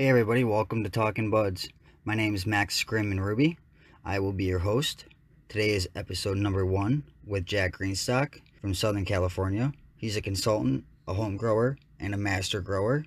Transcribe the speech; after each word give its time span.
Hey 0.00 0.08
everybody, 0.08 0.44
welcome 0.44 0.82
to 0.82 0.88
Talking 0.88 1.28
Buds. 1.28 1.68
My 2.06 2.14
name 2.14 2.34
is 2.34 2.46
Max 2.46 2.74
Scrim 2.74 3.10
and 3.10 3.22
Ruby. 3.22 3.58
I 4.02 4.18
will 4.18 4.32
be 4.32 4.46
your 4.46 4.60
host. 4.60 5.04
Today 5.50 5.72
is 5.72 5.90
episode 5.94 6.38
number 6.38 6.64
one 6.64 7.04
with 7.26 7.44
Jack 7.44 7.76
Greenstock 7.76 8.40
from 8.62 8.72
Southern 8.72 9.04
California. 9.04 9.74
He's 9.98 10.16
a 10.16 10.22
consultant, 10.22 10.86
a 11.06 11.12
home 11.12 11.36
grower, 11.36 11.76
and 11.98 12.14
a 12.14 12.16
master 12.16 12.62
grower. 12.62 13.04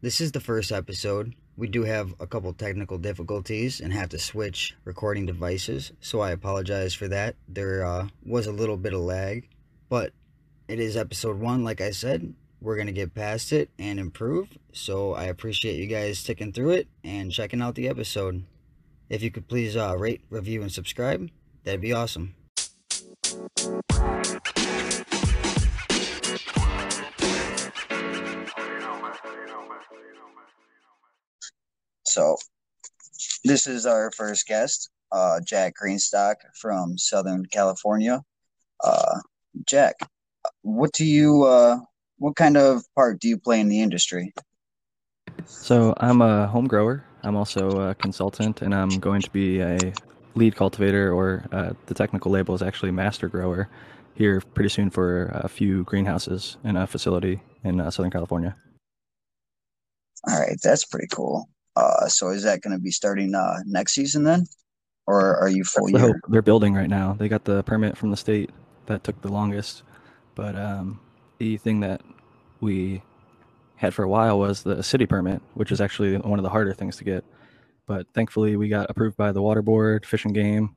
This 0.00 0.20
is 0.20 0.32
the 0.32 0.40
first 0.40 0.72
episode. 0.72 1.36
We 1.56 1.68
do 1.68 1.84
have 1.84 2.16
a 2.18 2.26
couple 2.26 2.52
technical 2.52 2.98
difficulties 2.98 3.80
and 3.80 3.92
have 3.92 4.08
to 4.08 4.18
switch 4.18 4.74
recording 4.82 5.26
devices, 5.26 5.92
so 6.00 6.18
I 6.18 6.32
apologize 6.32 6.94
for 6.94 7.06
that. 7.06 7.36
There 7.46 7.86
uh, 7.86 8.08
was 8.26 8.48
a 8.48 8.52
little 8.52 8.76
bit 8.76 8.92
of 8.92 9.02
lag, 9.02 9.48
but 9.88 10.12
it 10.66 10.80
is 10.80 10.96
episode 10.96 11.38
one, 11.38 11.62
like 11.62 11.80
I 11.80 11.92
said, 11.92 12.34
we're 12.64 12.76
going 12.76 12.86
to 12.86 12.92
get 12.92 13.14
past 13.14 13.52
it 13.52 13.68
and 13.78 14.00
improve. 14.00 14.48
So 14.72 15.12
I 15.12 15.24
appreciate 15.24 15.78
you 15.78 15.86
guys 15.86 16.18
sticking 16.18 16.52
through 16.52 16.70
it 16.70 16.88
and 17.04 17.30
checking 17.30 17.60
out 17.60 17.74
the 17.74 17.88
episode. 17.88 18.44
If 19.10 19.22
you 19.22 19.30
could 19.30 19.46
please 19.46 19.76
uh, 19.76 19.96
rate, 19.98 20.22
review, 20.30 20.62
and 20.62 20.72
subscribe, 20.72 21.28
that'd 21.62 21.82
be 21.82 21.92
awesome. 21.92 22.34
So, 32.06 32.36
this 33.44 33.66
is 33.66 33.84
our 33.84 34.10
first 34.16 34.46
guest, 34.46 34.88
uh, 35.12 35.40
Jack 35.46 35.74
Greenstock 35.82 36.36
from 36.58 36.96
Southern 36.96 37.44
California. 37.46 38.22
Uh, 38.82 39.16
Jack, 39.66 39.96
what 40.62 40.92
do 40.92 41.04
you 41.04 41.42
uh, 41.42 41.78
what 42.18 42.36
kind 42.36 42.56
of 42.56 42.82
part 42.94 43.20
do 43.20 43.28
you 43.28 43.38
play 43.38 43.60
in 43.60 43.68
the 43.68 43.80
industry? 43.80 44.32
So 45.46 45.94
I'm 45.98 46.22
a 46.22 46.46
home 46.46 46.66
grower. 46.66 47.04
I'm 47.22 47.36
also 47.36 47.88
a 47.90 47.94
consultant, 47.94 48.62
and 48.62 48.74
I'm 48.74 48.90
going 49.00 49.22
to 49.22 49.30
be 49.30 49.60
a 49.60 49.78
lead 50.34 50.56
cultivator, 50.56 51.12
or 51.12 51.44
uh, 51.52 51.72
the 51.86 51.94
technical 51.94 52.30
label 52.30 52.54
is 52.54 52.62
actually 52.62 52.90
master 52.90 53.28
grower, 53.28 53.68
here 54.14 54.40
pretty 54.54 54.68
soon 54.68 54.90
for 54.90 55.26
a 55.32 55.48
few 55.48 55.84
greenhouses 55.84 56.56
in 56.64 56.76
a 56.76 56.86
facility 56.86 57.40
in 57.62 57.80
uh, 57.80 57.90
Southern 57.90 58.10
California. 58.10 58.54
All 60.28 60.38
right, 60.38 60.56
that's 60.62 60.84
pretty 60.84 61.08
cool. 61.12 61.48
Uh, 61.76 62.06
so 62.08 62.28
is 62.30 62.44
that 62.44 62.60
going 62.62 62.76
to 62.76 62.82
be 62.82 62.90
starting 62.90 63.34
uh, 63.34 63.58
next 63.66 63.92
season 63.92 64.22
then, 64.22 64.46
or 65.06 65.36
are 65.36 65.48
you 65.48 65.64
full 65.64 65.86
the 65.86 65.92
year? 65.92 66.00
hope. 66.00 66.16
They're 66.28 66.42
building 66.42 66.74
right 66.74 66.88
now. 66.88 67.14
They 67.18 67.28
got 67.28 67.44
the 67.44 67.62
permit 67.64 67.96
from 67.96 68.10
the 68.10 68.16
state 68.16 68.50
that 68.86 69.02
took 69.02 69.20
the 69.22 69.32
longest, 69.32 69.82
but 70.34 70.56
um, 70.56 71.00
the 71.44 71.58
thing 71.58 71.80
that 71.80 72.00
we 72.60 73.02
had 73.76 73.92
for 73.92 74.02
a 74.02 74.08
while 74.08 74.38
was 74.38 74.62
the 74.62 74.82
city 74.82 75.04
permit, 75.04 75.42
which 75.52 75.70
is 75.70 75.78
actually 75.78 76.16
one 76.16 76.38
of 76.38 76.42
the 76.42 76.48
harder 76.48 76.72
things 76.72 76.96
to 76.96 77.04
get. 77.04 77.22
But 77.86 78.06
thankfully, 78.14 78.56
we 78.56 78.70
got 78.70 78.88
approved 78.88 79.18
by 79.18 79.30
the 79.30 79.42
water 79.42 79.60
board, 79.60 80.06
fish 80.06 80.24
and 80.24 80.34
game. 80.34 80.74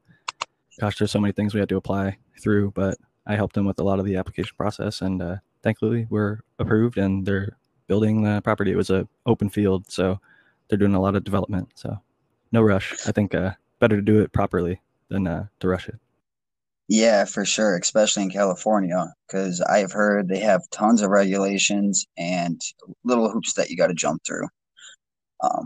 Gosh, 0.77 0.97
there's 0.97 1.11
so 1.11 1.21
many 1.21 1.31
things 1.31 1.53
we 1.53 1.61
had 1.61 1.69
to 1.69 1.77
apply 1.77 2.17
through, 2.41 2.71
but 2.71 2.97
I 3.25 3.35
helped 3.35 3.55
them 3.55 3.65
with 3.65 3.79
a 3.79 3.83
lot 3.83 3.99
of 3.99 4.05
the 4.05 4.17
application 4.17 4.55
process, 4.57 5.01
and 5.01 5.21
uh, 5.21 5.37
thankfully, 5.63 6.05
we're 6.09 6.39
approved, 6.59 6.97
and 6.97 7.25
they're 7.25 7.55
building 7.87 8.23
the 8.23 8.41
property. 8.41 8.71
It 8.71 8.77
was 8.77 8.89
a 8.89 9.07
open 9.25 9.49
field, 9.49 9.89
so 9.89 10.19
they're 10.67 10.77
doing 10.77 10.95
a 10.95 11.01
lot 11.01 11.15
of 11.15 11.23
development. 11.23 11.69
So 11.75 11.97
no 12.51 12.61
rush. 12.61 12.93
I 13.07 13.13
think 13.13 13.33
uh, 13.33 13.51
better 13.79 13.95
to 13.95 14.01
do 14.01 14.19
it 14.19 14.33
properly 14.33 14.81
than 15.07 15.27
uh, 15.27 15.45
to 15.61 15.67
rush 15.69 15.87
it. 15.87 15.95
Yeah, 16.89 17.25
for 17.25 17.43
sure, 17.43 17.77
especially 17.77 18.23
in 18.23 18.29
California, 18.29 19.13
because 19.27 19.59
I've 19.61 19.91
heard 19.91 20.29
they 20.29 20.39
have 20.39 20.61
tons 20.71 21.01
of 21.01 21.09
regulations 21.09 22.05
and 22.17 22.61
little 23.03 23.29
hoops 23.29 23.53
that 23.53 23.69
you 23.69 23.75
got 23.75 23.87
to 23.87 23.93
jump 23.93 24.23
through. 24.25 24.47
Um, 25.43 25.65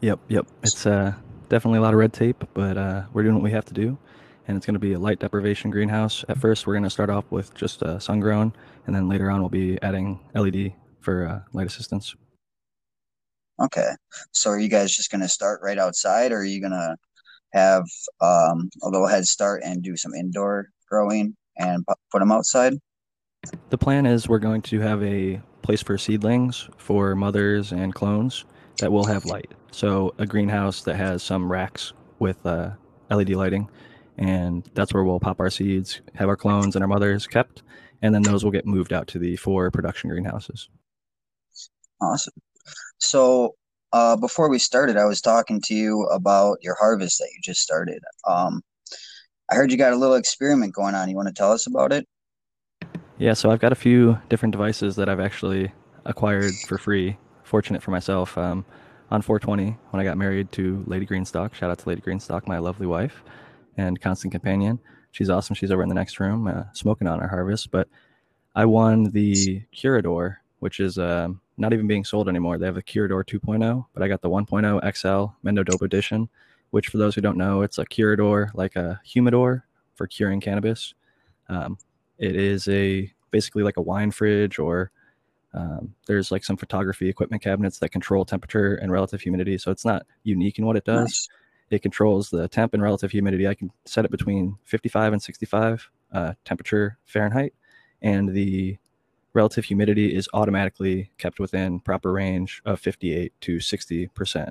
Yep, 0.00 0.20
yep. 0.28 0.46
It's 0.62 0.86
uh, 0.86 1.12
definitely 1.48 1.78
a 1.78 1.82
lot 1.82 1.92
of 1.92 1.98
red 1.98 2.12
tape, 2.12 2.44
but 2.54 2.78
uh, 2.78 3.02
we're 3.12 3.24
doing 3.24 3.34
what 3.34 3.42
we 3.42 3.50
have 3.50 3.64
to 3.66 3.74
do. 3.74 3.98
And 4.46 4.56
it's 4.56 4.64
going 4.64 4.74
to 4.74 4.80
be 4.80 4.92
a 4.92 4.98
light 4.98 5.18
deprivation 5.18 5.70
greenhouse. 5.70 6.24
At 6.28 6.38
first, 6.38 6.66
we're 6.66 6.74
going 6.74 6.84
to 6.84 6.90
start 6.90 7.10
off 7.10 7.24
with 7.30 7.52
just 7.54 7.82
uh, 7.82 7.98
sun 7.98 8.20
grown, 8.20 8.52
and 8.86 8.94
then 8.94 9.08
later 9.08 9.30
on, 9.30 9.40
we'll 9.40 9.50
be 9.50 9.78
adding 9.82 10.20
LED 10.34 10.72
for 11.00 11.26
uh, 11.26 11.40
light 11.52 11.66
assistance. 11.66 12.14
okay, 13.60 13.90
so 14.30 14.50
are 14.50 14.58
you 14.58 14.68
guys 14.68 14.96
just 14.96 15.10
going 15.10 15.20
to 15.20 15.28
start 15.28 15.60
right 15.62 15.78
outside, 15.78 16.32
or 16.32 16.38
are 16.38 16.44
you 16.44 16.60
going 16.60 16.72
to 16.72 16.96
have 17.52 17.84
um, 18.20 18.70
a 18.82 18.88
little 18.88 19.06
head 19.06 19.26
start 19.26 19.62
and 19.64 19.82
do 19.82 19.96
some 19.96 20.14
indoor 20.14 20.68
growing 20.88 21.36
and 21.56 21.84
put 22.10 22.20
them 22.20 22.32
outside? 22.32 22.74
The 23.70 23.78
plan 23.78 24.06
is 24.06 24.28
we're 24.28 24.38
going 24.38 24.62
to 24.62 24.80
have 24.80 25.02
a 25.02 25.40
place 25.62 25.82
for 25.82 25.98
seedlings 25.98 26.68
for 26.76 27.14
mothers 27.14 27.72
and 27.72 27.94
clones 27.94 28.44
that 28.78 28.90
will 28.90 29.04
have 29.04 29.24
light. 29.24 29.52
So 29.70 30.14
a 30.18 30.26
greenhouse 30.26 30.82
that 30.82 30.96
has 30.96 31.22
some 31.22 31.50
racks 31.50 31.92
with 32.18 32.44
uh, 32.46 32.70
LED 33.10 33.30
lighting, 33.30 33.68
and 34.16 34.68
that's 34.74 34.92
where 34.94 35.04
we'll 35.04 35.20
pop 35.20 35.40
our 35.40 35.50
seeds, 35.50 36.00
have 36.14 36.28
our 36.28 36.36
clones 36.36 36.74
and 36.74 36.82
our 36.82 36.88
mothers 36.88 37.26
kept, 37.26 37.62
and 38.02 38.14
then 38.14 38.22
those 38.22 38.44
will 38.44 38.50
get 38.50 38.66
moved 38.66 38.92
out 38.92 39.06
to 39.08 39.18
the 39.18 39.36
four 39.36 39.70
production 39.70 40.10
greenhouses. 40.10 40.68
Awesome. 42.00 42.34
So, 42.98 43.54
uh, 43.92 44.16
before 44.16 44.48
we 44.48 44.58
started, 44.58 44.96
I 44.96 45.04
was 45.04 45.20
talking 45.20 45.60
to 45.62 45.74
you 45.74 46.04
about 46.04 46.58
your 46.62 46.76
harvest 46.78 47.18
that 47.18 47.30
you 47.34 47.40
just 47.42 47.60
started. 47.60 48.02
Um, 48.26 48.62
I 49.50 49.54
heard 49.54 49.70
you 49.70 49.78
got 49.78 49.92
a 49.92 49.96
little 49.96 50.16
experiment 50.16 50.74
going 50.74 50.94
on. 50.94 51.08
You 51.08 51.16
want 51.16 51.28
to 51.28 51.34
tell 51.34 51.52
us 51.52 51.66
about 51.66 51.92
it? 51.92 52.06
Yeah, 53.18 53.32
so 53.32 53.50
I've 53.50 53.60
got 53.60 53.72
a 53.72 53.76
few 53.76 54.18
different 54.28 54.52
devices 54.52 54.96
that 54.96 55.08
I've 55.08 55.20
actually 55.20 55.72
acquired 56.04 56.52
for 56.66 56.78
free. 56.78 57.16
Fortunate 57.44 57.82
for 57.82 57.90
myself. 57.90 58.36
Um, 58.36 58.64
on 59.10 59.22
420, 59.22 59.76
when 59.90 60.00
I 60.00 60.04
got 60.04 60.18
married 60.18 60.52
to 60.52 60.84
Lady 60.86 61.06
Greenstock, 61.06 61.54
shout 61.54 61.70
out 61.70 61.78
to 61.78 61.88
Lady 61.88 62.02
Greenstock, 62.02 62.46
my 62.46 62.58
lovely 62.58 62.86
wife 62.86 63.22
and 63.78 63.98
constant 63.98 64.32
companion. 64.32 64.78
She's 65.12 65.30
awesome. 65.30 65.54
She's 65.54 65.70
over 65.70 65.82
in 65.82 65.88
the 65.88 65.94
next 65.94 66.20
room 66.20 66.46
uh, 66.46 66.64
smoking 66.72 67.08
on 67.08 67.20
our 67.20 67.28
harvest. 67.28 67.70
But 67.70 67.88
I 68.54 68.66
won 68.66 69.04
the 69.04 69.62
Curador, 69.74 70.36
which 70.58 70.78
is 70.78 70.98
um, 70.98 71.40
not 71.58 71.72
even 71.72 71.86
being 71.86 72.04
sold 72.04 72.28
anymore. 72.28 72.58
They 72.58 72.66
have 72.66 72.74
the 72.74 72.82
Curador 72.82 73.24
2.0, 73.24 73.86
but 73.92 74.02
I 74.02 74.08
got 74.08 74.22
the 74.22 74.30
1.0 74.30 74.96
XL 74.96 75.46
Mendo 75.46 75.64
Dope 75.64 75.82
Edition, 75.82 76.28
which 76.70 76.88
for 76.88 76.98
those 76.98 77.14
who 77.14 77.20
don't 77.20 77.36
know, 77.36 77.62
it's 77.62 77.78
a 77.78 77.84
Curador 77.84 78.50
like 78.54 78.76
a 78.76 79.00
humidor 79.04 79.64
for 79.94 80.06
curing 80.06 80.40
cannabis. 80.40 80.94
Um, 81.48 81.78
it 82.18 82.36
is 82.36 82.68
a 82.68 83.12
basically 83.30 83.62
like 83.62 83.76
a 83.76 83.82
wine 83.82 84.10
fridge 84.10 84.58
or 84.58 84.90
um, 85.54 85.94
there's 86.06 86.30
like 86.30 86.44
some 86.44 86.56
photography 86.56 87.08
equipment 87.08 87.42
cabinets 87.42 87.78
that 87.78 87.88
control 87.90 88.24
temperature 88.24 88.74
and 88.76 88.92
relative 88.92 89.20
humidity. 89.20 89.58
So 89.58 89.70
it's 89.70 89.84
not 89.84 90.06
unique 90.22 90.58
in 90.58 90.66
what 90.66 90.76
it 90.76 90.84
does. 90.84 91.06
Nice. 91.06 91.28
It 91.70 91.82
controls 91.82 92.30
the 92.30 92.48
temp 92.48 92.74
and 92.74 92.82
relative 92.82 93.10
humidity. 93.10 93.46
I 93.46 93.54
can 93.54 93.70
set 93.84 94.04
it 94.04 94.10
between 94.10 94.56
55 94.64 95.12
and 95.12 95.22
65 95.22 95.90
uh, 96.12 96.32
temperature 96.44 96.98
Fahrenheit, 97.04 97.52
and 98.00 98.30
the 98.30 98.78
relative 99.38 99.64
humidity 99.64 100.14
is 100.14 100.28
automatically 100.34 101.10
kept 101.16 101.38
within 101.38 101.80
proper 101.80 102.12
range 102.12 102.60
of 102.66 102.80
58 102.80 103.32
to 103.40 103.60
60 103.60 104.08
percent 104.08 104.50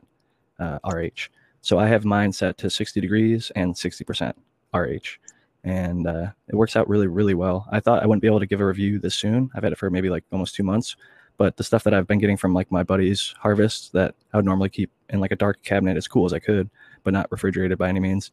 uh, 0.59 0.79
RH. 0.85 1.29
So 1.61 1.77
I 1.77 1.87
have 1.87 2.05
mine 2.05 2.31
set 2.31 2.57
to 2.59 2.69
60 2.69 3.01
degrees 3.01 3.51
and 3.55 3.77
60 3.77 4.03
percent 4.05 4.35
RH, 4.73 5.19
and 5.65 6.07
uh, 6.07 6.27
it 6.47 6.55
works 6.55 6.77
out 6.77 6.87
really, 6.87 7.07
really 7.07 7.33
well. 7.33 7.67
I 7.69 7.81
thought 7.81 8.01
I 8.01 8.05
wouldn't 8.07 8.21
be 8.21 8.27
able 8.27 8.39
to 8.39 8.45
give 8.45 8.61
a 8.61 8.65
review 8.65 8.97
this 8.97 9.15
soon. 9.15 9.49
I've 9.53 9.63
had 9.63 9.73
it 9.73 9.77
for 9.77 9.89
maybe 9.89 10.09
like 10.09 10.23
almost 10.31 10.55
two 10.55 10.63
months, 10.63 10.95
but 11.37 11.57
the 11.57 11.63
stuff 11.63 11.83
that 11.83 11.93
I've 11.93 12.07
been 12.07 12.19
getting 12.19 12.37
from 12.37 12.53
like 12.53 12.71
my 12.71 12.83
buddies' 12.83 13.35
harvest 13.39 13.91
that 13.93 14.15
I 14.33 14.37
would 14.37 14.45
normally 14.45 14.69
keep 14.69 14.89
in 15.09 15.19
like 15.19 15.33
a 15.33 15.35
dark 15.35 15.61
cabinet 15.63 15.97
as 15.97 16.07
cool 16.07 16.25
as 16.25 16.33
I 16.33 16.39
could, 16.39 16.69
but 17.03 17.13
not 17.13 17.31
refrigerated 17.31 17.77
by 17.77 17.89
any 17.89 17.99
means. 17.99 18.31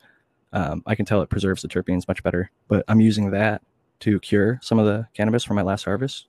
Um, 0.52 0.84
I 0.86 0.94
can 0.94 1.04
tell 1.04 1.20
it 1.20 1.30
preserves 1.30 1.62
the 1.62 1.68
terpenes 1.68 2.06
much 2.06 2.22
better. 2.22 2.50
But 2.68 2.84
I'm 2.86 3.00
using 3.00 3.32
that 3.32 3.60
to 4.00 4.20
cure 4.20 4.58
some 4.62 4.78
of 4.78 4.86
the 4.86 5.06
cannabis 5.14 5.44
from 5.44 5.56
my 5.56 5.62
last 5.62 5.84
harvest, 5.84 6.26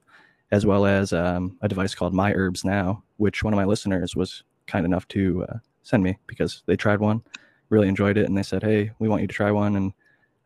as 0.50 0.64
well 0.64 0.86
as 0.86 1.12
um, 1.12 1.56
a 1.62 1.68
device 1.68 1.94
called 1.94 2.14
My 2.14 2.32
Herbs 2.32 2.64
Now, 2.64 3.02
which 3.16 3.42
one 3.42 3.52
of 3.52 3.56
my 3.56 3.64
listeners 3.64 4.14
was 4.14 4.44
kind 4.66 4.84
enough 4.84 5.06
to 5.08 5.44
uh, 5.48 5.58
send 5.82 6.02
me 6.02 6.18
because 6.26 6.62
they 6.66 6.76
tried 6.76 7.00
one, 7.00 7.22
really 7.70 7.88
enjoyed 7.88 8.16
it, 8.16 8.26
and 8.26 8.36
they 8.36 8.42
said, 8.42 8.62
"Hey, 8.62 8.92
we 8.98 9.08
want 9.08 9.22
you 9.22 9.28
to 9.28 9.34
try 9.34 9.50
one." 9.50 9.76
And 9.76 9.92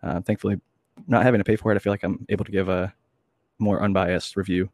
uh, 0.03 0.21
thankfully, 0.21 0.61
not 1.07 1.23
having 1.23 1.39
to 1.39 1.45
pay 1.45 1.57
for 1.57 1.73
it, 1.73 1.77
I 1.77 1.79
feel 1.79 1.93
like 1.93 2.03
I'm 2.03 2.25
able 2.29 2.45
to 2.45 2.53
give 2.53 2.69
a 2.69 2.93
more 3.59 3.83
unbiased 3.83 4.37
review. 4.37 4.71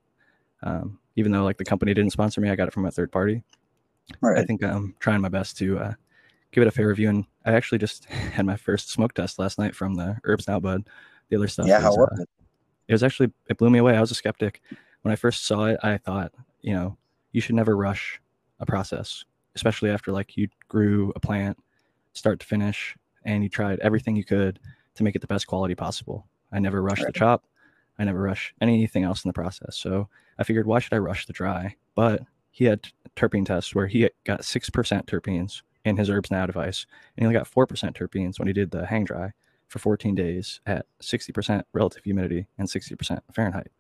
Um, 0.63 0.99
even 1.17 1.33
though 1.33 1.45
like 1.45 1.59
the 1.59 1.65
company 1.65 1.95
didn't 1.95 2.13
sponsor 2.13 2.41
me, 2.41 2.51
I 2.51 2.57
got 2.57 2.69
it 2.69 2.75
from 2.75 2.87
a 2.87 2.91
third 2.91 3.11
party. 3.11 3.43
Right. 4.21 4.39
I 4.39 4.45
think 4.45 4.63
I'm 4.63 4.95
trying 5.01 5.21
my 5.21 5.29
best 5.29 5.59
to 5.59 5.79
uh, 5.79 5.95
give 6.53 6.63
it 6.63 6.69
a 6.69 6.73
fair 6.73 6.89
review. 6.89 7.09
And 7.09 7.25
I 7.45 7.53
actually 7.53 7.79
just 7.79 8.05
had 8.07 8.47
my 8.47 8.57
first 8.57 8.91
smoke 8.91 9.15
test 9.15 9.39
last 9.39 9.59
night 9.59 9.75
from 9.75 9.95
the 9.95 10.19
Herbs 10.25 10.47
Now 10.47 10.61
Bud. 10.61 10.89
The 11.29 11.37
other 11.37 11.49
stuff, 11.49 11.67
yeah, 11.67 11.81
how 11.81 11.89
was, 11.89 11.97
was 11.97 12.21
uh, 12.21 12.23
it? 12.23 12.29
it 12.89 12.93
was 12.93 13.03
actually 13.03 13.33
it 13.49 13.59
blew 13.59 13.71
me 13.71 13.81
away. 13.81 13.97
I 13.97 14.01
was 14.01 14.13
a 14.13 14.15
skeptic 14.15 14.63
when 15.07 15.13
I 15.13 15.17
first 15.17 15.45
saw 15.45 15.67
it. 15.67 15.79
I 15.85 15.99
thought, 15.99 16.33
you 16.63 16.75
know, 16.75 16.97
you 17.31 17.41
should 17.41 17.55
never 17.55 17.77
rush 17.77 18.21
a 18.59 18.67
process, 18.67 19.25
especially 19.55 19.89
after 19.89 20.11
like 20.11 20.37
you 20.37 20.49
grew 20.67 21.13
a 21.15 21.21
plant 21.21 21.57
start 22.13 22.41
to 22.41 22.47
finish 22.47 22.97
and 23.25 23.45
you 23.45 23.49
tried 23.49 23.79
everything 23.79 24.17
you 24.17 24.25
could 24.25 24.59
to 24.97 25.05
make 25.05 25.15
it 25.15 25.21
the 25.21 25.29
best 25.29 25.47
quality 25.47 25.77
possible. 25.77 26.27
I 26.51 26.59
never 26.59 26.83
rush 26.83 27.05
the 27.05 27.13
chop. 27.13 27.45
I 28.01 28.05
never 28.05 28.21
rush 28.21 28.53
anything 28.61 29.05
else 29.05 29.25
in 29.25 29.29
the 29.29 29.33
process. 29.33 29.77
So 29.77 30.09
I 30.41 30.43
figured, 30.43 30.67
why 30.67 30.81
should 30.81 30.93
I 30.93 30.99
rush 30.99 31.27
the 31.27 31.33
dry? 31.33 31.77
But 31.95 32.23
he 32.51 32.65
had 32.65 32.89
terpene 33.15 33.47
tests 33.47 33.77
where 33.77 33.87
he 33.87 34.11
got 34.25 34.41
6% 34.41 35.07
terpenes 35.07 35.63
in 35.85 35.99
his 35.99 36.11
herbs 36.11 36.33
now 36.33 36.47
device 36.47 36.85
and 37.17 37.23
he 37.23 37.27
only 37.27 37.39
got 37.39 37.49
4% 37.49 37.69
terpenes 37.95 38.41
when 38.41 38.49
he 38.49 38.53
did 38.53 38.73
the 38.73 38.87
hang 38.87 39.05
dry 39.05 39.31
for 39.69 39.79
14 39.79 40.17
days 40.17 40.61
at 40.67 40.87
60% 41.01 41.63
relative 41.73 42.03
humidity 42.03 42.49
and 42.59 42.67
60% 42.67 43.21
fahrenheit 43.33 43.71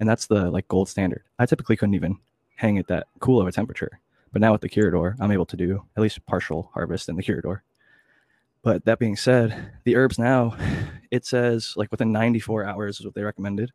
and 0.00 0.08
that's 0.08 0.26
the 0.26 0.50
like 0.50 0.68
gold 0.68 0.88
standard. 0.88 1.22
I 1.38 1.46
typically 1.46 1.76
couldn't 1.76 1.94
even 1.94 2.18
hang 2.56 2.78
at 2.78 2.88
that 2.88 3.06
cool 3.20 3.40
of 3.40 3.46
a 3.46 3.52
temperature. 3.52 4.00
But 4.32 4.40
now 4.40 4.52
with 4.52 4.62
the 4.62 4.68
curador 4.68 5.14
i'm 5.20 5.30
able 5.30 5.46
to 5.46 5.56
do 5.56 5.84
at 5.96 6.02
least 6.02 6.24
partial 6.26 6.70
harvest 6.74 7.08
in 7.08 7.16
the 7.16 7.22
curador. 7.22 7.60
But 8.62 8.84
that 8.84 8.98
being 8.98 9.16
said 9.16 9.72
the 9.84 9.96
herbs 9.96 10.18
now 10.18 10.56
it 11.10 11.24
says 11.24 11.74
like 11.76 11.90
within 11.90 12.12
94 12.12 12.64
hours 12.64 13.00
is 13.00 13.06
what 13.06 13.14
they 13.14 13.22
recommended. 13.22 13.70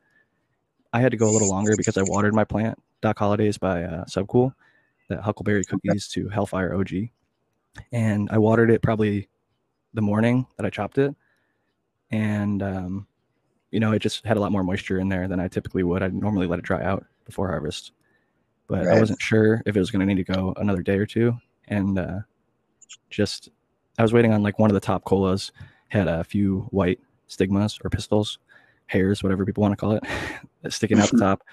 I 0.91 1.01
had 1.01 1.11
to 1.11 1.17
go 1.17 1.29
a 1.29 1.31
little 1.31 1.49
longer 1.49 1.75
because 1.77 1.97
i 1.97 2.03
watered 2.03 2.33
my 2.33 2.43
plant 2.43 2.81
doc 3.01 3.17
holidays 3.17 3.57
by 3.57 3.83
uh, 3.83 4.05
subcool 4.05 4.53
the 5.07 5.21
huckleberry 5.21 5.63
cookies 5.63 6.07
to 6.09 6.27
hellfire 6.29 6.73
og 6.73 6.91
and 7.91 8.29
i 8.31 8.37
watered 8.37 8.71
it 8.71 8.81
probably 8.81 9.29
the 9.93 10.01
morning 10.01 10.45
that 10.57 10.65
i 10.65 10.69
chopped 10.69 10.97
it. 10.97 11.15
And 12.11 12.63
um, 12.63 13.07
you 13.71 13.79
know 13.79 13.91
it 13.91 13.99
just 13.99 14.25
had 14.25 14.37
a 14.37 14.39
lot 14.39 14.51
more 14.51 14.63
moisture 14.63 14.99
in 14.99 15.09
there 15.09 15.27
than 15.27 15.39
I 15.39 15.47
typically 15.47 15.83
would. 15.83 16.03
I'd 16.03 16.13
normally 16.13 16.47
let 16.47 16.59
it 16.59 16.65
dry 16.65 16.83
out 16.83 17.05
before 17.25 17.47
harvest, 17.47 17.91
but 18.67 18.85
right. 18.85 18.97
I 18.97 18.99
wasn't 18.99 19.21
sure 19.21 19.61
if 19.65 19.75
it 19.75 19.79
was 19.79 19.91
going 19.91 19.99
to 19.99 20.05
need 20.05 20.25
to 20.25 20.33
go 20.33 20.53
another 20.57 20.81
day 20.81 20.97
or 20.97 21.05
two, 21.05 21.37
and 21.67 21.97
uh, 21.97 22.19
just 23.09 23.49
I 23.97 24.01
was 24.01 24.13
waiting 24.13 24.33
on 24.33 24.43
like 24.43 24.59
one 24.59 24.69
of 24.69 24.73
the 24.73 24.79
top 24.79 25.03
colas 25.03 25.51
had 25.89 26.07
a 26.07 26.23
few 26.23 26.67
white 26.71 26.99
stigmas 27.27 27.79
or 27.83 27.89
pistils, 27.89 28.39
hairs, 28.87 29.23
whatever 29.23 29.45
people 29.45 29.61
want 29.61 29.73
to 29.73 29.77
call 29.77 29.93
it, 29.93 30.03
sticking 30.69 30.99
out 30.99 31.11
the 31.11 31.17
top, 31.19 31.43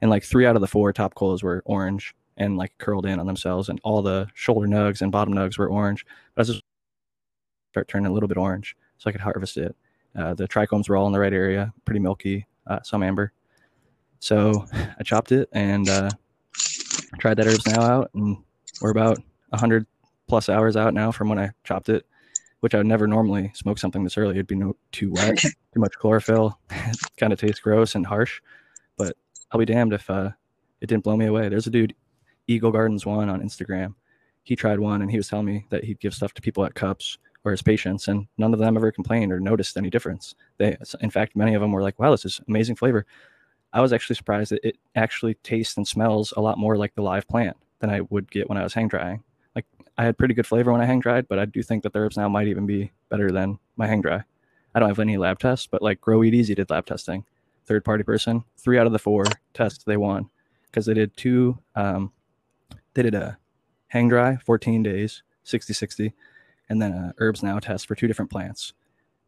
and 0.00 0.10
like 0.10 0.22
three 0.22 0.46
out 0.46 0.56
of 0.56 0.60
the 0.60 0.68
four 0.68 0.92
top 0.92 1.14
colas 1.14 1.42
were 1.42 1.62
orange 1.64 2.14
and 2.36 2.56
like 2.56 2.76
curled 2.78 3.06
in 3.06 3.18
on 3.18 3.26
themselves, 3.26 3.68
and 3.68 3.80
all 3.82 4.02
the 4.02 4.28
shoulder 4.34 4.68
nugs 4.68 5.02
and 5.02 5.10
bottom 5.10 5.34
nugs 5.34 5.58
were 5.58 5.68
orange. 5.68 6.06
But 6.34 6.40
I 6.40 6.42
was 6.42 6.48
just 6.48 6.62
start 7.72 7.88
turning 7.88 8.06
a 8.06 8.12
little 8.12 8.28
bit 8.28 8.36
orange 8.36 8.76
so 8.98 9.08
I 9.08 9.12
could 9.12 9.20
harvest 9.20 9.56
it 9.56 9.74
uh, 10.16 10.34
the 10.34 10.46
trichomes 10.46 10.88
were 10.88 10.96
all 10.96 11.06
in 11.06 11.12
the 11.12 11.20
right 11.20 11.32
area, 11.32 11.72
pretty 11.84 12.00
milky, 12.00 12.46
uh, 12.66 12.80
some 12.82 13.02
amber. 13.02 13.32
So 14.20 14.66
I 14.72 15.02
chopped 15.02 15.32
it 15.32 15.48
and 15.52 15.88
uh, 15.88 16.10
tried 17.18 17.34
that 17.34 17.46
herbs 17.46 17.66
now 17.66 17.82
out, 17.82 18.10
and 18.14 18.36
we're 18.80 18.90
about 18.90 19.18
100 19.50 19.86
plus 20.28 20.48
hours 20.48 20.76
out 20.76 20.94
now 20.94 21.12
from 21.12 21.28
when 21.28 21.38
I 21.38 21.50
chopped 21.64 21.88
it, 21.88 22.06
which 22.60 22.74
I 22.74 22.78
would 22.78 22.86
never 22.86 23.06
normally 23.06 23.52
smoke 23.54 23.78
something 23.78 24.04
this 24.04 24.16
early. 24.16 24.34
It'd 24.34 24.46
be 24.46 24.54
no, 24.54 24.76
too 24.92 25.12
wet, 25.12 25.38
too 25.42 25.80
much 25.80 25.94
chlorophyll, 25.98 26.58
kind 27.16 27.32
of 27.32 27.40
tastes 27.40 27.60
gross 27.60 27.94
and 27.94 28.06
harsh. 28.06 28.40
But 28.96 29.16
I'll 29.50 29.58
be 29.58 29.66
damned 29.66 29.92
if 29.92 30.08
uh, 30.08 30.30
it 30.80 30.86
didn't 30.86 31.04
blow 31.04 31.16
me 31.16 31.26
away. 31.26 31.48
There's 31.48 31.66
a 31.66 31.70
dude, 31.70 31.94
Eagle 32.46 32.70
Gardens 32.70 33.04
One 33.04 33.28
on 33.28 33.42
Instagram. 33.42 33.94
He 34.44 34.56
tried 34.56 34.78
one 34.78 35.00
and 35.00 35.10
he 35.10 35.16
was 35.16 35.26
telling 35.26 35.46
me 35.46 35.66
that 35.70 35.84
he'd 35.84 36.00
give 36.00 36.12
stuff 36.12 36.34
to 36.34 36.42
people 36.42 36.66
at 36.66 36.74
cups 36.74 37.16
or 37.44 37.50
his 37.50 37.62
patients, 37.62 38.08
and 38.08 38.26
none 38.38 38.52
of 38.52 38.58
them 38.58 38.76
ever 38.76 38.90
complained 38.90 39.32
or 39.32 39.40
noticed 39.40 39.76
any 39.76 39.90
difference. 39.90 40.34
They, 40.58 40.76
in 41.00 41.10
fact, 41.10 41.36
many 41.36 41.54
of 41.54 41.60
them 41.60 41.72
were 41.72 41.82
like, 41.82 41.98
"Wow, 41.98 42.10
this 42.10 42.24
is 42.24 42.40
amazing 42.48 42.76
flavor." 42.76 43.06
I 43.72 43.80
was 43.80 43.92
actually 43.92 44.16
surprised 44.16 44.52
that 44.52 44.66
it 44.66 44.78
actually 44.94 45.34
tastes 45.42 45.76
and 45.76 45.86
smells 45.86 46.32
a 46.36 46.40
lot 46.40 46.58
more 46.58 46.76
like 46.76 46.94
the 46.94 47.02
live 47.02 47.26
plant 47.26 47.56
than 47.80 47.90
I 47.90 48.02
would 48.02 48.30
get 48.30 48.48
when 48.48 48.56
I 48.56 48.62
was 48.62 48.74
hang 48.74 48.88
drying. 48.88 49.24
Like 49.54 49.66
I 49.98 50.04
had 50.04 50.16
pretty 50.16 50.34
good 50.34 50.46
flavor 50.46 50.72
when 50.72 50.80
I 50.80 50.86
hang 50.86 51.00
dried, 51.00 51.28
but 51.28 51.38
I 51.38 51.44
do 51.44 51.62
think 51.62 51.82
that 51.82 51.92
the 51.92 51.98
herbs 51.98 52.16
now 52.16 52.28
might 52.28 52.46
even 52.46 52.66
be 52.66 52.92
better 53.08 53.30
than 53.30 53.58
my 53.76 53.86
hang 53.86 54.00
dry. 54.00 54.22
I 54.74 54.80
don't 54.80 54.88
have 54.88 55.00
any 55.00 55.16
lab 55.16 55.38
tests, 55.38 55.66
but 55.66 55.82
like 55.82 56.00
Grow 56.00 56.22
Eat 56.24 56.34
Easy 56.34 56.54
did 56.54 56.70
lab 56.70 56.86
testing. 56.86 57.24
Third 57.66 57.84
party 57.84 58.04
person, 58.04 58.44
three 58.56 58.78
out 58.78 58.86
of 58.86 58.92
the 58.92 58.98
four 58.98 59.24
tests 59.54 59.84
they 59.84 59.96
won 59.96 60.30
because 60.66 60.86
they 60.86 60.94
did 60.94 61.16
two. 61.16 61.58
Um, 61.74 62.12
they 62.94 63.02
did 63.02 63.14
a 63.14 63.38
hang 63.88 64.08
dry, 64.08 64.36
14 64.36 64.82
days, 64.82 65.22
60 65.44 65.72
60, 65.72 66.14
and 66.68 66.80
then 66.80 66.92
a 66.92 67.14
herbs 67.18 67.42
now 67.42 67.58
test 67.58 67.86
for 67.86 67.94
two 67.94 68.06
different 68.06 68.30
plants. 68.30 68.72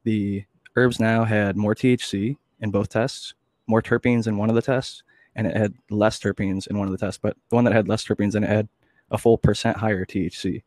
The 0.04 0.44
herbs 0.76 1.00
now 1.00 1.24
had 1.24 1.56
more 1.56 1.74
THC 1.74 2.36
in 2.60 2.70
both 2.70 2.88
tests, 2.88 3.34
more 3.66 3.82
terpenes 3.82 4.26
in 4.26 4.36
one 4.36 4.48
of 4.48 4.54
the 4.54 4.62
tests, 4.62 5.02
and 5.34 5.46
it 5.46 5.56
had 5.56 5.74
less 5.90 6.18
terpenes 6.18 6.66
in 6.66 6.78
one 6.78 6.88
of 6.88 6.92
the 6.92 7.04
tests. 7.04 7.20
But 7.22 7.36
the 7.50 7.56
one 7.56 7.64
that 7.64 7.74
had 7.74 7.88
less 7.88 8.04
terpenes 8.04 8.34
in 8.34 8.44
it 8.44 8.48
had 8.48 8.68
a 9.10 9.18
full 9.18 9.38
percent 9.38 9.76
higher 9.76 10.04
THC. 10.04 10.62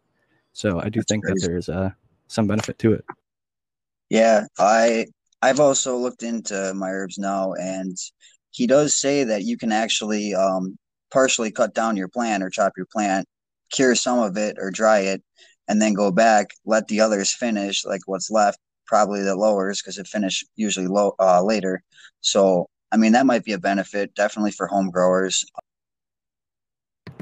So 0.53 0.79
I 0.79 0.89
do 0.89 0.99
That's 0.99 1.11
think 1.11 1.25
crazy. 1.25 1.39
that 1.41 1.47
there's 1.47 1.69
uh, 1.69 1.91
some 2.27 2.47
benefit 2.47 2.79
to 2.79 2.93
it. 2.93 3.05
Yeah, 4.09 4.45
I 4.57 5.05
I've 5.41 5.59
also 5.59 5.97
looked 5.97 6.23
into 6.23 6.73
my 6.75 6.89
herbs 6.89 7.17
now, 7.17 7.53
and 7.53 7.95
he 8.51 8.67
does 8.67 8.99
say 8.99 9.23
that 9.23 9.43
you 9.43 9.57
can 9.57 9.71
actually 9.71 10.33
um, 10.33 10.77
partially 11.11 11.51
cut 11.51 11.73
down 11.73 11.95
your 11.97 12.07
plant 12.07 12.43
or 12.43 12.49
chop 12.49 12.73
your 12.75 12.87
plant, 12.91 13.27
cure 13.71 13.95
some 13.95 14.19
of 14.19 14.37
it 14.37 14.57
or 14.59 14.71
dry 14.71 14.99
it, 14.99 15.23
and 15.69 15.81
then 15.81 15.93
go 15.93 16.11
back, 16.11 16.49
let 16.65 16.87
the 16.87 16.99
others 16.99 17.33
finish, 17.33 17.85
like 17.85 18.01
what's 18.07 18.29
left, 18.29 18.59
probably 18.85 19.21
the 19.21 19.35
lowers 19.35 19.81
because 19.81 19.99
it 19.99 20.07
finish 20.07 20.43
usually 20.55 20.87
low 20.87 21.13
uh, 21.19 21.41
later. 21.41 21.81
So 22.19 22.67
I 22.91 22.97
mean 22.97 23.13
that 23.13 23.27
might 23.27 23.45
be 23.45 23.53
a 23.53 23.59
benefit 23.59 24.13
definitely 24.15 24.51
for 24.51 24.67
home 24.67 24.89
growers. 24.89 25.45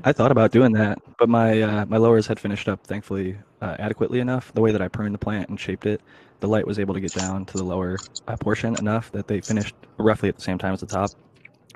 I 0.04 0.14
thought 0.14 0.32
about 0.32 0.52
doing 0.52 0.72
that, 0.74 1.00
but 1.20 1.28
my 1.28 1.62
uh, 1.62 1.86
my 1.86 1.98
lowers 1.98 2.26
had 2.26 2.40
finished 2.40 2.70
up 2.70 2.86
thankfully 2.88 3.38
uh, 3.62 3.76
adequately 3.80 4.20
enough. 4.20 4.54
The 4.54 4.62
way 4.62 4.72
that 4.72 4.82
I 4.82 4.88
pruned 4.88 5.14
the 5.14 5.20
plant 5.20 5.50
and 5.50 5.60
shaped 5.60 5.86
it, 5.86 6.02
the 6.40 6.48
light 6.48 6.66
was 6.66 6.80
able 6.80 6.94
to 6.94 7.02
get 7.02 7.14
down 7.14 7.46
to 7.46 7.58
the 7.58 7.64
lower 7.64 7.98
uh, 8.28 8.38
portion 8.38 8.76
enough 8.76 9.12
that 9.12 9.28
they 9.28 9.42
finished 9.42 9.76
roughly 9.98 10.30
at 10.30 10.36
the 10.36 10.42
same 10.42 10.58
time 10.58 10.74
as 10.74 10.80
the 10.80 10.88
top. 10.88 11.12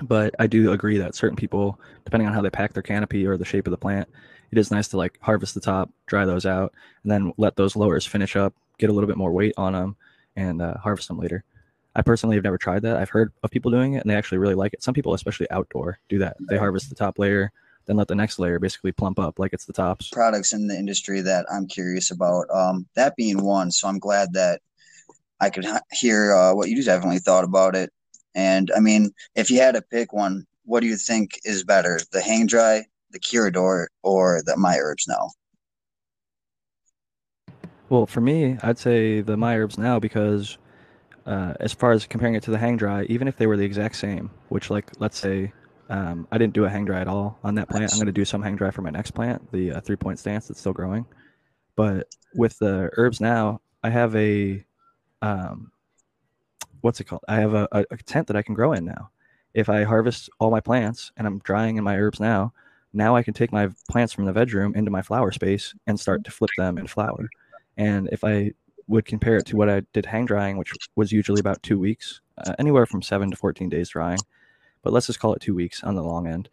But 0.04 0.34
I 0.40 0.48
do 0.48 0.72
agree 0.72 0.98
that 1.00 1.16
certain 1.16 1.36
people, 1.36 1.80
depending 2.06 2.28
on 2.28 2.34
how 2.34 2.42
they 2.42 2.50
pack 2.50 2.74
their 2.74 2.82
canopy 2.82 3.28
or 3.28 3.38
the 3.38 3.46
shape 3.46 3.68
of 3.68 3.72
the 3.72 3.78
plant, 3.78 4.08
it 4.52 4.58
is 4.58 4.72
nice 4.72 4.88
to 4.90 4.98
like 4.98 5.18
harvest 5.22 5.54
the 5.54 5.62
top, 5.62 5.90
dry 6.08 6.26
those 6.26 6.46
out, 6.46 6.74
and 7.04 7.12
then 7.12 7.34
let 7.38 7.56
those 7.56 7.76
lowers 7.76 8.06
finish 8.06 8.36
up, 8.36 8.54
get 8.78 8.90
a 8.90 8.94
little 8.94 9.08
bit 9.08 9.18
more 9.18 9.32
weight 9.32 9.54
on 9.58 9.74
them, 9.74 9.96
and 10.36 10.62
uh, 10.62 10.78
harvest 10.78 11.08
them 11.08 11.20
later. 11.20 11.44
I 11.96 12.02
personally 12.02 12.36
have 12.36 12.44
never 12.44 12.58
tried 12.58 12.84
that. 12.84 12.98
I've 12.98 13.10
heard 13.10 13.32
of 13.44 13.52
people 13.52 13.72
doing 13.72 13.94
it, 13.94 14.02
and 14.02 14.10
they 14.10 14.16
actually 14.16 14.38
really 14.38 14.56
like 14.56 14.74
it. 14.74 14.84
Some 14.84 14.94
people, 14.94 15.14
especially 15.14 15.50
outdoor, 15.52 16.00
do 16.10 16.20
that. 16.20 16.38
They 16.50 16.58
harvest 16.58 16.90
the 16.90 16.96
top 16.96 17.20
layer, 17.20 17.52
then 17.86 17.98
let 17.98 18.08
the 18.08 18.16
next 18.16 18.40
layer 18.40 18.60
basically 18.60 18.92
plump 18.92 19.20
up 19.20 19.40
like 19.40 19.54
it's 19.54 19.66
the 19.66 19.74
tops. 19.74 20.10
Products 20.10 20.54
in 20.54 20.68
the 20.68 20.78
industry 20.78 21.22
that 21.22 21.46
I'm 21.52 21.68
curious 21.68 22.12
about. 22.12 22.46
Um, 22.54 22.88
that 22.96 23.16
being 23.16 23.44
one, 23.44 23.72
so 23.72 23.88
I'm 23.88 24.00
glad 24.00 24.34
that 24.34 24.62
I 25.40 25.50
could 25.50 25.66
hear 25.92 26.34
uh, 26.34 26.54
what 26.54 26.70
you 26.70 26.82
definitely 26.84 27.20
thought 27.20 27.44
about 27.44 27.76
it. 27.76 27.92
And 28.36 28.72
I 28.76 28.80
mean, 28.80 29.12
if 29.36 29.52
you 29.52 29.60
had 29.60 29.76
to 29.76 29.82
pick 29.82 30.14
one, 30.14 30.46
what 30.64 30.82
do 30.82 30.88
you 30.88 30.96
think 30.96 31.40
is 31.44 31.64
better, 31.64 32.00
the 32.12 32.22
hang 32.22 32.46
dry 32.46 32.86
the 33.12 33.20
Curador 33.20 33.88
or 34.04 34.42
the 34.46 34.58
My 34.58 34.78
Herbs 34.78 35.08
now? 35.08 35.30
Well, 37.90 38.06
for 38.06 38.22
me, 38.22 38.58
I'd 38.64 38.80
say 38.80 39.22
the 39.22 39.36
My 39.36 39.58
Herbs 39.58 39.78
now 39.78 40.00
because 40.00 40.58
uh, 41.26 41.54
as 41.60 41.74
far 41.74 41.92
as 41.92 42.06
comparing 42.06 42.36
it 42.36 42.44
to 42.44 42.52
the 42.52 42.58
hang 42.58 42.78
dry, 42.78 43.04
even 43.04 43.28
if 43.28 43.38
they 43.38 43.48
were 43.48 43.58
the 43.58 43.66
exact 43.66 43.96
same, 43.96 44.32
which 44.50 44.70
like 44.70 44.90
let's 45.00 45.20
say 45.20 45.52
um, 45.90 46.28
I 46.32 46.38
didn't 46.38 46.54
do 46.54 46.66
a 46.66 46.70
hang 46.70 46.86
dry 46.86 47.02
at 47.02 47.08
all 47.08 47.38
on 47.44 47.56
that 47.56 47.70
plant, 47.70 47.92
I'm 47.92 47.98
going 47.98 48.06
to 48.06 48.12
do 48.12 48.26
some 48.26 48.42
hang 48.42 48.56
dry 48.56 48.72
for 48.72 48.82
my 48.82 48.90
next 48.90 49.12
plant, 49.12 49.52
the 49.52 49.74
uh, 49.74 49.82
three 49.82 49.98
point 49.98 50.20
stance 50.20 50.48
that's 50.48 50.60
still 50.60 50.74
growing. 50.74 51.06
But 51.76 52.08
with 52.36 52.58
the 52.60 52.90
herbs 52.94 53.20
now, 53.20 53.62
I 53.84 53.90
have 53.90 54.16
a 54.16 54.64
um, 55.22 55.72
what's 56.82 57.00
it 57.00 57.06
called? 57.06 57.24
I 57.28 57.36
have 57.36 57.54
a, 57.54 57.68
a 57.72 57.98
tent 57.98 58.28
that 58.28 58.36
I 58.36 58.42
can 58.42 58.56
grow 58.56 58.74
in 58.74 58.86
now. 58.86 59.10
If 59.54 59.70
I 59.70 59.84
harvest 59.84 60.30
all 60.40 60.50
my 60.50 60.62
plants 60.62 61.12
and 61.18 61.28
I'm 61.28 61.40
drying 61.40 61.78
in 61.78 61.84
my 61.84 61.98
herbs 61.98 62.20
now, 62.20 62.54
now 62.94 63.16
I 63.16 63.24
can 63.24 63.34
take 63.34 63.52
my 63.52 63.70
plants 63.90 64.14
from 64.14 64.26
the 64.26 64.34
veg 64.34 64.54
room 64.54 64.76
into 64.76 64.92
my 64.92 65.02
flower 65.02 65.32
space 65.32 65.74
and 65.88 66.00
start 66.00 66.24
to 66.26 66.32
flip 66.32 66.52
them 66.58 66.78
in 66.78 66.88
flower. 66.88 67.30
And 67.78 68.10
if 68.12 68.24
I 68.24 68.52
would 68.88 69.06
compare 69.06 69.38
it 69.38 69.46
to 69.48 69.56
what 69.56 69.70
I 69.70 69.82
did 69.94 70.06
hang 70.06 70.26
drying, 70.26 70.58
which 70.58 70.74
was 70.96 71.12
usually 71.12 71.40
about 71.40 71.64
two 71.64 71.80
weeks, 71.80 72.20
uh, 72.38 72.54
anywhere 72.60 72.86
from 72.86 73.02
seven 73.02 73.32
to 73.32 73.38
14 73.38 73.70
days 73.70 73.90
drying, 73.90 74.20
but 74.82 74.92
let's 74.92 75.08
just 75.08 75.20
call 75.20 75.34
it 75.34 75.42
two 75.42 75.56
weeks 75.56 75.84
on 75.84 75.96
the 75.96 76.04
long 76.04 76.28
end. 76.28 76.50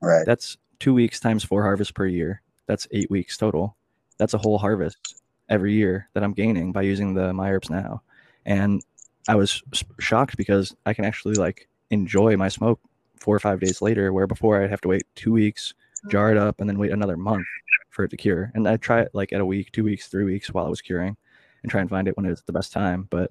Right. 0.00 0.26
That's 0.26 0.56
two 0.80 0.94
weeks 0.94 1.20
times 1.20 1.44
four 1.44 1.62
harvests 1.62 1.92
per 1.92 2.06
year. 2.06 2.42
That's 2.66 2.88
eight 2.90 3.10
weeks 3.10 3.36
total. 3.36 3.76
That's 4.18 4.34
a 4.34 4.38
whole 4.38 4.58
harvest 4.58 5.22
every 5.48 5.74
year 5.74 6.08
that 6.14 6.22
I'm 6.22 6.32
gaining 6.32 6.72
by 6.72 6.82
using 6.82 7.14
the 7.14 7.32
My 7.32 7.50
Herbs 7.50 7.70
now. 7.70 8.02
And 8.44 8.82
I 9.28 9.34
was 9.34 9.62
shocked 9.98 10.36
because 10.36 10.74
I 10.86 10.94
can 10.94 11.04
actually 11.04 11.34
like 11.34 11.68
enjoy 11.90 12.36
my 12.36 12.48
smoke 12.48 12.80
four 13.20 13.36
or 13.36 13.40
five 13.40 13.60
days 13.60 13.82
later, 13.82 14.12
where 14.12 14.26
before 14.26 14.62
I'd 14.62 14.70
have 14.70 14.80
to 14.82 14.88
wait 14.88 15.02
two 15.14 15.32
weeks, 15.32 15.74
jar 16.10 16.30
it 16.30 16.36
up, 16.36 16.60
and 16.60 16.68
then 16.68 16.78
wait 16.78 16.92
another 16.92 17.16
month 17.16 17.46
for 17.90 18.04
it 18.04 18.10
to 18.10 18.16
cure. 18.16 18.50
And 18.54 18.68
I'd 18.68 18.82
try 18.82 19.00
it 19.00 19.10
like 19.12 19.32
at 19.32 19.40
a 19.40 19.46
week, 19.46 19.72
two 19.72 19.84
weeks, 19.84 20.08
three 20.08 20.24
weeks 20.24 20.52
while 20.52 20.66
I 20.66 20.68
was 20.68 20.80
curing 20.80 21.16
and 21.62 21.70
try 21.70 21.80
and 21.80 21.90
find 21.90 22.08
it 22.08 22.16
when 22.16 22.26
it 22.26 22.30
was 22.30 22.42
the 22.42 22.52
best 22.52 22.72
time. 22.72 23.08
But 23.10 23.30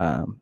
um, 0.00 0.40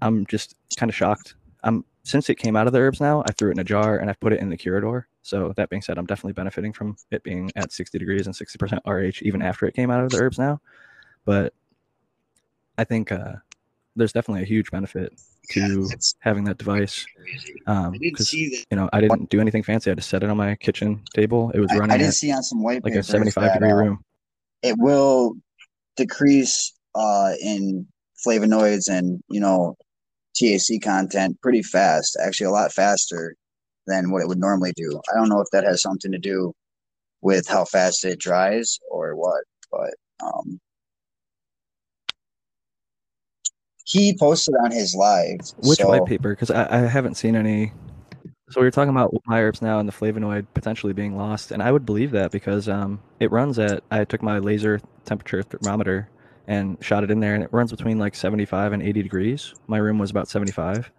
I'm 0.00 0.26
just 0.26 0.56
kind 0.76 0.90
of 0.90 0.94
shocked. 0.96 1.34
I'm 1.62 1.84
since 2.04 2.28
it 2.28 2.34
came 2.34 2.54
out 2.54 2.66
of 2.66 2.72
the 2.74 2.78
herbs 2.78 3.00
now, 3.00 3.22
I 3.26 3.32
threw 3.32 3.48
it 3.48 3.52
in 3.52 3.58
a 3.58 3.64
jar 3.64 3.96
and 3.96 4.10
I 4.10 4.12
put 4.12 4.34
it 4.34 4.40
in 4.40 4.50
the 4.50 4.58
Curador. 4.58 5.04
So 5.22 5.54
that 5.56 5.70
being 5.70 5.80
said, 5.80 5.96
I'm 5.96 6.04
definitely 6.04 6.34
benefiting 6.34 6.72
from 6.72 6.96
it 7.10 7.22
being 7.22 7.50
at 7.56 7.72
60 7.72 7.98
degrees 7.98 8.26
and 8.26 8.34
60% 8.34 8.78
RH 8.86 9.22
even 9.22 9.40
after 9.40 9.66
it 9.66 9.74
came 9.74 9.90
out 9.90 10.04
of 10.04 10.10
the 10.10 10.18
herbs 10.18 10.38
now. 10.38 10.60
But 11.24 11.54
I 12.76 12.84
think 12.84 13.10
uh, 13.10 13.36
there's 13.96 14.12
definitely 14.12 14.42
a 14.42 14.46
huge 14.46 14.70
benefit 14.70 15.18
to 15.50 15.88
having 16.20 16.44
that 16.44 16.58
device. 16.58 17.06
Um, 17.66 17.94
I 17.94 17.98
did 17.98 18.16
'cause, 18.16 18.28
see 18.30 18.48
that. 18.50 18.64
you 18.70 18.76
know, 18.76 18.88
I 18.92 19.00
didn't 19.00 19.30
do 19.30 19.40
anything 19.40 19.62
fancy. 19.62 19.90
I 19.90 19.94
just 19.94 20.08
set 20.10 20.22
it 20.22 20.30
on 20.30 20.36
my 20.36 20.54
kitchen 20.56 21.02
table. 21.14 21.50
It 21.54 21.60
was 21.60 21.70
running 21.74 21.92
I 21.92 21.98
did 21.98 22.08
at 22.08 22.14
see 22.14 22.32
on 22.32 22.42
some 22.42 22.62
white 22.62 22.84
like 22.84 22.94
a 22.94 23.02
75 23.02 23.44
that, 23.44 23.52
degree 23.54 23.70
uh, 23.72 23.74
room. 23.76 24.04
it 24.62 24.76
will 24.78 25.34
decrease 25.96 26.72
uh, 26.94 27.32
in 27.40 27.86
flavonoids 28.26 28.88
and 28.88 29.22
you 29.28 29.40
know 29.40 29.76
TAC 30.36 30.80
content 30.82 31.40
pretty 31.40 31.62
fast. 31.62 32.16
Actually, 32.20 32.46
a 32.46 32.50
lot 32.50 32.72
faster 32.72 33.34
than 33.86 34.10
what 34.10 34.22
it 34.22 34.28
would 34.28 34.38
normally 34.38 34.72
do. 34.76 35.00
I 35.12 35.16
don't 35.16 35.28
know 35.28 35.40
if 35.40 35.48
that 35.52 35.64
has 35.64 35.82
something 35.82 36.10
to 36.12 36.18
do 36.18 36.52
with 37.20 37.46
how 37.48 37.64
fast 37.64 38.04
it 38.04 38.18
dries 38.18 38.78
or 38.90 39.14
what, 39.16 39.44
but 39.70 39.94
um, 40.22 40.60
he 43.84 44.16
posted 44.18 44.54
on 44.62 44.70
his 44.70 44.94
live. 44.94 45.40
Which 45.58 45.78
so, 45.78 45.88
white 45.88 46.06
paper? 46.06 46.30
Because 46.30 46.50
I, 46.50 46.84
I 46.84 46.86
haven't 46.86 47.14
seen 47.14 47.36
any. 47.36 47.72
So 48.50 48.60
we 48.60 48.66
were 48.66 48.70
talking 48.70 48.90
about 48.90 49.14
my 49.26 49.40
herbs 49.40 49.62
now 49.62 49.78
and 49.78 49.88
the 49.88 49.92
flavonoid 49.92 50.46
potentially 50.54 50.92
being 50.92 51.16
lost, 51.16 51.52
and 51.52 51.62
I 51.62 51.70
would 51.70 51.86
believe 51.86 52.10
that 52.12 52.30
because 52.30 52.68
um, 52.68 53.00
it 53.20 53.30
runs 53.30 53.58
at. 53.58 53.82
I 53.90 54.04
took 54.04 54.22
my 54.22 54.38
laser 54.38 54.80
temperature 55.04 55.42
thermometer 55.42 56.08
and 56.46 56.76
shot 56.80 57.04
it 57.04 57.10
in 57.10 57.20
there, 57.20 57.34
and 57.34 57.44
it 57.44 57.52
runs 57.52 57.70
between 57.70 57.98
like 57.98 58.14
75 58.14 58.72
and 58.72 58.82
80 58.82 59.02
degrees. 59.02 59.54
My 59.66 59.78
room 59.78 59.98
was 59.98 60.10
about 60.10 60.28
75. 60.28 60.90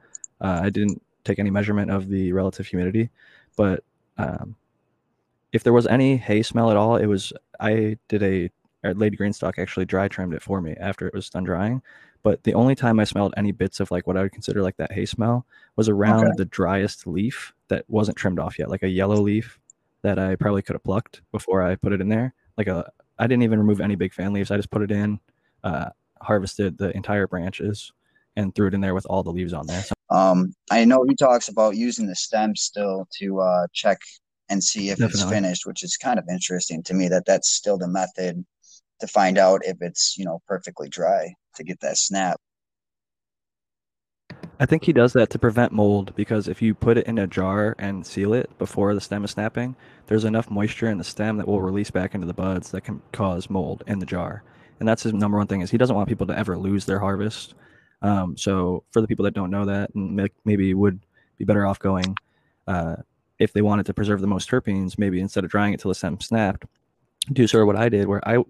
Uh, 0.41 0.61
I 0.63 0.69
didn't 0.69 1.01
take 1.23 1.39
any 1.39 1.49
measurement 1.49 1.91
of 1.91 2.07
the 2.07 2.33
relative 2.33 2.67
humidity, 2.67 3.09
but 3.55 3.83
um, 4.17 4.55
if 5.53 5.63
there 5.63 5.73
was 5.73 5.87
any 5.87 6.17
hay 6.17 6.43
smell 6.43 6.69
at 6.69 6.77
all, 6.77 6.97
it 6.97 7.07
was. 7.07 7.33
I 7.59 7.97
did 8.07 8.23
a. 8.23 8.51
Lady 8.93 9.17
Greenstock 9.17 9.57
actually 9.57 9.85
dry 9.85 10.07
trimmed 10.07 10.35
it 10.35 10.43
for 10.43 10.61
me 10.61 10.75
after 10.79 11.07
it 11.07 11.13
was 11.15 11.27
done 11.31 11.43
drying. 11.43 11.81
But 12.25 12.41
the 12.43 12.55
only 12.55 12.73
time 12.73 12.99
I 12.99 13.03
smelled 13.03 13.35
any 13.37 13.51
bits 13.51 13.79
of 13.79 13.91
like 13.91 14.07
what 14.07 14.17
I 14.17 14.23
would 14.23 14.31
consider 14.31 14.63
like 14.63 14.77
that 14.77 14.91
hay 14.91 15.05
smell 15.05 15.45
was 15.75 15.87
around 15.89 16.25
Okay. 16.25 16.37
the 16.37 16.45
driest 16.45 17.05
leaf 17.05 17.53
that 17.67 17.85
wasn't 17.87 18.17
trimmed 18.17 18.39
off 18.39 18.57
yet, 18.57 18.67
like 18.67 18.81
a 18.81 18.89
yellow 18.89 19.21
leaf 19.21 19.59
that 20.01 20.17
I 20.17 20.35
probably 20.35 20.63
could 20.63 20.73
have 20.73 20.83
plucked 20.83 21.21
before 21.31 21.61
I 21.61 21.75
put 21.75 21.93
it 21.93 22.01
in 22.01 22.09
there. 22.09 22.33
Like 22.57 22.65
a, 22.65 22.91
I 23.19 23.27
didn't 23.27 23.43
even 23.43 23.59
remove 23.59 23.79
any 23.79 23.93
big 23.93 24.11
fan 24.11 24.33
leaves. 24.33 24.49
I 24.49 24.57
just 24.57 24.71
put 24.71 24.81
it 24.81 24.89
in, 24.89 25.19
uh, 25.63 25.91
harvested 26.19 26.79
the 26.79 26.89
entire 26.97 27.27
branches, 27.27 27.93
and 28.35 28.55
threw 28.55 28.69
it 28.69 28.73
in 28.73 28.81
there 28.81 28.95
with 28.95 29.05
all 29.05 29.21
the 29.21 29.31
leaves 29.31 29.53
on 29.53 29.67
there. 29.67 29.83
So 29.83 29.93
Um, 30.09 30.55
I 30.71 30.83
know 30.83 31.05
he 31.07 31.15
talks 31.15 31.47
about 31.47 31.75
using 31.75 32.07
the 32.07 32.15
stem 32.15 32.55
still 32.55 33.07
to 33.19 33.39
uh, 33.39 33.67
check 33.71 33.99
and 34.49 34.63
see 34.63 34.89
if 34.89 34.99
it's 34.99 35.23
finished, 35.23 35.67
which 35.67 35.83
is 35.83 35.95
kind 35.95 36.17
of 36.17 36.25
interesting 36.27 36.81
to 36.83 36.95
me 36.95 37.07
that 37.09 37.25
that's 37.27 37.49
still 37.51 37.77
the 37.77 37.87
method 37.87 38.43
to 38.99 39.07
find 39.07 39.37
out 39.37 39.61
if 39.63 39.77
it's 39.81 40.17
you 40.17 40.25
know 40.25 40.41
perfectly 40.47 40.89
dry 40.89 41.35
to 41.55 41.63
get 41.63 41.79
that 41.81 41.97
snap. 41.97 42.39
I 44.57 44.65
think 44.65 44.85
he 44.85 44.93
does 44.93 45.11
that 45.13 45.29
to 45.31 45.39
prevent 45.39 45.73
mold 45.73 46.15
because 46.15 46.47
if 46.47 46.61
you 46.61 46.73
put 46.73 46.97
it 46.97 47.07
in 47.07 47.17
a 47.17 47.27
jar 47.27 47.75
and 47.77 48.05
seal 48.05 48.33
it 48.33 48.57
before 48.57 48.93
the 48.93 49.01
stem 49.01 49.25
is 49.25 49.31
snapping, 49.31 49.75
there's 50.07 50.23
enough 50.23 50.49
moisture 50.49 50.89
in 50.89 50.97
the 50.97 51.03
stem 51.03 51.37
that 51.37 51.47
will 51.47 51.61
release 51.61 51.91
back 51.91 52.15
into 52.15 52.27
the 52.27 52.33
buds 52.33 52.71
that 52.71 52.81
can 52.81 53.01
cause 53.11 53.49
mold 53.49 53.83
in 53.87 53.99
the 53.99 54.05
jar. 54.05 54.43
And 54.79 54.87
that's 54.87 55.03
his 55.03 55.13
number 55.13 55.37
one 55.37 55.47
thing 55.47 55.61
is 55.61 55.71
he 55.71 55.77
doesn't 55.77 55.95
want 55.95 56.07
people 56.07 56.27
to 56.27 56.37
ever 56.37 56.57
lose 56.57 56.85
their 56.85 56.99
harvest. 56.99 57.53
Um, 58.01 58.37
so 58.37 58.83
for 58.91 59.01
the 59.01 59.07
people 59.07 59.23
that 59.23 59.33
don't 59.33 59.51
know 59.51 59.65
that 59.65 59.93
and 59.93 60.29
maybe 60.45 60.73
would 60.73 61.01
be 61.37 61.45
better 61.45 61.65
off 61.65 61.79
going, 61.79 62.15
uh, 62.67 62.97
if 63.39 63.51
they 63.51 63.61
wanted 63.61 63.85
to 63.87 63.93
preserve 63.93 64.21
the 64.21 64.27
most 64.27 64.49
terpenes, 64.49 64.97
maybe 64.97 65.19
instead 65.19 65.43
of 65.43 65.51
drying 65.51 65.73
it 65.73 65.81
till 65.81 65.89
the 65.89 65.95
stem 65.95 66.19
snapped, 66.21 66.65
do 67.31 67.47
sort 67.47 67.63
of 67.63 67.67
what 67.67 67.75
I 67.75 67.89
did 67.89 68.07
where 68.07 68.25
I 68.27 68.43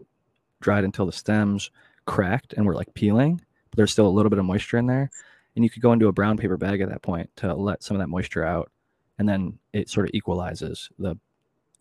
dried 0.61 0.83
until 0.83 1.07
the 1.07 1.11
stems 1.11 1.71
cracked 2.05 2.53
and 2.53 2.65
were 2.65 2.75
like 2.75 2.93
peeling, 2.93 3.41
but 3.71 3.77
there's 3.77 3.91
still 3.91 4.07
a 4.07 4.09
little 4.09 4.29
bit 4.29 4.39
of 4.39 4.45
moisture 4.45 4.77
in 4.77 4.87
there. 4.87 5.09
And 5.55 5.63
you 5.63 5.69
could 5.69 5.81
go 5.81 5.93
into 5.93 6.07
a 6.07 6.11
brown 6.13 6.37
paper 6.37 6.57
bag 6.57 6.81
at 6.81 6.89
that 6.89 7.01
point 7.01 7.29
to 7.37 7.53
let 7.53 7.81
some 7.83 7.95
of 7.95 8.01
that 8.01 8.07
moisture 8.09 8.45
out 8.45 8.71
and 9.17 9.27
then 9.29 9.57
it 9.71 9.89
sort 9.89 10.05
of 10.07 10.11
equalizes 10.13 10.89
the 10.99 11.15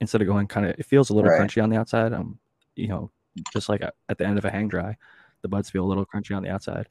instead 0.00 0.20
of 0.20 0.26
going 0.28 0.46
kind 0.46 0.66
of 0.66 0.78
it 0.78 0.86
feels 0.86 1.10
a 1.10 1.14
little 1.14 1.30
Right. 1.30 1.40
crunchy 1.40 1.60
on 1.62 1.68
the 1.70 1.76
outside 1.76 2.12
um 2.12 2.38
you 2.76 2.86
know 2.86 3.10
just 3.52 3.68
like 3.68 3.82
at 3.82 3.94
at 4.08 4.18
the 4.18 4.24
end 4.26 4.38
of 4.38 4.44
a 4.44 4.50
hang 4.50 4.68
dry 4.68 4.96
the 5.42 5.48
buds 5.48 5.68
feel 5.70 5.84
a 5.84 5.88
little 5.88 6.06
crunchy 6.06 6.36
on 6.36 6.42
the 6.44 6.50
outside. 6.50 6.88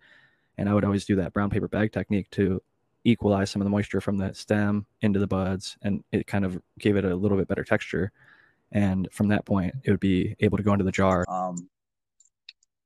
And 0.58 0.68
i 0.68 0.74
would 0.74 0.84
always 0.84 1.06
do 1.06 1.16
that 1.16 1.32
brown 1.32 1.50
paper 1.50 1.68
bag 1.70 1.94
technique 1.94 2.30
to 2.32 2.62
equalize 3.06 3.50
some 3.50 3.62
of 3.62 3.66
the 3.66 3.70
moisture 3.70 4.02
from 4.02 4.18
the 4.18 4.34
stem 4.34 4.86
into 5.02 5.20
the 5.20 5.28
buds 5.28 5.78
and 5.82 6.04
it 6.12 6.28
kind 6.28 6.44
of 6.46 6.62
gave 6.80 6.96
it 6.98 7.06
a 7.06 7.16
little 7.16 7.38
bit 7.38 7.48
better 7.48 7.64
texture. 7.64 8.12
And 8.74 9.08
from 9.12 9.28
that 9.30 9.46
point 9.46 9.74
it 9.84 9.92
would 9.92 10.00
be 10.00 10.36
able 10.42 10.58
to 10.58 10.64
go 10.64 10.74
into 10.74 10.84
the 10.86 10.92
jar. 10.92 11.26
Um, 11.30 11.70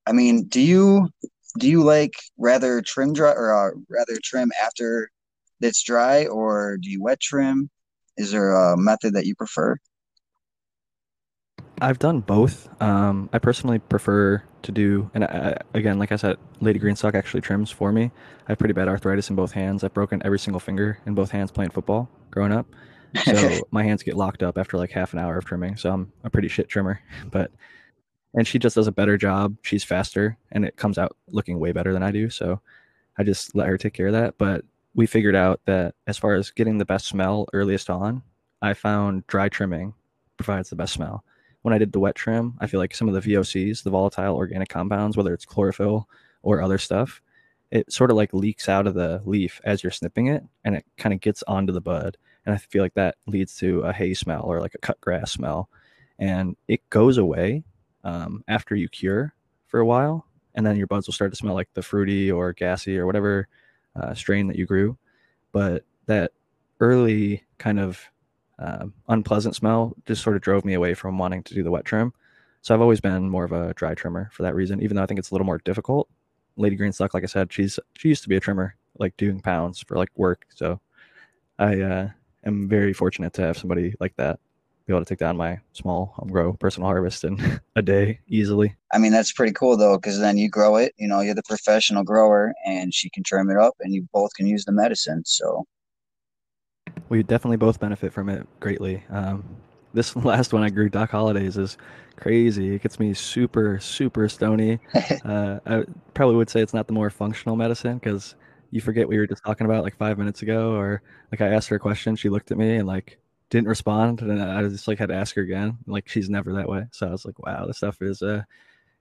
I 0.07 0.13
mean, 0.13 0.45
do 0.45 0.61
you 0.61 1.09
do 1.59 1.67
you 1.69 1.83
like 1.83 2.13
rather 2.37 2.81
trim 2.81 3.13
dry 3.13 3.31
or 3.33 3.53
uh, 3.53 3.71
rather 3.89 4.19
trim 4.23 4.51
after 4.63 5.09
it's 5.61 5.83
dry, 5.83 6.27
or 6.27 6.77
do 6.81 6.89
you 6.89 7.03
wet 7.03 7.19
trim? 7.19 7.69
Is 8.17 8.31
there 8.31 8.51
a 8.53 8.77
method 8.77 9.13
that 9.15 9.25
you 9.27 9.35
prefer? 9.35 9.77
I've 11.81 11.99
done 11.99 12.21
both. 12.21 12.69
Um, 12.81 13.29
I 13.33 13.39
personally 13.39 13.79
prefer 13.79 14.43
to 14.63 14.71
do, 14.71 15.11
and 15.13 15.23
I, 15.23 15.27
I- 15.27 15.77
again, 15.77 15.99
like 15.99 16.11
I 16.11 16.15
said, 16.15 16.37
Lady 16.59 16.79
Greenstock 16.79 17.13
actually 17.15 17.41
trims 17.41 17.69
for 17.69 17.91
me. 17.91 18.11
I 18.47 18.51
have 18.51 18.59
pretty 18.59 18.73
bad 18.73 18.87
arthritis 18.87 19.29
in 19.29 19.35
both 19.35 19.51
hands. 19.51 19.83
I've 19.83 19.93
broken 19.93 20.21
every 20.25 20.39
single 20.39 20.59
finger 20.59 20.99
in 21.05 21.13
both 21.13 21.31
hands 21.31 21.51
playing 21.51 21.71
football 21.71 22.09
growing 22.31 22.51
up. 22.51 22.65
So 23.19 23.67
my 23.71 23.83
hands 23.83 24.03
get 24.03 24.15
locked 24.17 24.43
up 24.43 24.57
after 24.57 24.77
like 24.77 24.91
half 24.91 25.13
an 25.13 25.19
hour 25.19 25.37
of 25.37 25.45
trimming. 25.45 25.77
So 25.77 25.91
I'm 25.91 26.11
a 26.23 26.29
pretty 26.29 26.47
shit 26.47 26.67
trimmer. 26.69 27.01
But 27.31 27.51
and 28.33 28.47
she 28.47 28.59
just 28.59 28.75
does 28.75 28.87
a 28.87 28.91
better 28.91 29.17
job. 29.17 29.57
She's 29.61 29.83
faster, 29.83 30.37
and 30.51 30.65
it 30.65 30.77
comes 30.77 30.97
out 30.97 31.15
looking 31.29 31.59
way 31.59 31.71
better 31.71 31.93
than 31.93 32.03
I 32.03 32.11
do. 32.11 32.29
So 32.29 32.61
I 33.17 33.23
just 33.23 33.55
let 33.55 33.67
her 33.67 33.77
take 33.77 33.93
care 33.93 34.07
of 34.07 34.13
that. 34.13 34.37
But 34.37 34.63
we 34.95 35.05
figured 35.05 35.35
out 35.35 35.61
that 35.65 35.95
as 36.07 36.17
far 36.17 36.35
as 36.35 36.51
getting 36.51 36.77
the 36.77 36.85
best 36.85 37.07
smell 37.07 37.47
earliest 37.53 37.89
on, 37.89 38.23
I 38.61 38.73
found 38.73 39.25
dry 39.27 39.49
trimming 39.49 39.93
provides 40.37 40.69
the 40.69 40.75
best 40.75 40.93
smell 40.93 41.23
when 41.67 41.73
I 41.73 41.79
did 41.79 41.91
the 41.91 41.99
wet 41.99 42.15
trim, 42.15 42.53
I 42.61 42.67
feel 42.67 42.79
like 42.79 42.95
some 42.95 43.09
of 43.09 43.13
the 43.13 43.33
VOCs, 43.33 43.83
the 43.83 43.89
volatile 43.89 44.37
organic 44.37 44.69
compounds, 44.69 45.17
whether 45.17 45.33
it's 45.33 45.43
chlorophyll 45.43 46.07
or 46.41 46.61
other 46.61 46.77
stuff, 46.77 47.21
it 47.71 47.91
sort 47.91 48.09
of 48.09 48.15
like 48.15 48.33
leaks 48.33 48.69
out 48.69 48.87
of 48.87 48.93
the 48.93 49.21
leaf 49.25 49.59
as 49.65 49.83
you're 49.83 49.91
snipping 49.91 50.27
it 50.27 50.45
and 50.63 50.75
it 50.77 50.85
kind 50.97 51.13
of 51.13 51.19
gets 51.19 51.43
onto 51.43 51.73
the 51.73 51.81
bud. 51.81 52.15
And 52.45 52.55
I 52.55 52.57
feel 52.57 52.81
like 52.81 52.93
that 52.93 53.15
leads 53.25 53.57
to 53.57 53.81
a 53.81 53.91
hay 53.91 54.13
smell 54.13 54.43
or 54.43 54.61
like 54.61 54.75
a 54.75 54.77
cut 54.77 55.01
grass 55.01 55.33
smell. 55.33 55.69
And 56.17 56.55
it 56.69 56.89
goes 56.89 57.17
away 57.17 57.65
um, 58.07 58.43
after 58.47 58.73
you 58.73 58.87
cure 58.87 59.33
for 59.67 59.79
a 59.79 59.85
while. 59.85 60.25
And 60.55 60.65
then 60.65 60.77
your 60.77 60.87
buds 60.87 61.07
will 61.07 61.13
start 61.13 61.31
to 61.31 61.37
smell 61.37 61.53
like 61.53 61.69
the 61.73 61.83
fruity 61.83 62.31
or 62.31 62.53
gassy 62.53 62.97
or 62.97 63.05
whatever 63.05 63.47
uh, 63.95 64.13
strain 64.13 64.47
that 64.47 64.55
you 64.55 64.65
grew. 64.65 64.97
But 65.51 65.83
that 66.05 66.31
early 66.79 67.43
kind 67.57 67.79
of 67.79 67.99
um, 68.59 68.93
unpleasant 69.09 69.55
smell 69.55 69.93
just 70.05 70.23
sort 70.23 70.35
of 70.35 70.41
drove 70.41 70.65
me 70.65 70.73
away 70.73 70.93
from 70.93 71.17
wanting 71.17 71.43
to 71.43 71.53
do 71.53 71.63
the 71.63 71.69
wet 71.69 71.85
trim. 71.85 72.13
So 72.61 72.73
I've 72.73 72.81
always 72.81 73.01
been 73.01 73.29
more 73.29 73.43
of 73.43 73.51
a 73.51 73.73
dry 73.75 73.93
trimmer 73.93 74.29
for 74.31 74.43
that 74.43 74.55
reason, 74.55 74.81
even 74.81 74.95
though 74.95 75.03
I 75.03 75.05
think 75.05 75.19
it's 75.19 75.29
a 75.29 75.33
little 75.33 75.45
more 75.45 75.59
difficult. 75.59 76.09
Lady 76.55 76.77
Greenstock, 76.77 77.13
like 77.13 77.23
I 77.23 77.27
said, 77.27 77.53
she's 77.53 77.77
she 77.95 78.07
used 78.07 78.23
to 78.23 78.29
be 78.29 78.35
a 78.35 78.39
trimmer, 78.39 78.75
like 78.97 79.15
doing 79.17 79.41
pounds 79.41 79.79
for 79.79 79.95
like 79.95 80.09
work. 80.15 80.47
So 80.55 80.79
I 81.59 81.81
uh, 81.81 82.09
am 82.45 82.67
very 82.67 82.93
fortunate 82.93 83.33
to 83.33 83.43
have 83.43 83.57
somebody 83.57 83.93
like 83.99 84.15
that 84.15 84.39
be 84.87 84.93
able 84.93 85.03
to 85.03 85.05
take 85.05 85.19
down 85.19 85.35
my 85.35 85.59
small 85.73 86.13
home 86.15 86.29
grow 86.29 86.53
personal 86.53 86.87
harvest 86.87 87.25
in 87.25 87.59
a 87.75 87.81
day 87.81 88.19
easily. 88.27 88.73
I 88.93 88.97
mean, 88.97 89.11
that's 89.11 89.33
pretty 89.33 89.51
cool 89.51 89.75
though, 89.75 89.97
because 89.97 90.19
then 90.19 90.37
you 90.37 90.49
grow 90.49 90.77
it. 90.77 90.93
You 90.97 91.07
know, 91.07 91.19
you're 91.19 91.35
the 91.35 91.43
professional 91.43 92.03
grower, 92.03 92.53
and 92.65 92.93
she 92.93 93.09
can 93.09 93.23
trim 93.23 93.49
it 93.49 93.57
up, 93.57 93.75
and 93.81 93.93
you 93.93 94.07
both 94.13 94.33
can 94.35 94.47
use 94.47 94.63
the 94.63 94.71
medicine. 94.71 95.23
So 95.25 95.65
we 97.09 97.21
definitely 97.21 97.57
both 97.57 97.79
benefit 97.79 98.13
from 98.13 98.29
it 98.29 98.47
greatly. 98.61 99.03
Um, 99.09 99.43
this 99.93 100.15
last 100.15 100.53
one 100.53 100.63
I 100.63 100.69
grew, 100.69 100.89
Doc 100.89 101.11
Holidays, 101.11 101.57
is 101.57 101.77
crazy. 102.15 102.73
It 102.75 102.81
gets 102.81 102.99
me 102.99 103.13
super, 103.13 103.79
super 103.79 104.29
stony. 104.29 104.79
Uh, 105.25 105.59
I 105.65 105.83
probably 106.13 106.37
would 106.37 106.49
say 106.49 106.61
it's 106.61 106.73
not 106.73 106.87
the 106.87 106.93
more 106.93 107.09
functional 107.09 107.57
medicine 107.57 107.97
because 107.97 108.35
you 108.71 108.79
forget 108.79 109.05
what 109.05 109.13
you 109.13 109.19
were 109.19 109.27
just 109.27 109.43
talking 109.43 109.65
about 109.65 109.83
like 109.83 109.97
five 109.97 110.17
minutes 110.17 110.41
ago, 110.41 110.73
or 110.73 111.01
like 111.33 111.41
I 111.41 111.47
asked 111.47 111.67
her 111.67 111.75
a 111.75 111.79
question, 111.79 112.15
she 112.15 112.29
looked 112.29 112.49
at 112.51 112.57
me 112.57 112.77
and 112.77 112.87
like 112.87 113.17
didn't 113.49 113.67
respond, 113.67 114.21
and 114.21 114.41
I 114.41 114.61
just 114.67 114.87
like 114.87 114.99
had 114.99 115.09
to 115.09 115.15
ask 115.15 115.35
her 115.35 115.41
again. 115.41 115.77
Like 115.87 116.07
she's 116.07 116.29
never 116.29 116.53
that 116.53 116.67
way, 116.69 116.85
so 116.91 117.07
I 117.07 117.11
was 117.11 117.25
like, 117.25 117.39
wow, 117.39 117.65
this 117.65 117.77
stuff 117.77 118.01
is 118.01 118.21
uh, 118.21 118.43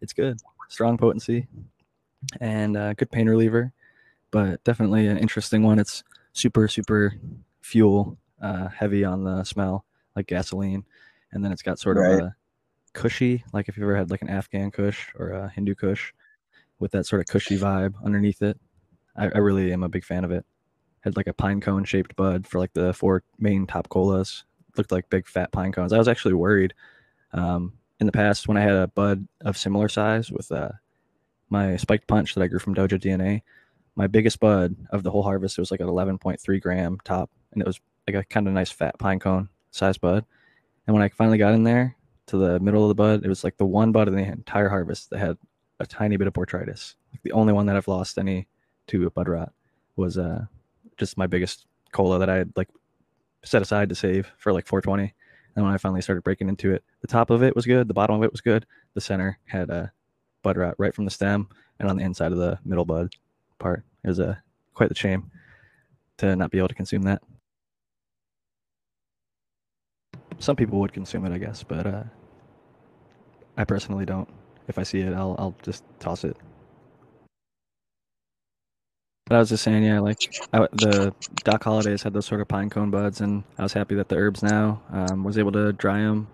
it's 0.00 0.12
good, 0.12 0.38
strong 0.68 0.96
potency, 0.96 1.46
and 2.40 2.76
uh, 2.76 2.94
good 2.94 3.10
pain 3.10 3.28
reliever, 3.28 3.72
but 4.30 4.62
definitely 4.64 5.06
an 5.06 5.18
interesting 5.18 5.62
one. 5.62 5.78
It's 5.78 6.04
super, 6.32 6.68
super 6.68 7.14
fuel 7.60 8.18
uh, 8.40 8.68
heavy 8.68 9.04
on 9.04 9.24
the 9.24 9.42
smell, 9.44 9.84
like 10.14 10.26
gasoline, 10.26 10.84
and 11.32 11.44
then 11.44 11.52
it's 11.52 11.62
got 11.62 11.78
sort 11.78 11.96
Right. 11.96 12.12
of 12.12 12.18
a 12.26 12.36
cushy, 12.92 13.44
like 13.52 13.68
if 13.68 13.76
you 13.76 13.82
ever 13.82 13.96
had 13.96 14.10
like 14.10 14.22
an 14.22 14.30
Afghan 14.30 14.70
Kush 14.70 15.08
or 15.18 15.30
a 15.30 15.48
Hindu 15.50 15.74
Kush, 15.74 16.12
with 16.78 16.92
that 16.92 17.06
sort 17.06 17.20
of 17.20 17.26
cushy 17.26 17.58
vibe 17.58 17.94
underneath 18.04 18.42
it. 18.42 18.58
I, 19.16 19.26
I 19.34 19.38
really 19.38 19.72
am 19.72 19.82
a 19.82 19.88
big 19.88 20.04
fan 20.04 20.24
of 20.24 20.30
it. 20.30 20.44
Had 21.06 21.16
like 21.16 21.28
a 21.28 21.32
pine 21.32 21.60
cone 21.60 21.84
shaped 21.84 22.16
bud 22.16 22.48
for 22.48 22.58
like 22.58 22.72
the 22.72 22.92
four 22.92 23.22
main 23.38 23.64
top 23.64 23.88
colas. 23.88 24.42
Looked 24.76 24.90
like 24.90 25.08
big 25.08 25.28
fat 25.28 25.52
pine 25.52 25.70
cones. 25.70 25.92
I 25.92 25.98
was 25.98 26.08
actually 26.08 26.34
worried 26.34 26.74
um, 27.32 27.74
in 28.00 28.06
the 28.06 28.12
past 28.12 28.48
when 28.48 28.56
I 28.56 28.62
had 28.62 28.74
a 28.74 28.88
bud 28.88 29.28
of 29.42 29.56
similar 29.56 29.88
size 29.88 30.32
with 30.32 30.50
uh, 30.50 30.70
my 31.48 31.76
spiked 31.76 32.08
punch 32.08 32.34
that 32.34 32.42
I 32.42 32.48
grew 32.48 32.58
from 32.58 32.74
Dojo 32.74 33.00
DNA. 33.00 33.42
my 33.94 34.08
biggest 34.08 34.40
bud 34.40 34.74
of 34.90 35.04
the 35.04 35.12
whole 35.12 35.22
harvest. 35.22 35.58
Was 35.58 35.70
like 35.70 35.78
an 35.78 35.86
11.3 35.86 36.60
gram 36.60 36.98
top, 37.04 37.30
and 37.52 37.62
it 37.62 37.66
was 37.68 37.80
like 38.08 38.16
a 38.16 38.24
kind 38.24 38.48
of 38.48 38.54
nice 38.54 38.72
fat 38.72 38.98
pine 38.98 39.20
cone 39.20 39.48
size 39.70 39.98
bud. 39.98 40.24
And 40.88 40.94
when 40.94 41.04
I 41.04 41.08
finally 41.08 41.38
got 41.38 41.54
in 41.54 41.62
there 41.62 41.94
to 42.26 42.36
the 42.36 42.58
middle 42.58 42.82
of 42.82 42.88
the 42.88 42.96
bud, 42.96 43.24
it 43.24 43.28
was 43.28 43.44
like 43.44 43.58
the 43.58 43.64
one 43.64 43.92
bud 43.92 44.08
in 44.08 44.16
the 44.16 44.24
entire 44.24 44.68
harvest 44.70 45.10
that 45.10 45.18
had 45.18 45.38
a 45.78 45.86
tiny 45.86 46.16
bit 46.16 46.26
of 46.26 46.32
botrytis. 46.32 46.96
Like 47.12 47.22
the 47.22 47.30
only 47.30 47.52
one 47.52 47.66
that 47.66 47.76
I've 47.76 47.86
lost 47.86 48.18
any 48.18 48.48
to 48.88 49.08
bud 49.10 49.28
rot 49.28 49.52
was 49.94 50.18
uh 50.18 50.46
just 50.96 51.16
my 51.16 51.26
biggest 51.26 51.66
cola 51.92 52.18
that 52.18 52.28
I 52.30 52.36
had 52.36 52.52
like 52.56 52.68
set 53.44 53.62
aside 53.62 53.88
to 53.88 53.94
save 53.94 54.32
for 54.38 54.52
like 54.52 54.66
420. 54.66 55.14
And 55.54 55.64
when 55.64 55.72
I 55.72 55.78
finally 55.78 56.02
started 56.02 56.22
breaking 56.22 56.48
into 56.48 56.72
it, 56.72 56.84
the 57.00 57.06
top 57.06 57.30
of 57.30 57.42
it 57.42 57.56
was 57.56 57.64
good, 57.64 57.88
the 57.88 57.94
bottom 57.94 58.16
of 58.16 58.22
it 58.22 58.32
was 58.32 58.40
good. 58.40 58.66
The 58.94 59.00
center 59.00 59.38
had 59.46 59.70
a 59.70 59.92
bud 60.42 60.56
rot 60.56 60.74
right 60.78 60.94
from 60.94 61.06
the 61.06 61.10
stem 61.10 61.48
and 61.78 61.88
on 61.88 61.96
the 61.96 62.04
inside 62.04 62.32
of 62.32 62.38
the 62.38 62.58
middle 62.64 62.84
bud 62.84 63.14
part. 63.58 63.84
It 64.04 64.08
was 64.08 64.18
a 64.18 64.42
quite 64.74 64.90
the 64.90 64.94
shame 64.94 65.30
to 66.18 66.36
not 66.36 66.50
be 66.50 66.58
able 66.58 66.68
to 66.68 66.74
consume 66.74 67.02
that. 67.02 67.22
Some 70.38 70.56
people 70.56 70.78
would 70.80 70.92
consume 70.92 71.24
it, 71.24 71.32
I 71.32 71.38
guess, 71.38 71.62
but 71.62 71.86
uh, 71.86 72.04
I 73.56 73.64
personally 73.64 74.04
don't. 74.04 74.28
If 74.68 74.78
I 74.78 74.82
see 74.82 75.00
it, 75.00 75.14
I'll 75.14 75.34
I'll 75.38 75.54
just 75.62 75.84
toss 75.98 76.24
it. 76.24 76.36
But 79.28 79.36
I 79.36 79.38
was 79.40 79.48
just 79.48 79.64
saying, 79.64 79.82
yeah, 79.82 79.98
like 79.98 80.32
I, 80.52 80.60
the 80.72 81.12
Doc 81.42 81.64
Holidays 81.64 82.02
had 82.02 82.12
those 82.12 82.26
sort 82.26 82.40
of 82.40 82.46
pine 82.46 82.70
cone 82.70 82.92
buds, 82.92 83.20
and 83.20 83.42
I 83.58 83.64
was 83.64 83.72
happy 83.72 83.96
that 83.96 84.08
the 84.08 84.16
herbs 84.16 84.42
now 84.42 84.80
um, 84.92 85.24
was 85.24 85.36
able 85.36 85.50
to 85.52 85.72
dry 85.72 86.00
them 86.00 86.28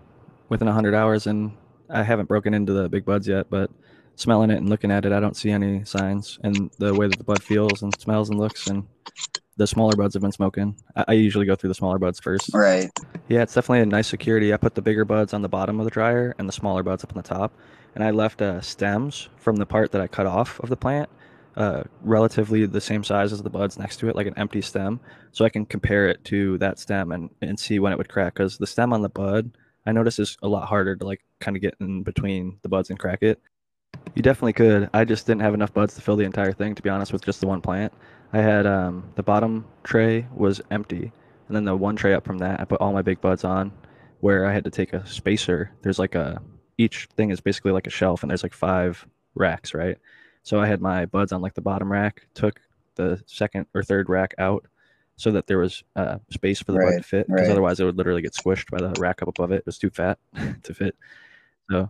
within 0.49 0.67
100 0.67 0.93
hours, 0.93 1.25
and 1.25 1.57
I 1.89 2.03
haven't 2.03 2.27
broken 2.27 2.53
into 2.53 2.71
the 2.71 2.87
big 2.87 3.03
buds 3.03 3.27
yet, 3.27 3.49
but 3.49 3.71
smelling 4.15 4.51
it 4.51 4.57
and 4.57 4.69
looking 4.69 4.91
at 4.91 5.05
it, 5.05 5.11
I 5.11 5.19
don't 5.19 5.35
see 5.35 5.49
any 5.49 5.83
signs. 5.85 6.37
And 6.43 6.69
the 6.77 6.93
way 6.93 7.07
that 7.07 7.17
the 7.17 7.23
bud 7.23 7.41
feels 7.41 7.81
and 7.81 7.99
smells 7.99 8.29
and 8.29 8.39
looks, 8.39 8.67
and 8.67 8.85
the 9.57 9.65
smaller 9.65 9.95
buds 9.95 10.13
have 10.13 10.21
been 10.21 10.31
smoking. 10.31 10.75
I, 10.95 11.05
I 11.07 11.11
usually 11.13 11.47
go 11.47 11.55
through 11.55 11.69
the 11.69 11.75
smaller 11.75 11.97
buds 11.97 12.19
first. 12.19 12.51
Right. 12.53 12.91
Yeah, 13.27 13.41
it's 13.41 13.55
definitely 13.55 13.81
a 13.81 13.85
nice 13.87 14.07
security. 14.07 14.53
I 14.53 14.57
put 14.57 14.75
the 14.75 14.83
bigger 14.83 15.03
buds 15.03 15.33
on 15.33 15.41
the 15.41 15.49
bottom 15.49 15.79
of 15.79 15.85
the 15.85 15.91
dryer 15.91 16.35
and 16.37 16.47
the 16.47 16.53
smaller 16.53 16.83
buds 16.83 17.03
up 17.03 17.11
on 17.11 17.21
the 17.21 17.27
top, 17.27 17.53
and 17.95 18.03
I 18.03 18.11
left 18.11 18.39
uh, 18.39 18.61
stems 18.61 19.29
from 19.37 19.55
the 19.55 19.65
part 19.65 19.91
that 19.93 20.01
I 20.01 20.05
cut 20.05 20.27
off 20.27 20.59
of 20.59 20.69
the 20.69 20.77
plant. 20.77 21.09
Uh, 21.55 21.83
relatively 22.01 22.65
the 22.65 22.81
same 22.81 23.03
size 23.03 23.31
as 23.31 23.43
the 23.43 23.49
buds 23.49 23.77
next 23.77 23.97
to 23.97 24.09
it, 24.09 24.15
like 24.15 24.25
an 24.25 24.37
empty 24.37 24.59
stem, 24.59 24.99
so 25.31 25.45
I 25.45 25.49
can 25.49 25.67
compare 25.67 26.07
it 26.07 26.23
to 26.25 26.57
that 26.57 26.79
stem 26.79 27.11
and, 27.11 27.29
and 27.41 27.59
see 27.59 27.77
when 27.77 27.91
it 27.91 27.97
would 27.97 28.09
crack. 28.09 28.33
Because 28.33 28.57
the 28.57 28.65
stem 28.65 28.91
on 28.91 29.03
the 29.03 29.09
bud, 29.09 29.51
I 29.85 29.91
notice 29.91 30.17
is 30.17 30.35
a 30.41 30.47
lot 30.47 30.67
harder 30.67 30.95
to 30.95 31.05
like 31.05 31.21
kind 31.39 31.55
of 31.55 31.61
get 31.61 31.75
in 31.79 32.01
between 32.01 32.57
the 32.63 32.69
buds 32.69 32.89
and 32.89 32.97
crack 32.97 33.21
it. 33.21 33.39
You 34.15 34.23
definitely 34.23 34.53
could. 34.53 34.89
I 34.95 35.05
just 35.05 35.27
didn't 35.27 35.41
have 35.41 35.53
enough 35.53 35.73
buds 35.73 35.93
to 35.93 36.01
fill 36.01 36.15
the 36.15 36.25
entire 36.25 36.53
thing, 36.53 36.73
to 36.73 36.81
be 36.81 36.89
honest, 36.89 37.13
with 37.13 37.23
just 37.23 37.39
the 37.39 37.47
one 37.47 37.61
plant. 37.61 37.93
I 38.31 38.39
had 38.39 38.65
um, 38.65 39.11
the 39.15 39.21
bottom 39.23 39.65
tray 39.83 40.27
was 40.33 40.59
empty, 40.71 41.11
and 41.47 41.55
then 41.55 41.65
the 41.65 41.75
one 41.75 41.95
tray 41.95 42.15
up 42.15 42.25
from 42.25 42.39
that, 42.39 42.59
I 42.59 42.65
put 42.65 42.81
all 42.81 42.93
my 42.93 43.03
big 43.03 43.21
buds 43.21 43.43
on, 43.43 43.71
where 44.21 44.47
I 44.47 44.53
had 44.53 44.63
to 44.63 44.71
take 44.71 44.93
a 44.93 45.05
spacer. 45.05 45.71
There's 45.83 45.99
like 45.99 46.15
a 46.15 46.41
each 46.79 47.07
thing 47.15 47.29
is 47.29 47.41
basically 47.41 47.71
like 47.73 47.85
a 47.85 47.91
shelf, 47.91 48.23
and 48.23 48.29
there's 48.31 48.43
like 48.43 48.53
five 48.53 49.05
racks, 49.35 49.75
right? 49.75 49.97
So 50.43 50.59
I 50.59 50.67
had 50.67 50.81
my 50.81 51.05
buds 51.05 51.31
on 51.31 51.41
like 51.41 51.53
the 51.53 51.61
bottom 51.61 51.91
rack, 51.91 52.27
took 52.33 52.59
the 52.95 53.21
second 53.25 53.65
or 53.73 53.81
third 53.81 54.09
rack 54.09 54.33
out, 54.37 54.65
so 55.15 55.31
that 55.31 55.47
there 55.47 55.57
was 55.57 55.83
uh, 55.95 56.17
space 56.29 56.61
for 56.61 56.73
the 56.73 56.79
bud 56.79 56.97
to 56.97 57.03
fit, 57.03 57.27
because 57.27 57.47
right. 57.47 57.51
otherwise 57.51 57.79
it 57.79 57.85
would 57.85 57.97
literally 57.97 58.21
get 58.21 58.33
squished 58.33 58.69
by 58.69 58.79
the 58.79 58.93
rack 58.99 59.21
up 59.21 59.29
above 59.29 59.51
it. 59.51 59.57
It 59.57 59.65
was 59.65 59.77
too 59.77 59.89
fat 59.89 60.19
to 60.63 60.73
fit. 60.73 60.95
So 61.71 61.89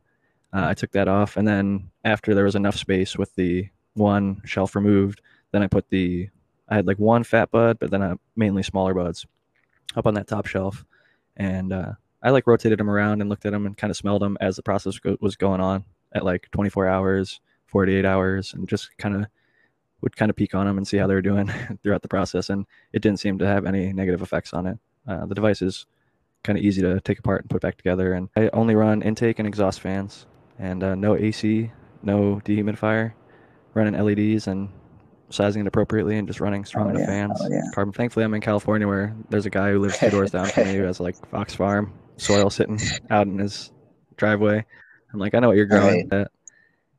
uh, 0.53 0.67
I 0.67 0.73
took 0.73 0.91
that 0.91 1.07
off, 1.07 1.35
and 1.35 1.47
then 1.47 1.89
after 2.03 2.35
there 2.35 2.45
was 2.45 2.55
enough 2.55 2.77
space 2.77 3.17
with 3.17 3.33
the 3.35 3.69
one 3.95 4.41
shelf 4.45 4.75
removed, 4.75 5.21
then 5.51 5.63
I 5.63 5.67
put 5.67 5.89
the 5.89 6.29
I 6.69 6.75
had 6.75 6.87
like 6.87 6.99
one 6.99 7.23
fat 7.23 7.51
bud, 7.51 7.77
but 7.79 7.91
then 7.91 8.01
uh, 8.01 8.15
mainly 8.35 8.63
smaller 8.63 8.93
buds 8.93 9.25
up 9.95 10.07
on 10.07 10.13
that 10.13 10.27
top 10.27 10.45
shelf, 10.45 10.85
and 11.35 11.73
uh, 11.73 11.93
I 12.21 12.29
like 12.29 12.47
rotated 12.47 12.79
them 12.79 12.89
around 12.89 13.21
and 13.21 13.29
looked 13.29 13.45
at 13.45 13.51
them 13.51 13.65
and 13.65 13.77
kind 13.77 13.91
of 13.91 13.97
smelled 13.97 14.21
them 14.21 14.37
as 14.39 14.55
the 14.55 14.63
process 14.63 14.97
go- 14.99 15.17
was 15.19 15.35
going 15.35 15.59
on 15.59 15.85
at 16.13 16.23
like 16.23 16.49
24 16.51 16.87
hours, 16.87 17.41
48 17.73 18.05
hours, 18.05 18.53
and 18.53 18.67
just 18.69 18.97
kind 18.97 19.15
of 19.17 19.25
would 20.01 20.15
kind 20.15 20.29
of 20.29 20.35
peek 20.35 20.53
on 20.55 20.65
them 20.65 20.77
and 20.77 20.87
see 20.87 20.97
how 20.97 21.07
they 21.07 21.13
were 21.13 21.21
doing 21.21 21.51
throughout 21.83 22.01
the 22.01 22.07
process, 22.07 22.49
and 22.49 22.65
it 22.93 23.01
didn't 23.01 23.19
seem 23.19 23.37
to 23.39 23.45
have 23.47 23.65
any 23.65 23.91
negative 23.91 24.21
effects 24.21 24.53
on 24.53 24.65
it. 24.67 24.77
Uh, 25.07 25.25
the 25.25 25.35
device 25.35 25.61
is 25.61 25.85
kind 26.43 26.57
of 26.57 26.63
easy 26.63 26.81
to 26.81 26.99
take 27.01 27.19
apart 27.19 27.41
and 27.41 27.49
put 27.49 27.61
back 27.61 27.75
together, 27.77 28.13
and 28.13 28.29
I 28.37 28.49
only 28.53 28.75
run 28.75 29.01
intake 29.01 29.39
and 29.39 29.47
exhaust 29.47 29.81
fans, 29.81 30.25
and 30.59 30.83
uh, 30.83 30.95
no 30.95 31.15
AC, 31.15 31.71
no 32.03 32.41
dehumidifier, 32.45 33.13
running 33.73 33.93
LEDs 34.01 34.47
and 34.47 34.69
sizing 35.29 35.61
it 35.61 35.67
appropriately 35.67 36.17
and 36.17 36.27
just 36.27 36.39
running 36.39 36.63
strong 36.63 36.87
Oh, 36.87 36.89
enough 36.91 37.01
yeah. 37.01 37.07
fans. 37.07 37.39
Oh, 37.41 37.47
yeah. 37.49 37.61
Carbon. 37.73 37.91
Thankfully, 37.93 38.23
I'm 38.23 38.33
in 38.35 38.41
California 38.41 38.87
where 38.87 39.15
there's 39.29 39.47
a 39.47 39.49
guy 39.49 39.71
who 39.71 39.79
lives 39.79 39.97
two 39.97 40.11
doors 40.11 40.29
down 40.31 40.45
from 40.47 40.65
me 40.67 40.75
who 40.75 40.83
has 40.83 40.99
like 40.99 41.15
Fox 41.31 41.55
Farm 41.55 41.91
soil 42.17 42.51
sitting 42.51 42.79
out 43.09 43.25
in 43.25 43.39
his 43.39 43.71
driveway. 44.17 44.63
I'm 45.11 45.19
like, 45.19 45.33
I 45.33 45.39
know 45.39 45.47
what 45.47 45.57
you're 45.57 45.65
growing. 45.65 46.07
At. 46.11 46.29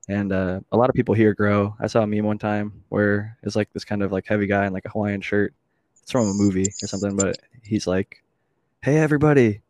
And 0.08 0.32
uh, 0.32 0.60
a 0.70 0.76
lot 0.76 0.90
of 0.90 0.94
people 0.94 1.14
here 1.14 1.34
grow. 1.34 1.74
I 1.80 1.86
saw 1.86 2.02
a 2.02 2.06
meme 2.06 2.24
one 2.24 2.38
time 2.38 2.84
where 2.88 3.38
it's 3.42 3.56
like 3.56 3.72
this 3.72 3.84
kind 3.84 4.02
of 4.02 4.12
like 4.12 4.26
heavy 4.26 4.46
guy 4.46 4.66
in 4.66 4.72
like 4.72 4.84
a 4.84 4.90
Hawaiian 4.90 5.22
shirt. 5.22 5.54
It's 6.02 6.12
from 6.12 6.28
a 6.28 6.34
movie 6.34 6.66
or 6.82 6.86
something, 6.86 7.16
but 7.16 7.38
he's 7.62 7.86
like, 7.86 8.22
"Hey 8.82 8.98
everybody, 8.98 9.62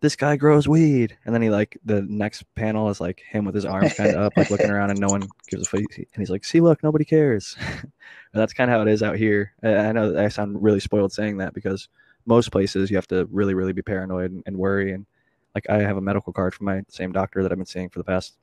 this 0.00 0.16
guy 0.16 0.36
grows 0.36 0.68
weed." 0.68 1.16
And 1.24 1.34
then 1.34 1.40
he 1.40 1.48
like 1.48 1.78
the 1.84 2.02
next 2.02 2.44
panel 2.54 2.90
is 2.90 3.00
like 3.00 3.20
him 3.20 3.46
with 3.46 3.54
his 3.54 3.64
arms 3.64 3.94
kind 3.96 4.10
of 4.10 4.16
up, 4.16 4.36
like 4.36 4.50
looking 4.50 4.70
around, 4.70 4.90
and 4.90 5.00
no 5.00 5.08
one 5.08 5.26
gives 5.48 5.66
a 5.66 5.70
fuck. 5.70 5.80
And 5.96 6.06
he's 6.18 6.28
like, 6.28 6.44
"See, 6.44 6.60
look, 6.60 6.82
nobody 6.82 7.06
cares." 7.06 7.56
and 7.58 7.90
that's 8.34 8.52
kind 8.52 8.70
of 8.70 8.76
how 8.76 8.82
it 8.82 8.88
is 8.88 9.02
out 9.02 9.16
here. 9.16 9.54
I, 9.62 9.74
I 9.76 9.92
know 9.92 10.12
that 10.12 10.22
I 10.22 10.28
sound 10.28 10.62
really 10.62 10.80
spoiled 10.80 11.12
saying 11.12 11.38
that 11.38 11.54
because 11.54 11.88
most 12.26 12.52
places 12.52 12.90
you 12.90 12.96
have 12.96 13.08
to 13.08 13.26
really, 13.30 13.54
really 13.54 13.72
be 13.72 13.82
paranoid 13.82 14.30
and, 14.30 14.42
and 14.44 14.58
worry. 14.58 14.92
And 14.92 15.06
like 15.54 15.68
I 15.70 15.78
have 15.78 15.96
a 15.96 16.02
medical 16.02 16.32
card 16.34 16.54
from 16.54 16.66
my 16.66 16.82
same 16.88 17.12
doctor 17.12 17.42
that 17.42 17.50
I've 17.50 17.58
been 17.58 17.66
seeing 17.66 17.88
for 17.88 17.98
the 17.98 18.04
past 18.04 18.34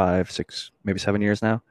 five, 0.00 0.30
six, 0.30 0.70
maybe 0.82 0.98
seven 0.98 1.20
years 1.20 1.42
now, 1.42 1.62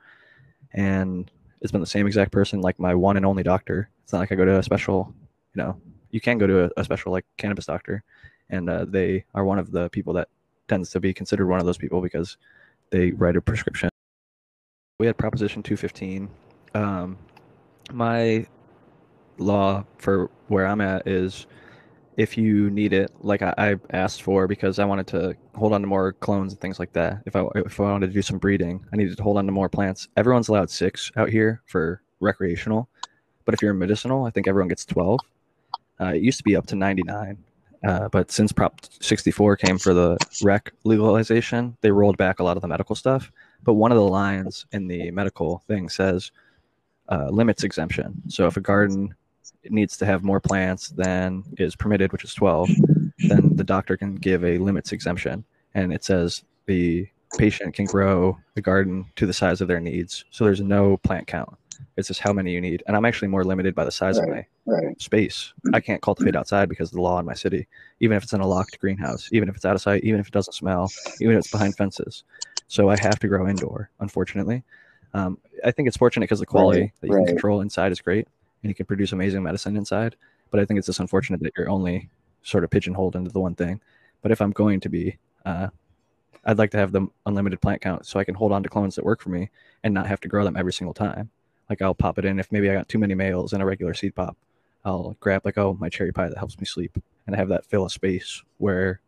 and 0.74 1.32
it's 1.62 1.72
been 1.72 1.82
the 1.82 1.88
same 1.88 2.06
exact 2.06 2.32
person, 2.32 2.62
like 2.62 2.80
my 2.80 2.94
one 2.94 3.18
and 3.18 3.26
only 3.26 3.42
doctor. 3.42 3.90
It's 4.04 4.14
not 4.14 4.20
like 4.20 4.32
I 4.32 4.36
go 4.36 4.46
to 4.46 4.60
a 4.60 4.62
special, 4.62 5.12
you 5.56 5.64
know, 5.64 5.82
you 6.12 6.22
can 6.22 6.38
go 6.38 6.46
to 6.46 6.66
a, 6.66 6.70
a 6.78 6.84
special 6.84 7.12
like 7.12 7.26
cannabis 7.38 7.66
doctor, 7.66 8.04
and 8.52 8.70
uh, 8.70 8.86
they 8.88 9.26
are 9.34 9.44
one 9.44 9.58
of 9.58 9.72
the 9.72 9.90
people 9.90 10.14
that 10.14 10.28
tends 10.68 10.92
to 10.92 11.00
be 11.00 11.12
considered 11.12 11.48
one 11.48 11.60
of 11.60 11.66
those 11.66 11.80
people 11.80 12.02
because 12.02 12.38
they 12.92 13.10
write 13.14 13.36
a 13.36 13.42
prescription. 13.42 13.90
We 15.00 15.08
had 15.08 15.18
Proposition 15.18 15.64
215. 15.64 16.30
Um, 16.76 17.18
my 17.92 18.46
law 19.40 19.86
for 19.98 20.30
where 20.50 20.68
I'm 20.68 20.82
at 20.82 21.08
is 21.08 21.48
if 22.20 22.38
you 22.38 22.70
need 22.70 22.92
it, 22.92 23.12
like 23.22 23.42
I, 23.42 23.54
I 23.58 23.76
asked 23.92 24.24
for 24.24 24.46
because 24.46 24.78
I 24.78 24.84
wanted 24.84 25.08
to 25.08 25.38
hold 25.56 25.72
on 25.72 25.80
to 25.80 25.88
more 25.88 26.12
clones 26.12 26.52
and 26.52 26.60
things 26.60 26.78
like 26.78 26.92
that. 26.92 27.24
If 27.26 27.34
I 27.34 27.46
if 27.56 27.80
I 27.80 27.84
wanted 27.84 28.08
to 28.08 28.14
do 28.14 28.22
some 28.22 28.38
breeding, 28.38 28.86
I 28.92 28.98
needed 28.98 29.16
to 29.16 29.24
hold 29.24 29.38
on 29.38 29.46
to 29.46 29.54
more 29.54 29.70
plants. 29.70 30.10
Everyone's 30.18 30.50
allowed 30.50 30.70
six 30.70 31.14
out 31.16 31.30
here 31.30 31.62
for 31.66 32.02
recreational, 32.20 32.90
but 33.46 33.54
if 33.54 33.62
you're 33.62 33.74
medicinal, 33.74 34.26
I 34.26 34.32
think 34.32 34.50
everyone 34.50 34.68
gets 34.68 34.86
twelve. 34.86 35.22
Uh, 36.02 36.12
it 36.14 36.22
used 36.22 36.38
to 36.40 36.44
be 36.44 36.58
up 36.58 36.68
to 36.68 36.76
ninety 36.76 37.04
nine, 37.04 37.38
uh, 37.88 38.10
but 38.10 38.32
since 38.32 38.52
Prop 38.52 38.82
64 39.00 39.56
came 39.56 39.78
for 39.78 39.94
the 39.94 40.18
rec 40.44 40.74
legalization, 40.84 41.78
they 41.80 41.90
rolled 41.90 42.18
back 42.18 42.40
a 42.40 42.44
lot 42.44 42.58
of 42.58 42.62
the 42.62 42.68
medical 42.68 42.98
stuff. 42.98 43.32
But 43.64 43.76
one 43.76 43.94
of 43.94 43.98
the 43.98 44.04
lines 44.04 44.66
in 44.74 44.88
the 44.88 45.10
medical 45.12 45.64
thing 45.70 45.88
says 45.88 46.34
uh, 47.08 47.30
limits 47.30 47.64
exemption. 47.64 48.22
So 48.28 48.46
if 48.46 48.58
a 48.58 48.62
garden 48.62 49.16
needs 49.66 49.98
to 49.98 50.06
have 50.06 50.24
more 50.24 50.40
plants 50.40 50.90
than 50.90 51.44
is 51.58 51.76
permitted, 51.76 52.12
which 52.12 52.24
is 52.24 52.34
12, 52.34 52.78
then 53.28 53.54
the 53.56 53.64
doctor 53.64 53.98
can 53.98 54.16
give 54.16 54.44
a 54.44 54.58
limits 54.58 54.92
exemption. 54.92 55.46
And 55.74 55.94
it 55.94 56.04
says 56.04 56.44
the 56.66 57.08
patient 57.38 57.74
can 57.76 57.86
grow 57.86 58.38
the 58.56 58.62
garden 58.62 59.06
to 59.16 59.26
the 59.26 59.34
size 59.34 59.62
of 59.62 59.68
their 59.68 59.80
needs. 59.80 60.26
So 60.32 60.44
there's 60.44 60.62
no 60.62 60.98
plant 60.98 61.28
count. 61.28 61.58
It's 61.98 62.08
just 62.08 62.22
how 62.22 62.34
many 62.34 62.52
you 62.54 62.62
need. 62.62 62.84
And 62.88 62.96
I'm 62.96 63.06
actually 63.06 63.28
more 63.28 63.44
limited 63.44 63.76
by 63.76 63.86
the 63.86 63.92
size 63.92 64.20
of 64.20 64.28
my 64.28 64.46
Right. 64.66 64.98
space. 64.98 65.54
I 65.74 65.80
can't 65.80 66.02
cultivate 66.02 66.36
outside 66.36 66.70
because 66.70 66.90
of 66.90 66.96
the 66.96 67.02
law 67.02 67.20
in 67.20 67.26
my 67.26 67.34
city, 67.34 67.68
even 68.00 68.18
if 68.18 68.24
it's 68.24 68.34
in 68.34 68.42
a 68.42 68.48
locked 68.48 68.80
greenhouse, 68.80 69.30
even 69.32 69.50
if 69.50 69.56
it's 69.56 69.66
out 69.66 69.76
of 69.76 69.82
sight, 69.82 70.04
even 70.04 70.20
if 70.20 70.28
it 70.28 70.34
doesn't 70.34 70.54
smell, 70.54 70.94
even 71.20 71.36
if 71.36 71.40
it's 71.40 71.48
behind 71.48 71.78
fences. 71.78 72.24
So 72.68 72.90
I 72.90 72.96
have 72.98 73.20
to 73.20 73.28
grow 73.28 73.48
indoor, 73.48 73.90
unfortunately. 74.00 74.64
Um, 75.14 75.38
I 75.66 75.72
think 75.72 75.88
it's 75.88 75.98
fortunate 75.98 76.26
because 76.26 76.40
the 76.40 76.46
quality 76.46 76.82
Right, 76.82 76.92
that 77.02 77.08
you 77.10 77.16
right. 77.16 77.18
can 77.18 77.26
control 77.26 77.62
inside 77.62 77.92
is 77.92 78.02
great 78.02 78.28
and 78.64 78.70
you 78.70 78.76
can 78.76 78.86
produce 78.86 79.12
amazing 79.12 79.44
medicine 79.44 79.78
inside. 79.78 80.16
But 80.52 80.60
I 80.60 80.66
think 80.66 80.78
it's 80.78 80.88
just 80.88 81.00
unfortunate 81.00 81.42
that 81.42 81.54
you're 81.58 81.70
only 81.70 82.10
sort 82.44 82.64
of 82.64 82.70
pigeonholed 82.70 83.16
into 83.16 83.32
the 83.32 83.40
one 83.40 83.56
thing. 83.56 83.82
But 84.22 84.32
if 84.32 84.42
I'm 84.42 84.52
going 84.52 84.80
to 84.82 84.90
be, 84.90 85.18
uh, 85.46 85.70
I'd 86.46 86.58
like 86.58 86.72
to 86.72 86.78
have 86.78 86.92
the 86.92 87.08
unlimited 87.26 87.62
plant 87.62 87.82
count 87.82 88.06
so 88.06 88.20
I 88.20 88.24
can 88.24 88.36
hold 88.36 88.52
on 88.52 88.64
to 88.64 88.70
clones 88.70 88.96
that 88.96 89.06
work 89.06 89.22
for 89.22 89.30
me 89.30 89.50
and 89.84 89.94
not 89.94 90.08
have 90.08 90.22
to 90.22 90.28
grow 90.28 90.44
them 90.44 90.58
every 90.58 90.74
single 90.74 90.94
time. 90.94 91.30
Like 91.70 91.82
I'll 91.82 91.94
pop 91.94 92.18
it 92.18 92.26
in 92.26 92.40
if 92.40 92.52
maybe 92.52 92.70
I 92.70 92.74
got 92.74 92.90
too 92.90 92.98
many 92.98 93.14
males 93.14 93.54
in 93.54 93.62
a 93.62 93.66
regular 93.66 93.94
seed 93.94 94.16
pop. 94.16 94.36
I'll 94.86 95.16
grab 95.20 95.46
like 95.46 95.58
oh 95.58 95.78
my 95.80 95.90
cherry 95.90 96.12
pie 96.12 96.30
that 96.30 96.38
helps 96.38 96.58
me 96.58 96.66
sleep 96.66 96.98
and 97.28 97.36
have 97.36 97.50
that 97.50 97.66
fill 97.66 97.86
a 97.86 97.90
space 97.90 98.42
where. 98.58 99.02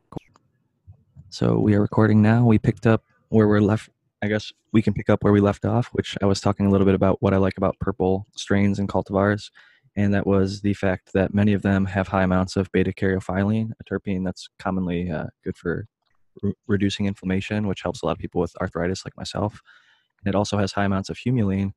So 1.30 1.58
we 1.58 1.74
are 1.76 1.82
recording 1.82 2.22
now. 2.22 2.46
We 2.46 2.60
picked 2.60 2.86
up 2.86 3.04
where 3.30 3.48
we're 3.48 3.62
left 3.62 3.90
I 4.22 4.28
guess 4.28 4.52
we 4.72 4.82
can 4.82 4.94
pick 4.94 5.10
up 5.10 5.24
where 5.24 5.34
we 5.34 5.40
left 5.42 5.66
off, 5.66 5.88
which 5.94 6.16
I 6.22 6.26
was 6.26 6.40
talking 6.40 6.68
a 6.68 6.70
little 6.70 6.86
bit 6.86 6.94
about 6.96 7.22
what 7.22 7.34
I 7.34 7.38
like 7.38 7.58
about 7.58 7.80
purple 7.80 8.28
strains 8.36 8.78
and 8.78 8.88
cultivars. 8.88 9.50
And 9.96 10.14
that 10.14 10.28
was 10.28 10.62
the 10.62 10.74
fact 10.76 11.12
that 11.14 11.34
many 11.34 11.54
of 11.54 11.64
them 11.64 11.86
have 11.86 12.08
high 12.08 12.24
amounts 12.24 12.56
of 12.56 12.72
beta 12.72 12.94
caryophyllene, 12.94 13.72
a 13.80 13.84
terpene 13.84 14.24
that's 14.24 14.48
commonly 14.60 15.10
uh, 15.10 15.28
good 15.44 15.58
for 15.58 15.88
re- 16.42 16.54
reducing 16.68 17.08
inflammation, 17.08 17.68
which 17.68 17.82
helps 17.82 18.02
a 18.02 18.06
lot 18.06 18.14
of 18.14 18.20
people 18.20 18.40
with 18.40 18.56
arthritis 18.62 19.04
like 19.06 19.18
myself. 19.18 19.62
And 20.24 20.34
it 20.34 20.38
also 20.38 20.58
has 20.58 20.72
high 20.72 20.86
amounts 20.86 21.10
of 21.10 21.18
humulene, 21.18 21.72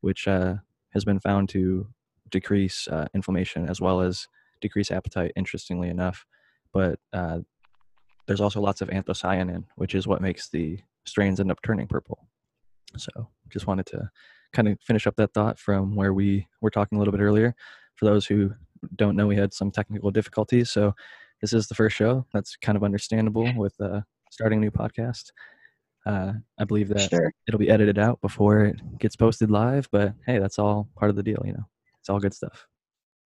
which 0.00 0.28
uh, 0.28 0.56
has 0.94 1.04
been 1.04 1.20
found 1.20 1.48
to 1.50 1.88
decrease 2.30 2.86
uh, 2.88 3.08
inflammation 3.14 3.68
as 3.68 3.80
well 3.80 4.00
as 4.00 4.28
decrease 4.60 4.90
appetite, 4.90 5.32
interestingly 5.36 5.88
enough. 5.88 6.24
But 6.72 7.00
uh, 7.12 7.40
there's 8.26 8.40
also 8.40 8.60
lots 8.60 8.80
of 8.80 8.88
anthocyanin, 8.88 9.64
which 9.74 9.94
is 9.94 10.06
what 10.06 10.22
makes 10.22 10.48
the 10.48 10.78
strains 11.06 11.40
end 11.40 11.50
up 11.50 11.58
turning 11.64 11.86
purple. 11.86 12.26
So 12.96 13.10
just 13.48 13.66
wanted 13.66 13.86
to 13.86 14.10
kind 14.52 14.68
of 14.68 14.78
finish 14.80 15.06
up 15.06 15.16
that 15.16 15.32
thought 15.32 15.58
from 15.58 15.94
where 15.94 16.12
we 16.12 16.46
were 16.60 16.70
talking 16.70 16.96
a 16.96 16.98
little 16.98 17.12
bit 17.12 17.20
earlier. 17.20 17.54
For 17.94 18.04
those 18.04 18.26
who 18.26 18.52
don't 18.96 19.16
know, 19.16 19.26
we 19.26 19.36
had 19.36 19.52
some 19.52 19.70
technical 19.70 20.10
difficulties. 20.10 20.70
So 20.70 20.94
this 21.40 21.52
is 21.52 21.68
the 21.68 21.74
first 21.74 21.96
show. 21.96 22.26
That's 22.32 22.56
kind 22.56 22.76
of 22.76 22.82
understandable 22.84 23.52
with 23.56 23.80
uh, 23.80 24.00
starting 24.30 24.58
a 24.58 24.62
new 24.62 24.70
podcast. 24.70 25.30
Uh, 26.06 26.32
I 26.58 26.64
believe 26.64 26.88
that 26.88 27.10
Sure. 27.10 27.30
it'll 27.46 27.58
be 27.60 27.70
edited 27.70 27.98
out 27.98 28.20
before 28.22 28.64
it 28.64 28.98
gets 28.98 29.16
posted 29.16 29.50
live, 29.50 29.88
but 29.92 30.14
hey, 30.26 30.38
that's 30.38 30.58
all 30.58 30.88
part 30.96 31.10
of 31.10 31.16
the 31.16 31.22
deal, 31.22 31.42
you 31.44 31.52
know. 31.52 31.66
It's 32.00 32.08
all 32.08 32.18
good 32.18 32.32
stuff. 32.34 32.66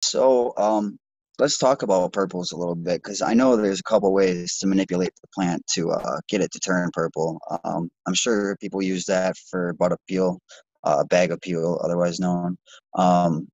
So, 0.03 0.53
um, 0.59 0.99
let's 1.41 1.57
talk 1.57 1.83
about 1.83 2.13
purples 2.13 2.53
a 2.53 2.57
little 2.57 2.75
bit 2.75 3.03
because 3.03 3.23
I 3.23 3.33
know 3.33 3.57
there's 3.57 3.81
a 3.81 3.85
couple 3.85 4.13
ways 4.13 4.59
to 4.59 4.67
manipulate 4.67 5.13
the 5.21 5.29
plant 5.35 5.67
to 5.75 5.91
uh, 5.91 6.21
get 6.29 6.43
it 6.43 6.53
to 6.53 6.61
turn 6.61 6.91
purple. 6.93 7.41
Um, 7.65 7.91
I'm 8.07 8.15
sure 8.15 8.57
people 8.61 8.83
use 8.83 9.07
that 9.07 9.37
for 9.51 9.73
bud 9.73 9.93
appeal, 9.93 10.39
uh, 10.85 11.05
bag 11.05 11.33
appeal, 11.33 11.81
otherwise 11.83 12.21
known. 12.21 12.57
Um, 12.95 13.49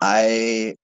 I 0.00 0.76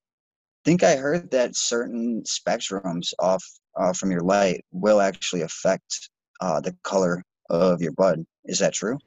think 0.64 0.83
I 0.83 0.96
heard 0.96 1.31
that 1.31 1.57
certain 1.57 2.24
spectrums 2.24 3.12
off 3.20 3.44
uh, 3.76 3.92
from 3.92 4.11
your 4.11 4.22
light 4.22 4.64
will 4.72 5.00
actually 5.00 5.42
affect 5.42 6.11
uh, 6.40 6.61
the 6.61 6.76
color 6.83 7.22
of 7.48 7.81
your 7.81 7.92
bud. 7.92 8.24
Is 8.44 8.59
that 8.59 8.74
true? 8.74 8.98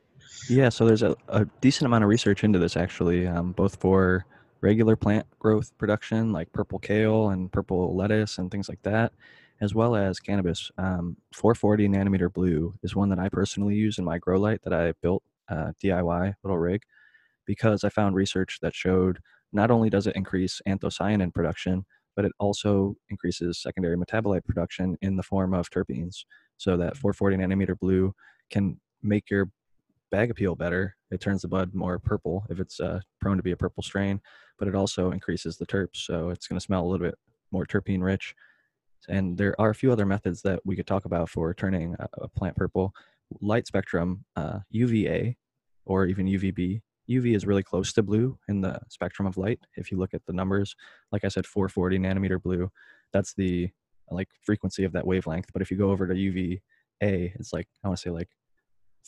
Yeah, 0.50 0.70
so 0.70 0.86
there's 0.86 1.04
a, 1.04 1.16
a 1.28 1.46
decent 1.60 1.88
amount 1.88 2.06
of 2.06 2.10
research 2.10 2.44
into 2.44 2.58
this 2.58 2.78
actually, 2.78 3.28
um, 3.28 3.52
both 3.52 3.76
for 3.82 4.26
regular 4.62 4.96
plant 4.96 5.28
growth 5.40 5.76
production 5.78 6.32
like 6.32 6.52
purple 6.54 6.80
kale 6.80 7.30
and 7.30 7.52
purple 7.52 7.96
lettuce 7.96 8.38
and 8.38 8.52
things 8.52 8.70
like 8.70 8.82
that, 8.84 9.14
as 9.60 9.74
well 9.74 9.96
as 9.96 10.20
cannabis. 10.20 10.72
Um, 10.78 11.18
440 11.34 11.88
nanometer 11.90 12.32
blue 12.32 12.74
is 12.84 12.96
one 12.96 13.10
that 13.10 13.20
I 13.20 13.30
personally 13.30 13.76
use 13.76 13.98
in 13.98 14.06
my 14.06 14.18
grow 14.18 14.40
light 14.40 14.62
that 14.64 14.74
I 14.74 14.94
built 15.02 15.24
uh, 15.50 15.72
DIY 15.84 16.34
little 16.44 16.58
rig 16.58 16.84
because 17.46 17.84
I 17.84 17.90
found 17.90 18.16
research 18.16 18.60
that 18.62 18.76
showed 18.76 19.20
not 19.52 19.72
only 19.72 19.90
does 19.90 20.08
it 20.08 20.16
increase 20.16 20.62
anthocyanin 20.68 21.34
production, 21.34 21.86
but 22.16 22.26
it 22.26 22.32
also 22.40 22.96
increases 23.10 23.62
secondary 23.62 23.98
metabolite 23.98 24.46
production 24.46 24.98
in 25.02 25.16
the 25.16 25.24
form 25.24 25.54
of 25.54 25.70
terpenes. 25.70 26.26
So 26.58 26.78
that 26.78 26.98
440 26.98 27.38
nanometer 27.38 27.78
blue 27.78 28.14
can 28.50 28.80
make 29.02 29.30
your 29.30 29.50
bag 30.12 30.30
appeal 30.30 30.56
better. 30.56 30.96
It 31.12 31.22
turns 31.22 31.42
the 31.42 31.48
bud 31.48 31.74
more 31.74 32.00
purple 32.00 32.46
if 32.50 32.60
it's 32.60 32.80
uh, 32.80 33.02
prone 33.20 33.38
to 33.38 33.44
be 33.44 33.52
a 33.52 33.58
purple 33.58 33.84
strain, 33.84 34.22
but 34.58 34.68
it 34.68 34.76
also 34.76 35.12
increases 35.12 35.58
the 35.58 35.66
terps. 35.66 35.98
So 35.98 36.30
it's 36.30 36.48
going 36.48 36.60
to 36.60 36.64
smell 36.64 36.84
a 36.84 36.88
little 36.88 37.06
bit 37.06 37.16
more 37.52 37.66
terpene 37.66 38.02
rich. 38.02 38.34
And 39.10 39.38
there 39.38 39.60
are 39.60 39.72
a 39.72 39.76
few 39.76 39.92
other 39.92 40.06
methods 40.06 40.42
that 40.44 40.62
we 40.64 40.76
could 40.76 40.88
talk 40.88 41.06
about 41.06 41.30
for 41.30 41.54
turning 41.54 41.96
a, 42.00 42.28
plant 42.30 42.56
purple. 42.56 42.94
Light 43.42 43.66
spectrum, 43.66 44.26
uh, 44.36 44.60
UVA, 44.70 45.38
or 45.86 46.06
even 46.06 46.28
UVB. 46.28 46.82
UV 47.10 47.36
is 47.36 47.46
really 47.46 47.64
close 47.64 47.92
to 47.94 48.04
blue 48.04 48.38
in 48.48 48.62
the 48.62 48.80
spectrum 48.90 49.28
of 49.28 49.38
light. 49.38 49.60
If 49.76 49.92
you 49.92 49.98
look 49.98 50.14
at 50.14 50.26
the 50.26 50.34
numbers, 50.34 50.76
like 51.12 51.26
I 51.26 51.30
said, 51.30 51.46
440 51.46 52.00
nanometer 52.00 52.42
blue, 52.42 52.70
that's 53.12 53.34
the 53.34 53.70
like 54.10 54.30
frequency 54.44 54.84
of 54.84 54.92
that 54.94 55.08
wavelength. 55.08 55.52
But 55.52 55.62
if 55.62 55.72
you 55.72 55.78
go 55.78 55.92
over 55.92 56.08
to 56.08 56.16
UVA, 56.16 56.62
it's 57.02 57.54
like 57.54 57.68
I 57.84 57.88
want 57.88 57.98
to 57.98 58.02
say 58.02 58.10
like 58.12 58.30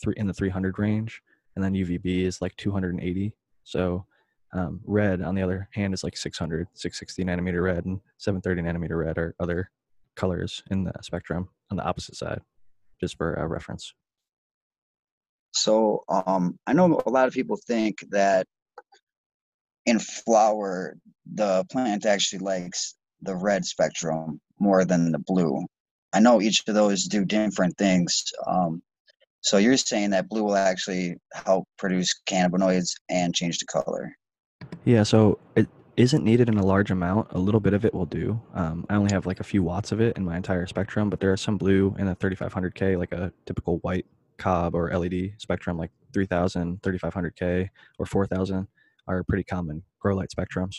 three 0.00 0.14
in 0.16 0.26
the 0.26 0.34
300 0.34 0.78
range, 0.78 1.22
and 1.54 1.64
then 1.64 1.74
UVB 1.74 2.24
is 2.24 2.42
like 2.42 2.56
280. 2.56 3.32
So 3.64 4.06
um, 4.52 4.80
red, 4.84 5.22
on 5.22 5.34
the 5.34 5.42
other 5.42 5.68
hand, 5.72 5.94
is 5.94 6.04
like 6.04 6.16
600, 6.16 6.68
660 6.74 7.24
nanometer 7.24 7.62
red, 7.62 7.84
and 7.84 8.00
730 8.18 8.62
nanometer 8.62 8.98
red 9.04 9.18
are 9.18 9.34
other 9.40 9.70
colors 10.14 10.62
in 10.70 10.84
the 10.84 10.92
spectrum 11.02 11.48
on 11.70 11.76
the 11.76 11.84
opposite 11.84 12.16
side, 12.16 12.40
just 13.00 13.16
for 13.16 13.38
uh, 13.38 13.46
reference. 13.46 13.94
So 15.52 16.04
um, 16.08 16.58
I 16.66 16.72
know 16.72 17.00
a 17.06 17.10
lot 17.10 17.28
of 17.28 17.34
people 17.34 17.58
think 17.66 18.04
that 18.10 18.46
in 19.86 19.98
flower, 19.98 20.96
the 21.32 21.64
plant 21.70 22.06
actually 22.06 22.40
likes 22.40 22.96
the 23.22 23.36
red 23.36 23.64
spectrum 23.64 24.40
more 24.58 24.84
than 24.84 25.12
the 25.12 25.18
blue. 25.18 25.64
I 26.12 26.20
know 26.20 26.40
each 26.40 26.62
of 26.66 26.74
those 26.74 27.04
do 27.04 27.24
different 27.24 27.76
things. 27.76 28.24
Um, 28.46 28.82
so 29.44 29.58
you're 29.58 29.76
saying 29.76 30.10
that 30.10 30.28
blue 30.28 30.42
will 30.42 30.56
actually 30.56 31.16
help 31.34 31.68
produce 31.76 32.14
cannabinoids 32.26 32.92
and 33.10 33.34
change 33.34 33.58
the 33.58 33.66
color. 33.66 34.10
Yeah, 34.84 35.02
so 35.02 35.38
it 35.54 35.68
isn't 35.98 36.24
needed 36.24 36.48
in 36.48 36.56
a 36.56 36.64
large 36.64 36.90
amount. 36.90 37.28
A 37.32 37.38
little 37.38 37.60
bit 37.60 37.74
of 37.74 37.84
it 37.84 37.92
will 37.92 38.06
do. 38.06 38.40
Um, 38.54 38.86
I 38.88 38.96
only 38.96 39.12
have 39.12 39.26
like 39.26 39.40
a 39.40 39.44
few 39.44 39.62
watts 39.62 39.92
of 39.92 40.00
it 40.00 40.16
in 40.16 40.24
my 40.24 40.36
entire 40.36 40.66
spectrum, 40.66 41.10
but 41.10 41.20
there 41.20 41.30
are 41.30 41.36
some 41.36 41.58
blue 41.58 41.94
in 41.98 42.06
the 42.06 42.16
3500K, 42.16 42.98
like 42.98 43.12
a 43.12 43.32
typical 43.44 43.78
white 43.80 44.06
cob 44.38 44.74
or 44.74 44.90
LED 44.96 45.34
spectrum, 45.36 45.76
like 45.76 45.90
3000, 46.14 46.80
3500K, 46.80 47.68
or 47.98 48.06
4000 48.06 48.66
are 49.06 49.22
pretty 49.24 49.44
common 49.44 49.82
grow 50.00 50.16
light 50.16 50.30
spectrums. 50.34 50.76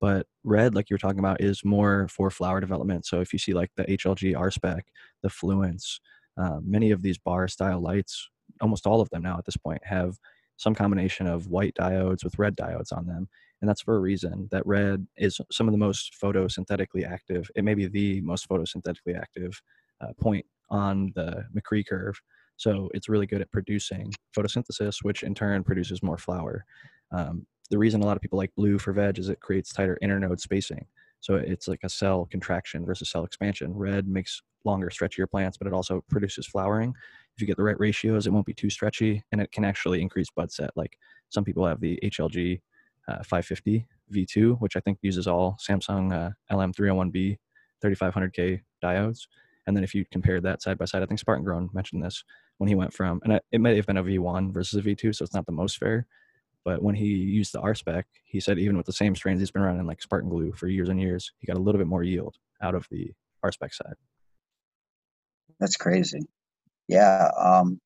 But 0.00 0.28
red, 0.44 0.76
like 0.76 0.88
you 0.88 0.94
were 0.94 0.98
talking 0.98 1.18
about, 1.18 1.40
is 1.40 1.64
more 1.64 2.06
for 2.08 2.30
flower 2.30 2.60
development. 2.60 3.06
So 3.06 3.20
if 3.20 3.32
you 3.32 3.40
see 3.40 3.54
like 3.54 3.72
the 3.76 3.84
HLG 3.84 4.38
R 4.38 4.52
spec, 4.52 4.86
the 5.22 5.28
Fluence, 5.28 5.98
uh, 6.38 6.60
many 6.62 6.90
of 6.90 7.02
these 7.02 7.18
bar 7.18 7.48
style 7.48 7.80
lights, 7.80 8.28
almost 8.60 8.86
all 8.86 9.00
of 9.00 9.10
them 9.10 9.22
now 9.22 9.36
at 9.38 9.44
this 9.44 9.56
point, 9.56 9.80
have 9.84 10.16
some 10.56 10.74
combination 10.74 11.26
of 11.26 11.48
white 11.48 11.74
diodes 11.78 12.24
with 12.24 12.38
red 12.38 12.56
diodes 12.56 12.92
on 12.92 13.06
them. 13.06 13.28
And 13.60 13.68
that's 13.68 13.82
for 13.82 13.96
a 13.96 14.00
reason 14.00 14.48
that 14.50 14.66
red 14.66 15.06
is 15.16 15.40
some 15.50 15.68
of 15.68 15.72
the 15.72 15.78
most 15.78 16.14
photosynthetically 16.22 17.08
active. 17.08 17.50
It 17.56 17.64
may 17.64 17.74
be 17.74 17.86
the 17.86 18.20
most 18.20 18.48
photosynthetically 18.48 19.16
active 19.16 19.60
uh, 20.00 20.12
point 20.20 20.46
on 20.70 21.12
the 21.14 21.44
McCree 21.56 21.86
curve. 21.86 22.20
So 22.56 22.88
it's 22.92 23.08
really 23.08 23.26
good 23.26 23.40
at 23.40 23.50
producing 23.52 24.12
photosynthesis, 24.36 24.98
which 25.02 25.22
in 25.22 25.34
turn 25.34 25.64
produces 25.64 26.02
more 26.02 26.18
flower. 26.18 26.64
Um, 27.12 27.46
the 27.70 27.78
reason 27.78 28.02
a 28.02 28.06
lot 28.06 28.16
of 28.16 28.22
people 28.22 28.38
like 28.38 28.54
blue 28.56 28.78
for 28.78 28.92
veg 28.92 29.18
is 29.18 29.28
it 29.28 29.40
creates 29.40 29.72
tighter 29.72 29.98
internode 30.02 30.40
spacing. 30.40 30.86
So 31.20 31.34
it's 31.34 31.68
like 31.68 31.80
a 31.82 31.88
cell 31.88 32.26
contraction 32.30 32.84
versus 32.84 33.10
cell 33.10 33.24
expansion. 33.24 33.74
Red 33.74 34.06
makes 34.06 34.42
longer, 34.64 34.88
stretchier 34.88 35.30
plants, 35.30 35.56
but 35.56 35.66
it 35.66 35.72
also 35.72 36.02
produces 36.08 36.46
flowering. 36.46 36.94
If 37.34 37.40
you 37.40 37.46
get 37.46 37.56
the 37.56 37.62
right 37.62 37.78
ratios, 37.78 38.26
it 38.26 38.32
won't 38.32 38.46
be 38.46 38.54
too 38.54 38.70
stretchy, 38.70 39.22
and 39.32 39.40
it 39.40 39.52
can 39.52 39.64
actually 39.64 40.02
increase 40.02 40.28
bud 40.30 40.50
set. 40.50 40.70
Like 40.76 40.98
some 41.28 41.44
people 41.44 41.66
have 41.66 41.80
the 41.80 41.98
HLG 42.02 42.60
uh, 43.08 43.22
550 43.22 43.86
V2, 44.12 44.60
which 44.60 44.76
I 44.76 44.80
think 44.80 44.98
uses 45.02 45.26
all 45.26 45.56
Samsung 45.60 46.12
uh, 46.12 46.30
LM301B 46.54 47.38
3500K 47.82 48.60
diodes. 48.82 49.26
And 49.66 49.76
then 49.76 49.84
if 49.84 49.94
you 49.94 50.04
compare 50.10 50.40
that 50.40 50.62
side 50.62 50.78
by 50.78 50.86
side, 50.86 51.02
I 51.02 51.06
think 51.06 51.20
Spartan 51.20 51.44
Grown 51.44 51.68
mentioned 51.72 52.02
this 52.02 52.24
when 52.56 52.68
he 52.68 52.74
went 52.74 52.92
from, 52.92 53.20
and 53.22 53.40
it 53.52 53.60
may 53.60 53.76
have 53.76 53.86
been 53.86 53.98
a 53.98 54.02
V1 54.02 54.52
versus 54.52 54.78
a 54.78 54.82
V2, 54.82 55.14
so 55.14 55.22
it's 55.22 55.34
not 55.34 55.46
the 55.46 55.52
most 55.52 55.78
fair. 55.78 56.06
But 56.64 56.82
when 56.82 56.94
he 56.94 57.06
used 57.06 57.52
the 57.52 57.60
R 57.60 57.74
spec, 57.74 58.06
he 58.24 58.40
said 58.40 58.58
even 58.58 58.76
with 58.76 58.86
the 58.86 58.92
same 58.92 59.14
strains 59.14 59.40
he's 59.40 59.50
been 59.50 59.62
running 59.62 59.86
like 59.86 60.02
Spartan 60.02 60.28
Glue 60.28 60.52
for 60.52 60.68
years 60.68 60.88
and 60.88 61.00
years, 61.00 61.32
he 61.38 61.46
got 61.46 61.56
a 61.56 61.60
little 61.60 61.78
bit 61.78 61.86
more 61.86 62.02
yield 62.02 62.36
out 62.60 62.74
of 62.74 62.86
the 62.90 63.12
R 63.42 63.52
spec 63.52 63.72
side. 63.72 63.94
That's 65.60 65.76
crazy. 65.76 66.20
Yeah. 66.88 67.30
Um, 67.38 67.80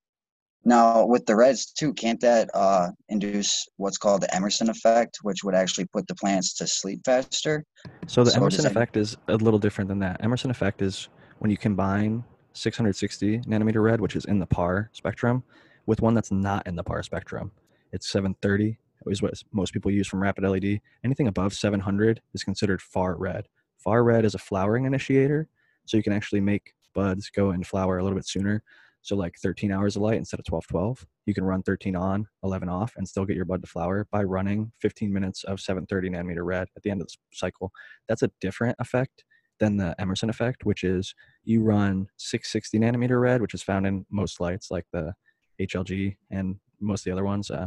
now 0.64 1.04
with 1.06 1.26
the 1.26 1.34
reds 1.34 1.66
too, 1.66 1.92
can't 1.92 2.20
that 2.20 2.48
uh, 2.54 2.90
induce 3.08 3.66
what's 3.76 3.98
called 3.98 4.22
the 4.22 4.34
Emerson 4.34 4.70
effect, 4.70 5.18
which 5.22 5.42
would 5.42 5.54
actually 5.54 5.86
put 5.86 6.06
the 6.06 6.14
plants 6.14 6.54
to 6.54 6.66
sleep 6.66 7.00
faster? 7.04 7.64
So 8.06 8.22
the 8.22 8.30
So 8.30 8.36
Emerson 8.36 8.66
effect 8.66 8.96
is 8.96 9.16
a 9.28 9.36
little 9.36 9.58
different 9.58 9.88
than 9.88 9.98
that. 10.00 10.22
Emerson 10.22 10.50
effect 10.50 10.82
is 10.82 11.08
when 11.40 11.50
you 11.50 11.56
combine 11.56 12.24
660 12.52 13.40
nanometer 13.40 13.82
red, 13.82 14.00
which 14.00 14.14
is 14.14 14.24
in 14.26 14.38
the 14.38 14.46
PAR 14.46 14.90
spectrum, 14.92 15.42
with 15.86 16.00
one 16.00 16.14
that's 16.14 16.30
not 16.30 16.66
in 16.66 16.76
the 16.76 16.84
PAR 16.84 17.02
spectrum. 17.02 17.50
It's 17.92 18.08
730 18.08 18.78
is 19.06 19.20
what 19.20 19.34
most 19.52 19.72
people 19.72 19.90
use 19.90 20.06
from 20.06 20.22
Rapid 20.22 20.44
LED. 20.44 20.80
Anything 21.04 21.26
above 21.26 21.54
700 21.54 22.20
is 22.34 22.44
considered 22.44 22.80
far 22.80 23.16
red. 23.16 23.48
Far 23.78 24.04
red 24.04 24.24
is 24.24 24.36
a 24.36 24.38
flowering 24.38 24.84
initiator, 24.84 25.48
so 25.86 25.96
you 25.96 26.04
can 26.04 26.12
actually 26.12 26.40
make 26.40 26.74
buds 26.94 27.30
go 27.30 27.50
and 27.50 27.66
flower 27.66 27.98
a 27.98 28.02
little 28.02 28.16
bit 28.16 28.26
sooner. 28.26 28.62
So 29.02 29.16
like 29.16 29.34
13 29.42 29.72
hours 29.72 29.96
of 29.96 30.02
light 30.02 30.16
instead 30.16 30.38
of 30.38 30.46
12 30.46 30.66
12. 30.68 31.06
You 31.26 31.34
can 31.34 31.44
run 31.44 31.62
13 31.62 31.96
on, 31.96 32.26
11 32.44 32.68
off, 32.68 32.92
and 32.96 33.06
still 33.06 33.24
get 33.24 33.36
your 33.36 33.44
bud 33.44 33.62
to 33.62 33.68
flower 33.68 34.06
by 34.12 34.22
running 34.22 34.70
15 34.80 35.12
minutes 35.12 35.44
of 35.44 35.60
730 35.60 36.10
nanometer 36.10 36.44
red 36.44 36.68
at 36.76 36.82
the 36.82 36.90
end 36.90 37.00
of 37.00 37.08
the 37.08 37.14
cycle. 37.32 37.72
That's 38.08 38.22
a 38.22 38.30
different 38.40 38.76
effect 38.78 39.24
than 39.58 39.76
the 39.76 39.94
Emerson 40.00 40.30
effect, 40.30 40.64
which 40.64 40.84
is 40.84 41.14
you 41.44 41.62
run 41.62 42.08
660 42.16 42.78
nanometer 42.78 43.20
red, 43.20 43.40
which 43.40 43.54
is 43.54 43.62
found 43.62 43.86
in 43.86 44.06
most 44.10 44.40
lights 44.40 44.70
like 44.70 44.86
the 44.92 45.14
HLG 45.60 46.16
and 46.30 46.56
most 46.80 47.00
of 47.00 47.04
the 47.06 47.12
other 47.12 47.24
ones. 47.24 47.50
Uh, 47.50 47.66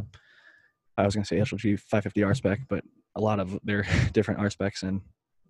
I 0.98 1.04
was 1.04 1.14
going 1.14 1.24
to 1.24 1.28
say 1.28 1.36
HLG 1.36 1.78
550 1.78 2.22
R 2.22 2.34
spec, 2.34 2.60
but 2.68 2.82
a 3.14 3.20
lot 3.20 3.40
of 3.40 3.58
their 3.62 3.86
different 4.12 4.40
R 4.40 4.50
specs 4.50 4.82
and 4.82 5.00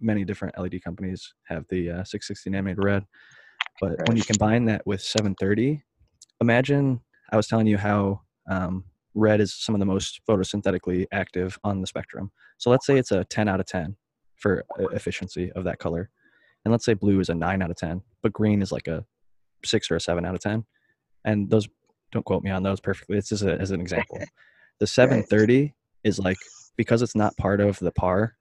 many 0.01 0.25
different 0.25 0.59
LED 0.59 0.83
companies 0.83 1.33
have 1.45 1.65
the 1.69 1.91
uh, 1.91 2.05
660 2.05 2.51
nanometer 2.51 2.85
red. 2.85 3.05
But 3.81 3.91
right. 3.91 4.09
when 4.09 4.17
you 4.17 4.25
combine 4.25 4.65
that 4.67 4.87
with 4.87 5.01
730, 5.03 5.83
imagine 6.41 7.01
I 7.31 7.37
was 7.37 7.47
telling 7.47 7.67
you 7.67 7.79
how 7.79 8.21
um, 8.51 8.85
red 9.15 9.41
is 9.41 9.55
some 9.55 9.75
of 9.75 9.79
the 9.79 9.87
most 9.87 10.21
photosynthetically 10.29 11.07
active 11.13 11.59
on 11.65 11.81
the 11.81 11.87
spectrum. 11.87 12.31
So 12.59 12.71
let's 12.71 12.87
say 12.87 12.99
it's 12.99 13.13
a 13.13 13.25
10 13.25 13.49
out 13.49 13.61
of 13.61 13.67
10 13.67 13.97
for 14.37 14.65
efficiency 14.93 15.51
of 15.53 15.65
that 15.65 15.79
color. 15.79 16.11
And 16.65 16.73
let's 16.73 16.85
say 16.85 16.95
blue 16.95 17.21
is 17.21 17.29
a 17.29 17.35
9 17.35 17.63
out 17.63 17.71
of 17.71 17.77
10, 17.77 18.03
but 18.23 18.33
green 18.33 18.63
is 18.63 18.73
like 18.73 18.89
a 18.89 19.05
6 19.65 19.91
or 19.91 19.97
a 19.97 20.01
7 20.01 20.25
out 20.25 20.35
of 20.35 20.41
10. 20.41 20.65
And 21.25 21.51
those, 21.51 21.69
don't 22.13 22.25
quote 22.25 22.43
me 22.43 22.51
on 22.51 22.63
those 22.63 22.81
perfectly. 22.81 23.17
It's 23.17 23.31
just 23.31 23.43
a, 23.43 23.59
as 23.59 23.71
an 23.71 23.81
example. 23.81 24.19
The 24.79 24.87
730 24.87 25.75
is 26.05 26.19
like, 26.19 26.37
because 26.77 27.01
it's 27.01 27.17
not 27.17 27.35
part 27.39 27.63
of 27.63 27.79
the 27.79 27.91
PAR, 27.93 28.37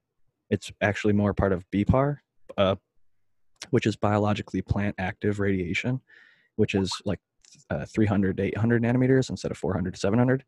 it's 0.50 0.70
actually 0.82 1.14
more 1.14 1.34
part 1.34 1.54
of 1.54 1.64
BPAR, 1.72 2.18
uh, 2.58 2.76
which 3.70 3.86
is 3.86 3.96
biologically 3.96 4.62
plant 4.62 4.96
active 4.98 5.40
radiation, 5.40 6.02
which 6.56 6.76
is 6.76 6.92
like 7.06 7.20
uh, 7.70 7.86
300 7.86 8.38
to 8.38 8.44
800 8.44 8.84
nanometers 8.84 9.30
instead 9.30 9.52
of 9.52 9.58
400 9.58 9.94
to 9.94 10.00
700. 10.00 10.44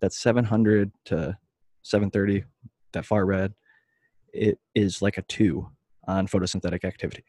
That's 0.00 0.18
700 0.18 0.90
to 1.06 1.36
730, 1.82 2.44
that 2.92 3.06
far 3.06 3.24
red, 3.24 3.54
it 4.32 4.58
is 4.74 5.00
like 5.00 5.18
a 5.18 5.22
two 5.22 5.68
on 6.06 6.26
photosynthetic 6.26 6.84
activity 6.84 7.24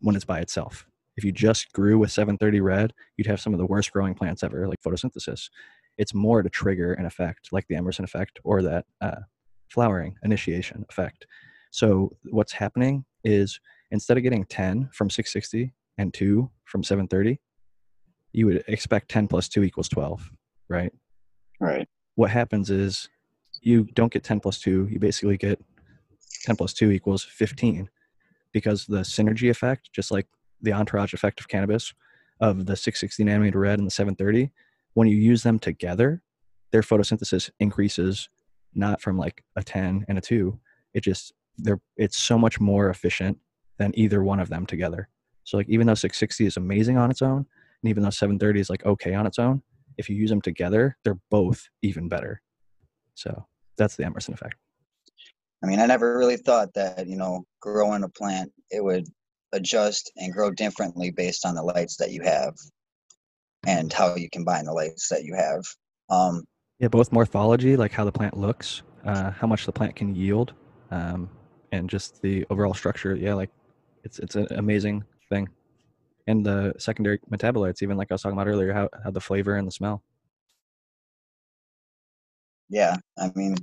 when 0.00 0.16
it's 0.16 0.24
by 0.24 0.40
itself. 0.40 0.86
If 1.16 1.24
you 1.24 1.32
just 1.32 1.72
grew 1.72 1.98
with 1.98 2.12
730 2.12 2.60
red, 2.60 2.92
you'd 3.16 3.26
have 3.26 3.40
some 3.40 3.52
of 3.52 3.58
the 3.58 3.66
worst 3.66 3.92
growing 3.92 4.14
plants 4.14 4.42
ever, 4.44 4.68
like 4.68 4.80
photosynthesis. 4.80 5.50
It's 5.96 6.14
more 6.14 6.42
to 6.42 6.48
trigger 6.48 6.92
an 6.92 7.06
effect 7.06 7.48
like 7.50 7.66
the 7.68 7.74
Emerson 7.74 8.04
effect 8.04 8.38
or 8.44 8.62
that 8.62 8.84
uh, 9.00 9.22
flowering 9.68 10.16
initiation 10.22 10.84
effect. 10.88 11.26
So 11.70 12.12
what's 12.30 12.52
happening 12.52 13.04
is 13.24 13.58
instead 13.90 14.16
of 14.16 14.22
getting 14.22 14.44
10 14.44 14.90
from 14.92 15.10
660 15.10 15.72
and 15.96 16.12
2 16.12 16.50
from 16.64 16.82
730, 16.82 17.40
you 18.32 18.46
would 18.46 18.64
expect 18.68 19.10
10 19.10 19.28
plus 19.28 19.48
2 19.48 19.62
equals 19.62 19.88
12, 19.88 20.30
right? 20.68 20.92
Right. 21.60 21.88
What 22.14 22.30
happens 22.30 22.70
is 22.70 23.08
you 23.62 23.84
don't 23.94 24.12
get 24.12 24.24
10 24.24 24.40
plus 24.40 24.60
2, 24.60 24.88
you 24.90 24.98
basically 24.98 25.36
get 25.36 25.60
10 26.44 26.56
plus 26.56 26.72
2 26.72 26.90
equals 26.90 27.24
15 27.24 27.88
because 28.52 28.86
the 28.86 29.00
synergy 29.00 29.50
effect, 29.50 29.90
just 29.92 30.10
like 30.10 30.26
the 30.60 30.72
entourage 30.72 31.14
effect 31.14 31.40
of 31.40 31.48
cannabis, 31.48 31.92
of 32.40 32.66
the 32.66 32.76
660 32.76 33.24
nanometer 33.24 33.60
red 33.60 33.78
and 33.78 33.86
the 33.86 33.90
730, 33.90 34.50
when 34.94 35.08
you 35.08 35.16
use 35.16 35.42
them 35.42 35.58
together, 35.58 36.22
their 36.70 36.82
photosynthesis 36.82 37.50
increases 37.60 38.28
not 38.74 39.00
from 39.00 39.18
like 39.18 39.42
a 39.56 39.62
10 39.62 40.04
and 40.08 40.18
a 40.18 40.20
2. 40.20 40.58
It 40.94 41.02
just, 41.02 41.32
they're, 41.56 41.80
it's 41.96 42.18
so 42.18 42.38
much 42.38 42.60
more 42.60 42.90
efficient 42.90 43.38
than 43.78 43.92
either 43.98 44.22
one 44.22 44.40
of 44.40 44.48
them 44.48 44.66
together. 44.66 45.08
So 45.44 45.56
like 45.56 45.68
even 45.68 45.86
though 45.86 45.94
660 45.94 46.46
is 46.46 46.56
amazing 46.56 46.98
on 46.98 47.10
its 47.10 47.22
own, 47.22 47.46
and 47.82 47.90
even 47.90 48.02
though 48.02 48.10
730 48.10 48.60
is 48.60 48.70
like 48.70 48.84
okay 48.84 49.14
on 49.14 49.26
its 49.26 49.38
own, 49.38 49.62
if 49.96 50.08
you 50.08 50.16
use 50.16 50.30
them 50.30 50.42
together, 50.42 50.96
they're 51.04 51.18
both 51.30 51.68
even 51.82 52.08
better. 52.08 52.42
So 53.14 53.46
that's 53.76 53.96
the 53.96 54.04
Emerson 54.04 54.34
effect. 54.34 54.56
I 55.62 55.66
mean, 55.66 55.80
I 55.80 55.86
never 55.86 56.18
really 56.18 56.36
thought 56.36 56.72
that, 56.74 57.06
you 57.06 57.16
know, 57.16 57.44
growing 57.60 58.04
a 58.04 58.08
plant, 58.08 58.52
it 58.70 58.82
would 58.82 59.06
adjust 59.52 60.12
and 60.16 60.32
grow 60.32 60.50
differently 60.50 61.10
based 61.10 61.44
on 61.44 61.54
the 61.54 61.62
lights 61.62 61.96
that 61.96 62.12
you 62.12 62.22
have 62.22 62.54
and 63.66 63.92
how 63.92 64.14
you 64.14 64.28
combine 64.30 64.66
the 64.66 64.72
lights 64.72 65.08
that 65.08 65.24
you 65.24 65.34
have. 65.34 65.64
Um, 66.10 66.44
yeah, 66.78 66.88
both 66.88 67.10
morphology, 67.10 67.76
like 67.76 67.90
how 67.90 68.04
the 68.04 68.12
plant 68.12 68.36
looks, 68.36 68.82
uh, 69.04 69.30
how 69.32 69.46
much 69.46 69.66
the 69.66 69.72
plant 69.72 69.96
can 69.96 70.14
yield, 70.14 70.54
um, 70.90 71.28
and 71.72 71.90
just 71.90 72.22
the 72.22 72.46
overall 72.50 72.74
structure. 72.74 73.16
Yeah, 73.16 73.34
like 73.34 73.50
it's 74.04 74.18
it's 74.18 74.36
an 74.36 74.46
amazing 74.50 75.04
thing. 75.28 75.48
And 76.26 76.44
the 76.44 76.74
secondary 76.78 77.18
metabolites, 77.30 77.82
even 77.82 77.96
like 77.96 78.10
I 78.10 78.14
was 78.14 78.22
talking 78.22 78.38
about 78.38 78.48
earlier, 78.48 78.72
how 78.72 78.88
how 79.02 79.10
the 79.10 79.20
flavor 79.20 79.56
and 79.56 79.66
the 79.66 79.72
smell. 79.72 80.02
Yeah, 82.68 82.96
I 83.18 83.30
mean, 83.34 83.56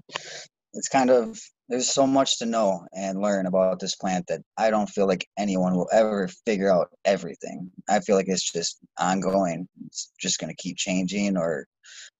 it's 0.73 0.87
kind 0.89 1.09
of 1.09 1.39
there's 1.69 1.89
so 1.89 2.05
much 2.05 2.37
to 2.39 2.45
know 2.45 2.85
and 2.93 3.21
learn 3.21 3.47
about 3.47 3.79
this 3.79 3.95
plant 3.95 4.25
that 4.27 4.41
I 4.57 4.69
don't 4.69 4.89
feel 4.89 5.07
like 5.07 5.27
anyone 5.37 5.75
will 5.75 5.89
ever 5.91 6.27
figure 6.45 6.71
out 6.71 6.89
everything. 7.05 7.71
I 7.89 7.99
feel 7.99 8.15
like 8.15 8.27
it's 8.27 8.51
just 8.51 8.79
ongoing. 8.99 9.67
It's 9.87 10.11
just 10.19 10.39
going 10.39 10.53
to 10.53 10.61
keep 10.61 10.77
changing, 10.77 11.37
or 11.37 11.67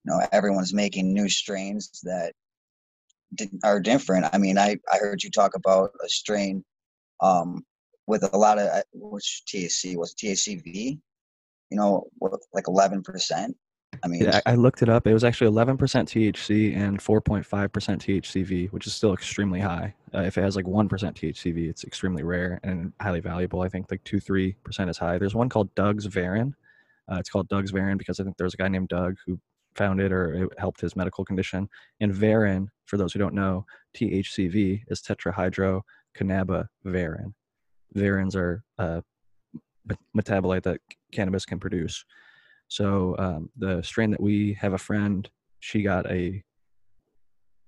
you 0.03 0.11
know, 0.11 0.25
everyone's 0.31 0.73
making 0.73 1.13
new 1.13 1.29
strains 1.29 2.01
that 2.03 2.33
are 3.63 3.79
different. 3.79 4.27
I 4.33 4.37
mean, 4.37 4.57
I 4.57 4.77
I 4.91 4.97
heard 4.97 5.23
you 5.23 5.29
talk 5.29 5.55
about 5.55 5.91
a 6.03 6.09
strain 6.09 6.63
um, 7.21 7.63
with 8.07 8.27
a 8.33 8.37
lot 8.37 8.59
of 8.59 8.67
uh, 8.67 8.81
which 8.93 9.43
THC 9.47 9.95
was 9.95 10.15
THCV, 10.15 10.99
you 11.69 11.77
know, 11.77 12.07
like 12.53 12.67
eleven 12.67 13.03
percent. 13.03 13.55
I 14.03 14.07
mean, 14.07 14.23
yeah, 14.23 14.41
I 14.45 14.55
looked 14.55 14.81
it 14.81 14.89
up. 14.89 15.07
It 15.07 15.13
was 15.13 15.23
actually 15.23 15.51
11% 15.51 15.77
THC 15.77 16.75
and 16.75 16.99
4.5% 16.99 17.45
THCV, 17.45 18.71
which 18.71 18.87
is 18.87 18.93
still 18.93 19.13
extremely 19.13 19.61
high. 19.61 19.93
Uh, 20.13 20.21
if 20.21 20.37
it 20.37 20.41
has 20.41 20.55
like 20.55 20.65
1% 20.65 20.89
THCV, 20.89 21.69
it's 21.69 21.85
extremely 21.85 22.23
rare 22.23 22.59
and 22.63 22.91
highly 22.99 23.21
valuable. 23.21 23.61
I 23.61 23.69
think 23.69 23.89
like 23.89 24.03
2 24.03 24.17
3% 24.17 24.89
is 24.89 24.97
high. 24.97 25.17
There's 25.17 25.35
one 25.35 25.49
called 25.49 25.73
Doug's 25.75 26.07
Varin. 26.07 26.53
Uh, 27.11 27.17
it's 27.19 27.29
called 27.29 27.47
Doug's 27.47 27.71
Varin 27.71 27.97
because 27.97 28.19
I 28.19 28.23
think 28.23 28.37
there's 28.37 28.53
a 28.53 28.57
guy 28.57 28.67
named 28.67 28.89
Doug 28.89 29.15
who 29.25 29.39
found 29.75 29.99
it 29.99 30.11
or 30.11 30.45
it 30.45 30.49
helped 30.57 30.81
his 30.81 30.95
medical 30.95 31.25
condition. 31.25 31.69
And 31.99 32.13
Varin, 32.13 32.67
for 32.85 32.97
those 32.97 33.13
who 33.13 33.19
don't 33.19 33.35
know, 33.35 33.65
THCV 33.95 34.81
is 34.87 35.01
tetrahydrocannabinol. 35.01 37.33
Varins 37.95 38.35
are 38.35 38.63
uh, 38.77 39.01
metabolite 40.15 40.63
that 40.63 40.81
cannabis 41.11 41.45
can 41.45 41.59
produce. 41.59 42.03
So 42.67 43.15
um, 43.19 43.49
the 43.57 43.81
strain 43.83 44.11
that 44.11 44.21
we 44.21 44.53
have 44.59 44.73
a 44.73 44.77
friend, 44.77 45.29
she 45.59 45.81
got 45.81 46.09
a 46.09 46.43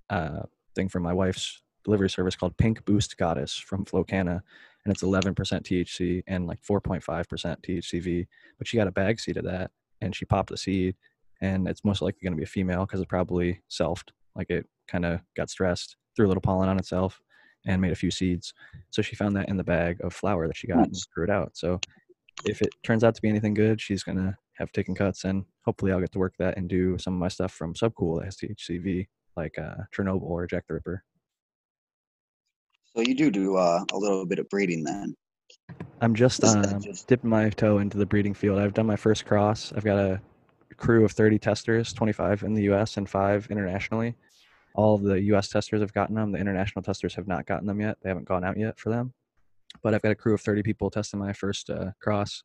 uh, 0.09 0.43
thing 0.75 0.89
from 0.89 1.03
my 1.03 1.13
wife's 1.13 1.61
delivery 1.83 2.09
service 2.09 2.35
called 2.35 2.57
Pink 2.57 2.83
Boost 2.85 3.17
Goddess 3.17 3.55
from 3.55 3.85
Flow 3.85 4.03
Kana, 4.03 4.43
and 4.85 4.93
it's 4.93 5.03
11% 5.03 5.33
THC 5.35 6.23
and 6.27 6.47
like 6.47 6.61
4.5% 6.61 7.01
THCV. 7.01 8.27
But 8.57 8.67
she 8.67 8.77
got 8.77 8.87
a 8.87 8.91
bag 8.91 9.19
seed 9.19 9.37
of 9.37 9.45
that, 9.45 9.71
and 10.01 10.15
she 10.15 10.25
popped 10.25 10.49
the 10.49 10.57
seed, 10.57 10.95
and 11.41 11.67
it's 11.67 11.85
most 11.85 12.01
likely 12.01 12.19
going 12.23 12.33
to 12.33 12.37
be 12.37 12.43
a 12.43 12.47
female 12.47 12.85
because 12.85 13.01
it 13.01 13.09
probably 13.09 13.61
selfed, 13.69 14.09
like 14.35 14.49
it 14.49 14.65
kind 14.87 15.05
of 15.05 15.21
got 15.35 15.49
stressed, 15.49 15.95
threw 16.15 16.25
a 16.25 16.29
little 16.29 16.41
pollen 16.41 16.69
on 16.69 16.77
itself, 16.77 17.21
and 17.67 17.81
made 17.81 17.91
a 17.91 17.95
few 17.95 18.09
seeds. 18.09 18.53
So 18.89 19.01
she 19.01 19.15
found 19.15 19.35
that 19.35 19.49
in 19.49 19.57
the 19.57 19.63
bag 19.63 19.99
of 20.01 20.13
flour 20.13 20.47
that 20.47 20.57
she 20.57 20.67
got 20.67 20.77
nice. 20.77 20.87
and 20.87 21.07
grew 21.13 21.25
it 21.25 21.29
out. 21.29 21.51
So 21.55 21.79
if 22.45 22.61
it 22.61 22.69
turns 22.83 23.03
out 23.03 23.13
to 23.15 23.21
be 23.21 23.29
anything 23.29 23.53
good, 23.53 23.79
she's 23.79 24.03
gonna 24.03 24.37
have 24.57 24.71
taken 24.71 24.95
cuts, 24.95 25.25
and 25.25 25.45
hopefully 25.65 25.91
I'll 25.91 25.99
get 25.99 26.11
to 26.13 26.19
work 26.19 26.33
that 26.39 26.57
and 26.57 26.67
do 26.67 26.97
some 26.97 27.13
of 27.13 27.19
my 27.19 27.27
stuff 27.27 27.51
from 27.51 27.73
Subcool 27.73 28.19
that 28.19 28.25
has 28.25 28.37
THCV, 28.37 29.07
like 29.35 29.57
uh, 29.59 29.83
Chernobyl 29.95 30.23
or 30.23 30.47
Jack 30.47 30.65
the 30.67 30.75
Ripper. 30.75 31.03
So 32.95 33.01
you 33.01 33.13
do 33.13 33.29
do 33.29 33.57
uh, 33.57 33.83
a 33.91 33.97
little 33.97 34.25
bit 34.25 34.39
of 34.39 34.49
breeding 34.49 34.83
then. 34.83 35.15
I'm 36.01 36.15
just, 36.15 36.43
um, 36.43 36.81
just 36.81 37.07
dipping 37.07 37.29
my 37.29 37.49
toe 37.49 37.79
into 37.79 37.97
the 37.97 38.05
breeding 38.05 38.33
field. 38.33 38.59
I've 38.59 38.73
done 38.73 38.85
my 38.85 38.95
first 38.95 39.25
cross. 39.25 39.71
I've 39.75 39.83
got 39.83 39.97
a 39.97 40.21
crew 40.77 41.05
of 41.05 41.11
30 41.11 41.39
testers, 41.39 41.93
25 41.93 42.43
in 42.43 42.53
the 42.53 42.63
U.S. 42.63 42.97
and 42.97 43.09
five 43.09 43.47
internationally. 43.49 44.15
All 44.77 44.95
of 44.95 45.03
the 45.03 45.19
U.S. 45.23 45.49
testers 45.49 45.81
have 45.81 45.93
gotten 45.93 46.15
them. 46.15 46.31
The 46.31 46.39
international 46.39 46.83
testers 46.83 47.15
have 47.15 47.27
not 47.27 47.45
gotten 47.45 47.67
them 47.67 47.81
yet. 47.81 47.97
They 48.01 48.09
haven't 48.09 48.27
gone 48.27 48.45
out 48.45 48.57
yet 48.57 48.79
for 48.79 48.89
them. 48.89 49.13
But 49.83 49.93
I've 49.93 50.01
got 50.01 50.13
a 50.13 50.15
crew 50.15 50.33
of 50.33 50.41
30 50.41 50.63
people 50.63 50.89
testing 50.89 51.19
my 51.19 51.33
first 51.33 51.69
uh, 51.69 51.91
cross 51.99 52.43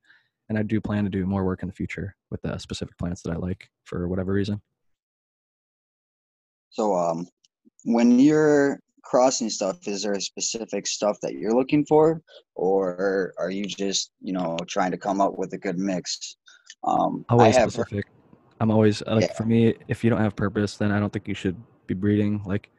and 0.52 0.58
I 0.58 0.62
do 0.62 0.82
plan 0.82 1.04
to 1.04 1.10
do 1.10 1.24
more 1.24 1.44
work 1.44 1.62
in 1.62 1.68
the 1.68 1.74
future 1.74 2.14
with 2.30 2.42
the 2.42 2.58
specific 2.58 2.98
plants 2.98 3.22
that 3.22 3.32
I 3.32 3.36
like 3.36 3.70
for 3.84 4.06
whatever 4.08 4.32
reason. 4.34 4.60
So, 6.68 6.94
um, 6.94 7.26
when 7.84 8.18
you're 8.18 8.78
crossing 9.02 9.48
stuff, 9.48 9.86
is 9.86 10.02
there 10.02 10.12
a 10.12 10.20
specific 10.20 10.86
stuff 10.86 11.18
that 11.22 11.34
you're 11.34 11.54
looking 11.54 11.86
for, 11.86 12.20
or 12.54 13.32
are 13.38 13.50
you 13.50 13.64
just 13.64 14.10
you 14.20 14.34
know 14.34 14.58
trying 14.68 14.90
to 14.90 14.98
come 14.98 15.22
up 15.22 15.38
with 15.38 15.52
a 15.54 15.58
good 15.58 15.78
mix? 15.78 16.36
Um, 16.84 17.24
always 17.30 17.56
have, 17.56 17.72
specific. 17.72 18.06
I'm 18.60 18.70
always 18.70 19.02
like 19.06 19.22
yeah. 19.22 19.32
for 19.32 19.44
me, 19.44 19.74
if 19.88 20.04
you 20.04 20.10
don't 20.10 20.20
have 20.20 20.36
purpose, 20.36 20.76
then 20.76 20.92
I 20.92 21.00
don't 21.00 21.12
think 21.12 21.28
you 21.28 21.34
should 21.34 21.56
be 21.94 22.00
breeding. 22.00 22.42
Like, 22.44 22.70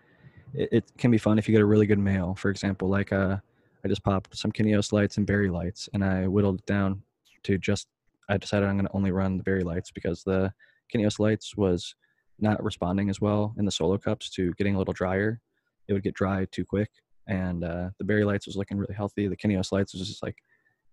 it, 0.54 0.70
it 0.72 0.84
can 0.98 1.12
be 1.12 1.18
fun 1.18 1.38
if 1.38 1.48
you 1.48 1.54
get 1.54 1.62
a 1.62 1.66
really 1.66 1.86
good 1.86 2.00
male, 2.00 2.36
for 2.36 2.50
example. 2.50 2.88
Like, 2.88 3.12
uh, 3.12 3.38
I 3.84 3.88
just 3.88 4.04
popped 4.04 4.38
some 4.38 4.52
Kineos 4.52 4.94
lights 4.94 5.18
and 5.18 5.28
berry 5.28 5.50
lights, 5.50 5.90
and 5.94 6.04
I 6.04 6.28
whittled 6.28 6.60
it 6.60 6.66
down 6.66 7.04
to 7.44 7.58
just 7.58 7.88
I 8.30 8.38
decided 8.38 8.70
I'm 8.70 8.78
going 8.78 8.88
to 8.88 8.96
only 8.96 9.12
run 9.12 9.38
the 9.38 9.44
berry 9.44 9.64
lights 9.64 9.92
because 9.92 10.24
the 10.24 10.54
Kineos 10.94 11.20
lights 11.20 11.58
was 11.58 11.96
not 12.40 12.64
responding 12.64 13.10
as 13.10 13.20
well 13.20 13.54
in 13.58 13.66
the 13.66 13.72
solo 13.72 13.98
cups 13.98 14.30
to 14.32 14.54
getting 14.54 14.76
a 14.76 14.78
little 14.78 14.94
drier. 14.94 15.42
It 15.88 15.94
would 15.94 16.04
get 16.04 16.14
dry 16.14 16.46
too 16.52 16.64
quick, 16.64 16.90
and 17.28 17.64
uh, 17.64 17.90
the 17.98 18.06
berry 18.06 18.24
lights 18.24 18.46
was 18.46 18.56
looking 18.56 18.78
really 18.78 18.96
healthy. 18.96 19.28
The 19.28 19.38
Kineos 19.38 19.72
lights 19.72 19.94
was 19.94 20.08
just 20.08 20.24
like 20.24 20.38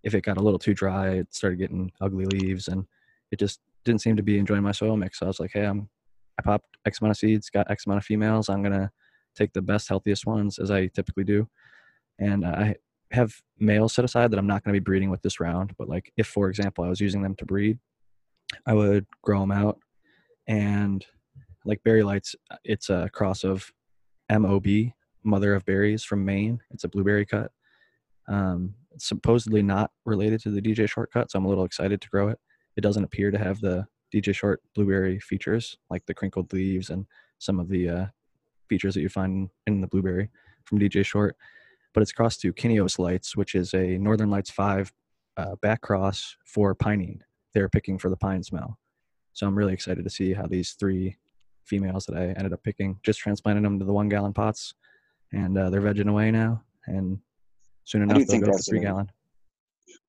if 0.02 0.14
it 0.14 0.22
got 0.22 0.38
a 0.38 0.42
little 0.42 0.59
too 0.59 0.74
dry, 0.74 1.11
it 1.11 1.35
started 1.35 1.59
getting 1.59 1.92
ugly 2.00 2.24
leaves, 2.26 2.68
and 2.68 2.87
it 3.30 3.38
just 3.38 3.61
didn't 3.85 4.00
seem 4.00 4.16
to 4.16 4.22
be 4.22 4.38
enjoying 4.38 4.62
my 4.62 4.72
soil 4.72 4.96
mix. 4.96 5.20
So 5.20 5.26
I 5.26 5.28
was 5.28 5.40
like, 5.40 5.52
hey, 5.52 5.64
I'm 5.64 5.88
I 6.38 6.42
popped 6.42 6.76
X 6.86 7.00
amount 7.00 7.12
of 7.12 7.16
seeds, 7.18 7.50
got 7.50 7.70
X 7.70 7.86
amount 7.86 7.98
of 7.98 8.04
females. 8.04 8.48
I'm 8.48 8.62
gonna 8.62 8.90
take 9.34 9.52
the 9.52 9.62
best, 9.62 9.88
healthiest 9.88 10.26
ones 10.26 10.58
as 10.58 10.70
I 10.70 10.86
typically 10.88 11.24
do, 11.24 11.48
and 12.18 12.46
I 12.46 12.76
have 13.12 13.34
males 13.58 13.92
set 13.92 14.04
aside 14.04 14.30
that 14.30 14.38
I'm 14.38 14.46
not 14.46 14.64
to 14.64 14.72
be 14.72 14.78
breeding 14.78 15.10
with 15.10 15.22
this 15.22 15.40
round. 15.40 15.74
But 15.76 15.88
like, 15.88 16.12
if 16.16 16.26
for 16.26 16.48
example 16.48 16.84
I 16.84 16.88
was 16.88 17.00
using 17.00 17.22
them 17.22 17.34
to 17.36 17.44
breed, 17.44 17.78
I 18.66 18.74
would 18.74 19.06
grow 19.22 19.40
them 19.40 19.52
out, 19.52 19.78
and 20.46 21.04
like 21.64 21.82
Berry 21.84 22.02
Lights, 22.02 22.34
it's 22.64 22.88
a 22.88 23.10
cross 23.12 23.44
of 23.44 23.70
MOB, 24.30 24.66
Mother 25.22 25.54
of 25.54 25.64
Berries 25.64 26.04
from 26.04 26.24
Maine. 26.24 26.60
It's 26.70 26.84
a 26.84 26.88
blueberry 26.88 27.26
cut. 27.26 27.50
Um, 28.28 28.74
supposedly 28.98 29.62
not 29.62 29.90
related 30.04 30.40
to 30.42 30.50
the 30.50 30.62
DJ 30.62 30.88
Short 30.88 31.12
cut, 31.12 31.30
so 31.30 31.38
I'm 31.38 31.44
a 31.44 31.48
little 31.48 31.64
excited 31.64 32.00
to 32.00 32.08
grow 32.08 32.28
it. 32.28 32.38
It 32.76 32.82
doesn't 32.82 33.04
appear 33.04 33.30
to 33.30 33.38
have 33.38 33.60
the 33.60 33.86
DJ 34.12 34.34
Short 34.34 34.62
blueberry 34.74 35.18
features 35.20 35.78
like 35.88 36.04
the 36.06 36.14
crinkled 36.14 36.52
leaves 36.52 36.90
and 36.90 37.06
some 37.38 37.60
of 37.60 37.68
the 37.68 37.88
uh, 37.88 38.06
features 38.68 38.94
that 38.94 39.00
you 39.00 39.08
find 39.08 39.50
in 39.66 39.80
the 39.80 39.86
blueberry 39.86 40.30
from 40.64 40.78
DJ 40.78 41.04
Short. 41.04 41.36
But 41.92 42.02
it's 42.02 42.12
crossed 42.12 42.40
to 42.42 42.52
Kineos 42.52 42.98
Lights, 42.98 43.36
which 43.36 43.54
is 43.54 43.74
a 43.74 43.98
Northern 43.98 44.30
Lights 44.30 44.50
5 44.50 44.92
uh, 45.36 45.56
back 45.62 45.80
cross 45.80 46.36
for 46.44 46.74
pinene. 46.74 47.20
They're 47.54 47.68
picking 47.68 47.98
for 47.98 48.10
the 48.10 48.16
pine 48.16 48.42
smell. 48.42 48.78
So 49.32 49.46
I'm 49.46 49.56
really 49.56 49.72
excited 49.72 50.04
to 50.04 50.10
see 50.10 50.32
how 50.32 50.46
these 50.46 50.72
three 50.72 51.16
females 51.64 52.06
that 52.06 52.16
I 52.16 52.26
ended 52.36 52.52
up 52.52 52.62
picking 52.62 52.98
just 53.02 53.20
transplanted 53.20 53.64
them 53.64 53.78
to 53.78 53.84
the 53.84 53.92
one 53.92 54.08
gallon 54.08 54.32
pots 54.32 54.74
and 55.32 55.56
uh, 55.56 55.70
they're 55.70 55.80
vegging 55.80 56.08
away 56.08 56.30
now. 56.30 56.62
And 56.86 57.18
soon 57.84 58.02
enough, 58.02 58.26
they'll 58.26 58.40
go 58.40 58.52
to 58.52 58.58
three 58.58 58.80
gallon. 58.80 59.10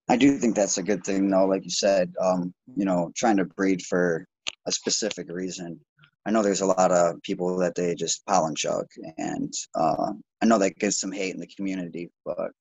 I 0.10 0.18
do 0.18 0.38
think 0.38 0.56
that's 0.56 0.78
a 0.78 0.84
good 0.84 1.04
thing, 1.04 1.30
though. 1.30 1.46
Like 1.46 1.64
you 1.64 1.70
said, 1.70 2.14
um, 2.22 2.54
you 2.76 2.86
know, 2.86 3.12
trying 3.16 3.38
to 3.38 3.46
breed 3.46 3.82
for 3.82 4.26
a 4.66 4.72
specific 4.72 5.28
reason. 5.30 5.80
I 6.26 6.32
know 6.32 6.44
there's 6.44 6.62
a 6.62 6.68
lot 6.68 6.92
of 6.92 7.22
people 7.24 7.58
that 7.58 7.76
they 7.76 7.96
just 7.96 8.26
pollen 8.26 8.56
chuck, 8.56 8.86
and 9.18 9.54
uh, 9.74 10.14
I 10.42 10.46
know 10.46 10.60
that 10.60 10.78
gets 10.78 11.00
some 11.00 11.12
hate 11.12 11.34
in 11.34 11.40
the 11.40 11.48
community. 11.48 12.12
But 12.26 12.52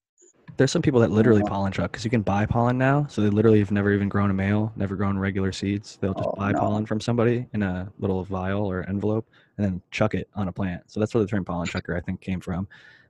there's 0.57 0.71
some 0.71 0.83
people 0.83 1.01
that 1.01 1.11
literally 1.11 1.43
pollen 1.43 1.73
chuck 1.73 1.91
because 1.91 2.05
you 2.05 2.11
can 2.11 2.23
buy 2.23 2.47
pollen 2.47 2.79
now. 2.79 3.07
So 3.09 3.21
they 3.23 3.31
literally 3.31 3.59
have 3.59 3.71
never 3.71 3.93
even 3.93 4.09
grown 4.09 4.31
a 4.31 4.35
male, 4.35 4.73
never 4.77 4.97
grown 4.97 5.19
regular 5.19 5.53
seeds. 5.53 5.99
They'll 6.01 6.15
just 6.15 6.29
oh, 6.29 6.35
buy 6.37 6.53
no. 6.53 6.61
pollen 6.61 6.87
from 6.87 7.01
somebody 7.01 7.47
in 7.53 7.63
a 7.63 7.91
little 7.99 8.25
vial 8.25 8.65
or 8.65 8.89
envelope 8.89 9.27
and 9.57 9.65
then 9.65 9.83
chuck 9.91 10.15
it 10.15 10.29
on 10.35 10.49
a 10.49 10.53
plant. 10.53 10.83
So 10.87 11.01
that's 11.01 11.15
where 11.15 11.23
the 11.23 11.29
term 11.29 11.45
pollen 11.45 11.67
chucker 11.67 11.97
I 11.97 12.01
think 12.01 12.21
came 12.21 12.41
from 12.41 12.69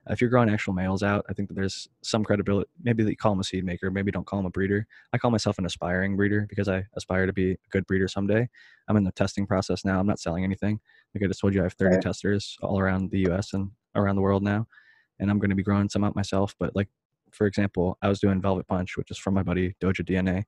if 0.09 0.19
you're 0.19 0.29
growing 0.29 0.49
actual 0.49 0.73
males 0.73 1.03
out, 1.03 1.25
I 1.29 1.33
think 1.33 1.47
that 1.49 1.53
there's 1.53 1.87
some 2.01 2.23
credibility. 2.23 2.69
Maybe 2.81 3.03
that 3.03 3.09
you 3.11 3.17
call 3.17 3.33
them 3.33 3.39
a 3.39 3.43
seed 3.43 3.63
maker, 3.63 3.91
maybe 3.91 4.11
don't 4.11 4.25
call 4.25 4.39
them 4.39 4.47
a 4.47 4.49
breeder. 4.49 4.87
I 5.13 5.19
call 5.19 5.29
myself 5.29 5.59
an 5.59 5.65
aspiring 5.65 6.15
breeder 6.15 6.47
because 6.49 6.67
I 6.67 6.85
aspire 6.95 7.27
to 7.27 7.33
be 7.33 7.51
a 7.51 7.57
good 7.69 7.85
breeder 7.85 8.07
someday. 8.07 8.49
I'm 8.87 8.97
in 8.97 9.03
the 9.03 9.11
testing 9.11 9.45
process 9.45 9.85
now. 9.85 9.99
I'm 9.99 10.07
not 10.07 10.19
selling 10.19 10.43
anything. 10.43 10.79
Like 11.13 11.23
I 11.23 11.27
just 11.27 11.39
told 11.39 11.53
you, 11.53 11.61
I 11.61 11.63
have 11.63 11.73
30 11.73 11.99
testers 11.99 12.57
all 12.63 12.79
around 12.79 13.11
the 13.11 13.19
U.S. 13.19 13.53
and 13.53 13.69
around 13.95 14.15
the 14.15 14.21
world 14.21 14.41
now, 14.41 14.67
and 15.19 15.29
I'm 15.29 15.37
going 15.37 15.51
to 15.51 15.55
be 15.55 15.63
growing 15.63 15.89
some 15.89 16.03
out 16.03 16.15
myself. 16.15 16.55
But 16.59 16.75
like, 16.75 16.89
for 17.31 17.45
example, 17.45 17.97
I 18.01 18.09
was 18.09 18.19
doing 18.19 18.41
Velvet 18.41 18.67
Punch, 18.67 18.97
which 18.97 19.11
is 19.11 19.19
from 19.19 19.35
my 19.35 19.43
buddy 19.43 19.75
Doja 19.79 20.03
DNA, 20.03 20.45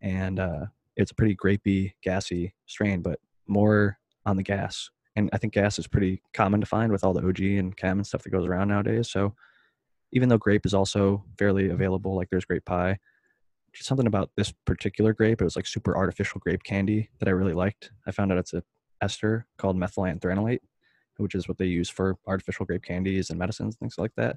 and 0.00 0.38
uh, 0.38 0.66
it's 0.96 1.10
a 1.10 1.14
pretty 1.14 1.34
grapey, 1.34 1.94
gassy 2.02 2.54
strain, 2.66 3.02
but 3.02 3.18
more 3.48 3.98
on 4.24 4.36
the 4.36 4.42
gas 4.42 4.90
and 5.16 5.30
I 5.32 5.38
think 5.38 5.54
gas 5.54 5.78
is 5.78 5.86
pretty 5.86 6.22
common 6.34 6.60
to 6.60 6.66
find 6.66 6.92
with 6.92 7.02
all 7.02 7.14
the 7.14 7.26
OG 7.26 7.40
and 7.40 7.76
chem 7.76 7.98
and 7.98 8.06
stuff 8.06 8.22
that 8.22 8.30
goes 8.30 8.46
around 8.46 8.68
nowadays. 8.68 9.10
So 9.10 9.34
even 10.12 10.28
though 10.28 10.38
grape 10.38 10.66
is 10.66 10.74
also 10.74 11.24
fairly 11.38 11.70
available, 11.70 12.14
like 12.14 12.28
there's 12.30 12.44
grape 12.44 12.66
pie, 12.66 12.98
just 13.72 13.88
something 13.88 14.06
about 14.06 14.30
this 14.36 14.52
particular 14.66 15.12
grape, 15.12 15.40
it 15.40 15.44
was 15.44 15.56
like 15.56 15.66
super 15.66 15.96
artificial 15.96 16.38
grape 16.38 16.62
candy 16.62 17.10
that 17.18 17.28
I 17.28 17.32
really 17.32 17.54
liked. 17.54 17.90
I 18.06 18.12
found 18.12 18.30
out 18.30 18.38
it's 18.38 18.54
a 18.54 18.62
ester 19.02 19.46
called 19.58 19.76
methylanthranilate, 19.76 20.60
which 21.16 21.34
is 21.34 21.48
what 21.48 21.58
they 21.58 21.66
use 21.66 21.88
for 21.88 22.16
artificial 22.26 22.66
grape 22.66 22.82
candies 22.82 23.30
and 23.30 23.38
medicines, 23.38 23.74
and 23.74 23.80
things 23.80 23.98
like 23.98 24.12
that. 24.16 24.36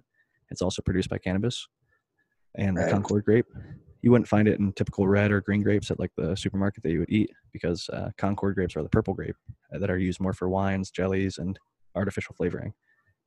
It's 0.49 0.61
also 0.61 0.81
produced 0.81 1.09
by 1.09 1.17
cannabis 1.17 1.67
and 2.55 2.75
the 2.75 2.89
Concord 2.89 3.25
grape 3.25 3.45
you 4.01 4.11
wouldn't 4.11 4.27
find 4.27 4.47
it 4.47 4.59
in 4.59 4.71
typical 4.73 5.07
red 5.07 5.31
or 5.31 5.41
green 5.41 5.61
grapes 5.61 5.91
at 5.91 5.99
like 5.99 6.11
the 6.15 6.35
supermarket 6.35 6.83
that 6.83 6.91
you 6.91 6.99
would 6.99 7.09
eat 7.09 7.31
because 7.51 7.89
uh, 7.89 8.09
Concord 8.17 8.55
grapes 8.55 8.75
are 8.75 8.83
the 8.83 8.89
purple 8.89 9.13
grape 9.13 9.35
uh, 9.73 9.79
that 9.79 9.89
are 9.89 9.97
used 9.97 10.19
more 10.19 10.33
for 10.33 10.47
wines, 10.47 10.91
jellies, 10.91 11.37
and 11.37 11.59
artificial 11.95 12.35
flavoring. 12.35 12.73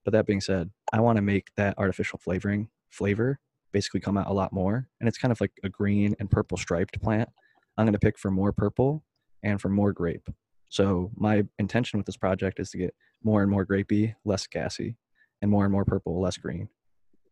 But 0.04 0.12
that 0.12 0.26
being 0.26 0.40
said, 0.40 0.70
I 0.92 1.00
want 1.00 1.16
to 1.16 1.22
make 1.22 1.48
that 1.56 1.78
artificial 1.78 2.18
flavoring 2.18 2.68
flavor 2.90 3.38
basically 3.72 4.00
come 4.00 4.16
out 4.16 4.28
a 4.28 4.32
lot 4.32 4.52
more. 4.52 4.88
And 5.00 5.08
it's 5.08 5.18
kind 5.18 5.32
of 5.32 5.40
like 5.40 5.52
a 5.62 5.68
green 5.68 6.14
and 6.18 6.30
purple 6.30 6.58
striped 6.58 7.00
plant. 7.00 7.28
I'm 7.76 7.86
going 7.86 7.92
to 7.92 7.98
pick 7.98 8.18
for 8.18 8.30
more 8.30 8.52
purple 8.52 9.04
and 9.42 9.60
for 9.60 9.68
more 9.68 9.92
grape. 9.92 10.28
So 10.68 11.10
my 11.16 11.44
intention 11.58 11.98
with 11.98 12.06
this 12.06 12.16
project 12.16 12.60
is 12.60 12.70
to 12.70 12.78
get 12.78 12.94
more 13.22 13.42
and 13.42 13.50
more 13.50 13.66
grapey, 13.66 14.14
less 14.24 14.46
gassy, 14.46 14.96
and 15.40 15.50
more 15.50 15.64
and 15.64 15.72
more 15.72 15.84
purple, 15.84 16.20
less 16.20 16.36
green. 16.36 16.68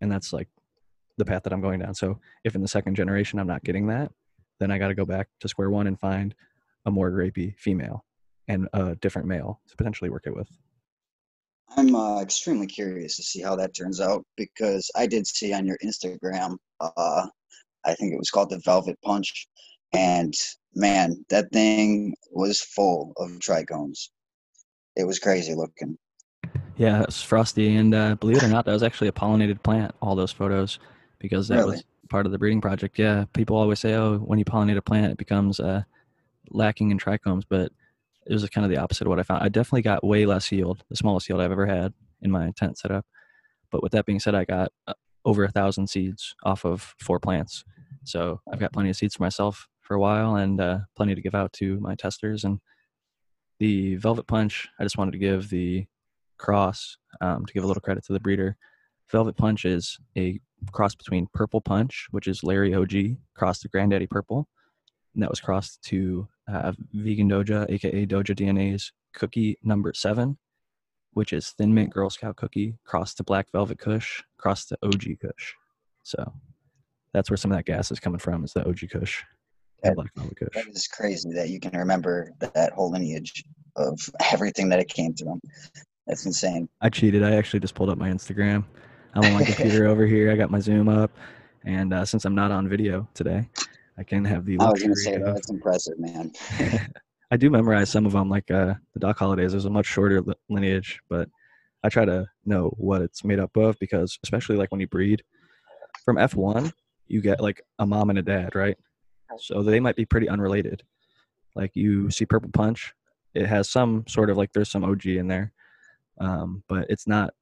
And 0.00 0.10
that's 0.10 0.32
like 0.32 0.48
the 1.20 1.24
path 1.24 1.44
that 1.44 1.52
I'm 1.52 1.60
going 1.60 1.78
down. 1.78 1.94
So 1.94 2.18
if 2.42 2.56
in 2.56 2.62
the 2.62 2.68
second 2.68 2.96
generation 2.96 3.38
I'm 3.38 3.46
not 3.46 3.62
getting 3.62 3.86
that, 3.86 4.10
then 4.58 4.70
I 4.70 4.78
got 4.78 4.88
to 4.88 4.94
go 4.94 5.04
back 5.04 5.28
to 5.40 5.48
square 5.48 5.70
one 5.70 5.86
and 5.86 5.98
find 5.98 6.34
a 6.84 6.90
more 6.90 7.10
grapey 7.10 7.56
female 7.56 8.04
and 8.48 8.68
a 8.72 8.96
different 8.96 9.28
male 9.28 9.60
to 9.68 9.76
potentially 9.76 10.10
work 10.10 10.24
it 10.26 10.34
with. 10.34 10.48
I'm 11.76 11.94
uh, 11.94 12.20
extremely 12.20 12.66
curious 12.66 13.16
to 13.16 13.22
see 13.22 13.40
how 13.40 13.54
that 13.56 13.74
turns 13.74 14.00
out 14.00 14.24
because 14.36 14.90
I 14.96 15.06
did 15.06 15.26
see 15.26 15.52
on 15.52 15.66
your 15.66 15.78
Instagram, 15.84 16.56
uh, 16.80 17.26
I 17.84 17.94
think 17.94 18.12
it 18.12 18.18
was 18.18 18.30
called 18.30 18.50
the 18.50 18.60
Velvet 18.64 18.98
Punch, 19.04 19.46
and 19.92 20.34
man, 20.74 21.24
that 21.30 21.52
thing 21.52 22.14
was 22.32 22.60
full 22.60 23.12
of 23.16 23.30
trichomes. 23.38 24.08
It 24.96 25.04
was 25.04 25.20
crazy 25.20 25.54
looking. 25.54 25.96
Yeah, 26.76 27.00
it 27.00 27.06
was 27.06 27.22
frosty, 27.22 27.76
and 27.76 27.94
uh, 27.94 28.16
believe 28.16 28.38
it 28.38 28.42
or 28.42 28.48
not, 28.48 28.64
that 28.64 28.72
was 28.72 28.82
actually 28.82 29.08
a 29.08 29.12
pollinated 29.12 29.62
plant. 29.62 29.94
All 30.02 30.16
those 30.16 30.32
photos 30.32 30.80
because 31.20 31.48
that 31.48 31.58
really? 31.58 31.72
was 31.72 31.84
part 32.08 32.26
of 32.26 32.32
the 32.32 32.38
breeding 32.38 32.60
project. 32.60 32.98
Yeah, 32.98 33.26
people 33.32 33.56
always 33.56 33.78
say, 33.78 33.94
"Oh, 33.94 34.18
when 34.18 34.38
you 34.38 34.44
pollinate 34.44 34.76
a 34.76 34.82
plant, 34.82 35.12
it 35.12 35.18
becomes 35.18 35.60
uh, 35.60 35.82
lacking 36.50 36.90
in 36.90 36.98
trichomes," 36.98 37.44
but 37.48 37.70
it 38.26 38.32
was 38.32 38.48
kind 38.50 38.64
of 38.64 38.70
the 38.70 38.78
opposite 38.78 39.06
of 39.06 39.10
what 39.10 39.20
I 39.20 39.22
found. 39.22 39.42
I 39.42 39.48
definitely 39.48 39.82
got 39.82 40.04
way 40.04 40.26
less 40.26 40.50
yield, 40.50 40.84
the 40.88 40.96
smallest 40.96 41.28
yield 41.28 41.40
I've 41.40 41.52
ever 41.52 41.66
had 41.66 41.92
in 42.22 42.30
my 42.30 42.52
tent 42.56 42.78
setup. 42.78 43.06
But 43.70 43.82
with 43.82 43.92
that 43.92 44.06
being 44.06 44.20
said, 44.20 44.34
I 44.34 44.44
got 44.44 44.72
uh, 44.86 44.94
over 45.24 45.44
a 45.44 45.50
thousand 45.50 45.88
seeds 45.88 46.34
off 46.42 46.64
of 46.64 46.94
four 46.98 47.20
plants. 47.20 47.64
So 48.04 48.40
I've 48.52 48.58
got 48.58 48.72
plenty 48.72 48.90
of 48.90 48.96
seeds 48.96 49.16
for 49.16 49.22
myself 49.22 49.68
for 49.80 49.94
a 49.94 50.00
while 50.00 50.36
and 50.36 50.60
uh, 50.60 50.78
plenty 50.96 51.14
to 51.14 51.20
give 51.20 51.34
out 51.34 51.52
to 51.54 51.78
my 51.80 51.94
testers. 51.94 52.44
And 52.44 52.60
the 53.58 53.96
Velvet 53.96 54.26
Punch, 54.26 54.68
I 54.78 54.84
just 54.84 54.96
wanted 54.96 55.12
to 55.12 55.18
give 55.18 55.50
the 55.50 55.86
cross 56.38 56.96
um, 57.20 57.44
to 57.46 57.52
give 57.52 57.64
a 57.64 57.66
little 57.66 57.82
credit 57.82 58.04
to 58.06 58.12
the 58.12 58.20
breeder. 58.20 58.56
Velvet 59.10 59.36
Punch 59.36 59.64
is 59.64 59.98
a 60.16 60.40
cross 60.72 60.94
between 60.94 61.26
Purple 61.32 61.60
Punch, 61.60 62.08
which 62.10 62.28
is 62.28 62.42
Larry 62.44 62.74
OG, 62.74 63.16
crossed 63.34 63.62
to 63.62 63.68
Granddaddy 63.68 64.06
Purple, 64.06 64.48
and 65.14 65.22
that 65.22 65.30
was 65.30 65.40
crossed 65.40 65.82
to 65.84 66.28
uh, 66.48 66.72
Vegan 66.92 67.28
Doja, 67.28 67.68
aka 67.70 68.06
Doja 68.06 68.34
DNA's 68.34 68.92
cookie 69.12 69.58
number 69.62 69.92
seven, 69.94 70.38
which 71.12 71.32
is 71.32 71.50
Thin 71.50 71.74
Mint 71.74 71.90
Girl 71.90 72.10
Scout 72.10 72.36
cookie, 72.36 72.76
crossed 72.84 73.16
to 73.16 73.24
Black 73.24 73.50
Velvet 73.52 73.78
Kush, 73.78 74.22
crossed 74.36 74.68
to 74.68 74.78
OG 74.82 75.04
Kush. 75.20 75.54
So 76.02 76.32
that's 77.12 77.30
where 77.30 77.36
some 77.36 77.50
of 77.50 77.58
that 77.58 77.64
gas 77.64 77.90
is 77.90 78.00
coming 78.00 78.18
from, 78.20 78.44
is 78.44 78.52
the 78.52 78.66
OG 78.66 78.90
Kush. 78.92 79.22
That, 79.82 79.96
Black 79.96 80.10
Velvet 80.14 80.36
Kush. 80.36 80.54
That 80.54 80.68
is 80.68 80.86
crazy 80.86 81.32
that 81.34 81.48
you 81.48 81.58
can 81.58 81.76
remember 81.76 82.32
that 82.40 82.72
whole 82.72 82.90
lineage 82.90 83.44
of 83.76 83.98
everything 84.32 84.68
that 84.68 84.80
it 84.80 84.88
came 84.88 85.14
through. 85.14 85.40
That's 86.06 86.26
insane. 86.26 86.68
I 86.80 86.88
cheated. 86.88 87.22
I 87.22 87.36
actually 87.36 87.60
just 87.60 87.74
pulled 87.74 87.90
up 87.90 87.98
my 87.98 88.10
Instagram. 88.10 88.64
I'm 89.14 89.24
on 89.24 89.32
my 89.34 89.44
computer 89.44 89.86
over 89.86 90.06
here. 90.06 90.30
I 90.30 90.36
got 90.36 90.50
my 90.50 90.60
Zoom 90.60 90.88
up, 90.88 91.10
and 91.64 91.92
uh, 91.92 92.04
since 92.04 92.24
I'm 92.24 92.34
not 92.34 92.50
on 92.50 92.68
video 92.68 93.08
today, 93.14 93.48
I 93.98 94.02
can 94.02 94.24
have 94.24 94.44
the. 94.44 94.58
I 94.60 94.70
was 94.70 94.82
going 94.82 94.94
to 94.94 95.00
say 95.00 95.14
of, 95.14 95.34
that's 95.34 95.50
impressive, 95.50 95.98
man. 95.98 96.32
I 97.30 97.36
do 97.36 97.50
memorize 97.50 97.90
some 97.90 98.06
of 98.06 98.12
them, 98.12 98.28
like 98.28 98.50
uh, 98.50 98.74
the 98.94 99.00
Doc 99.00 99.18
Holidays. 99.18 99.52
There's 99.52 99.64
a 99.64 99.70
much 99.70 99.86
shorter 99.86 100.22
lineage, 100.48 101.00
but 101.08 101.28
I 101.82 101.88
try 101.88 102.04
to 102.04 102.26
know 102.44 102.74
what 102.76 103.02
it's 103.02 103.24
made 103.24 103.38
up 103.38 103.56
of 103.56 103.78
because, 103.78 104.18
especially 104.24 104.56
like 104.56 104.70
when 104.70 104.80
you 104.80 104.88
breed 104.88 105.22
from 106.04 106.16
F1, 106.16 106.72
you 107.06 107.20
get 107.20 107.40
like 107.40 107.62
a 107.78 107.86
mom 107.86 108.10
and 108.10 108.18
a 108.18 108.22
dad, 108.22 108.54
right? 108.54 108.76
So 109.38 109.62
they 109.62 109.80
might 109.80 109.96
be 109.96 110.04
pretty 110.04 110.28
unrelated. 110.28 110.82
Like 111.54 111.72
you 111.74 112.10
see 112.10 112.26
Purple 112.26 112.50
Punch, 112.52 112.94
it 113.34 113.46
has 113.46 113.70
some 113.70 114.04
sort 114.08 114.30
of 114.30 114.36
like 114.36 114.52
there's 114.52 114.70
some 114.70 114.84
OG 114.84 115.06
in 115.06 115.28
there, 115.28 115.52
um, 116.20 116.62
but 116.68 116.86
it's 116.88 117.06
not 117.06 117.32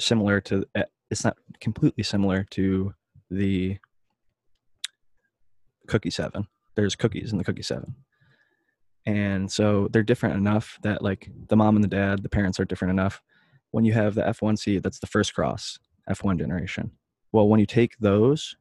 similar 0.00 0.40
to 0.42 0.64
eh, 0.74 0.84
it's 1.10 1.24
not 1.24 1.36
completely 1.60 2.02
similar 2.02 2.44
to 2.50 2.94
the 3.30 3.78
cookie 5.86 6.10
seven. 6.10 6.46
There's 6.74 6.96
cookies 6.96 7.32
in 7.32 7.38
the 7.38 7.44
cookie 7.44 7.62
seven. 7.62 7.94
And 9.06 9.52
so 9.52 9.88
they're 9.92 10.02
different 10.02 10.36
enough 10.36 10.78
that 10.82 11.02
like 11.02 11.30
the 11.48 11.56
mom 11.56 11.76
and 11.76 11.84
the 11.84 11.88
dad 11.88 12.22
the 12.22 12.28
parents 12.28 12.58
are 12.58 12.64
different 12.64 12.92
enough. 12.92 13.22
When 13.70 13.84
you 13.84 13.92
have 13.92 14.14
the 14.14 14.22
f1 14.22 14.58
seed 14.58 14.82
that's 14.82 15.00
the 15.00 15.06
first 15.06 15.34
cross 15.34 15.78
f1 16.08 16.38
generation. 16.38 16.92
Well 17.32 17.48
when 17.48 17.60
you 17.60 17.66
take 17.66 17.98
those 17.98 18.56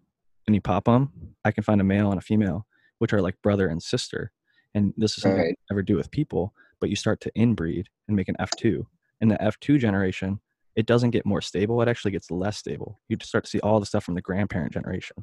and 0.46 0.56
you 0.56 0.62
pop 0.62 0.86
them 0.86 1.12
i 1.46 1.52
can 1.52 1.64
find 1.64 1.80
a 1.80 1.84
male 1.86 2.10
and 2.12 2.20
a 2.20 2.22
female 2.24 2.66
which 3.00 3.14
are 3.14 3.22
like 3.22 3.42
brother 3.42 3.68
and 3.68 3.82
sister. 3.82 4.32
And 4.74 4.94
this 4.98 5.18
is 5.18 5.24
something 5.24 5.40
Right. 5.40 5.50
you 5.50 5.56
never 5.70 5.82
do 5.84 5.96
with 5.96 6.10
people, 6.12 6.54
but 6.80 6.90
you 6.90 6.96
start 6.96 7.20
to 7.22 7.32
inbreed 7.34 7.88
and 8.08 8.16
make 8.16 8.28
an 8.30 8.36
F2. 8.40 8.86
And 9.22 9.30
the 9.30 9.36
F2 9.36 9.78
generation, 9.80 10.40
it 10.76 10.86
doesn't 10.86 11.12
get 11.12 11.26
more 11.26 11.42
stable, 11.42 11.82
it 11.82 11.88
actually 11.88 12.12
gets 12.12 12.32
less 12.32 12.58
stable. 12.58 13.00
You 13.10 13.18
start 13.22 13.44
to 13.46 13.50
see 13.50 13.60
all 13.60 13.80
the 13.80 13.86
stuff 13.86 14.04
from 14.04 14.16
the 14.16 14.22
grandparent 14.22 14.74
generation. 14.74 15.18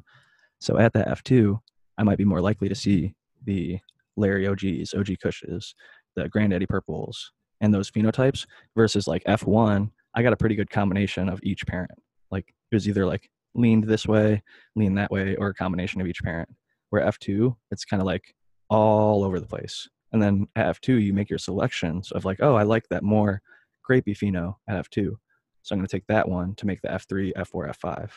So 0.59 0.77
at 0.77 0.93
that 0.93 1.07
F2, 1.07 1.59
I 1.97 2.03
might 2.03 2.17
be 2.17 2.25
more 2.25 2.41
likely 2.41 2.69
to 2.69 2.75
see 2.75 3.13
the 3.43 3.79
Larry 4.17 4.47
OGs, 4.47 4.93
OG 4.93 5.17
Kushes, 5.23 5.73
the 6.15 6.29
Granddaddy 6.29 6.65
Purples, 6.65 7.31
and 7.61 7.73
those 7.73 7.91
phenotypes 7.91 8.45
versus 8.75 9.07
like 9.07 9.23
F1, 9.25 9.89
I 10.15 10.23
got 10.23 10.33
a 10.33 10.37
pretty 10.37 10.55
good 10.55 10.69
combination 10.69 11.29
of 11.29 11.39
each 11.43 11.65
parent. 11.65 11.91
Like 12.29 12.53
it 12.71 12.75
was 12.75 12.87
either 12.87 13.05
like 13.05 13.29
leaned 13.55 13.85
this 13.85 14.07
way, 14.07 14.41
leaned 14.75 14.97
that 14.97 15.11
way, 15.11 15.35
or 15.35 15.49
a 15.49 15.53
combination 15.53 16.01
of 16.01 16.07
each 16.07 16.21
parent. 16.23 16.49
Where 16.89 17.05
F2, 17.05 17.55
it's 17.71 17.85
kind 17.85 18.01
of 18.01 18.07
like 18.07 18.33
all 18.69 19.23
over 19.23 19.39
the 19.39 19.47
place. 19.47 19.87
And 20.11 20.21
then 20.21 20.47
at 20.55 20.81
F2, 20.81 21.01
you 21.01 21.13
make 21.13 21.29
your 21.29 21.39
selections 21.39 22.11
of 22.11 22.25
like, 22.25 22.39
oh, 22.41 22.55
I 22.55 22.63
like 22.63 22.83
that 22.89 23.03
more 23.03 23.41
grapey 23.89 24.15
pheno 24.15 24.55
at 24.67 24.89
F2. 24.89 25.15
So 25.63 25.73
I'm 25.73 25.79
going 25.79 25.87
to 25.87 25.95
take 25.95 26.07
that 26.07 26.27
one 26.27 26.55
to 26.55 26.65
make 26.65 26.81
the 26.81 26.89
F3, 26.89 27.33
F4, 27.33 27.75
F5, 27.77 28.09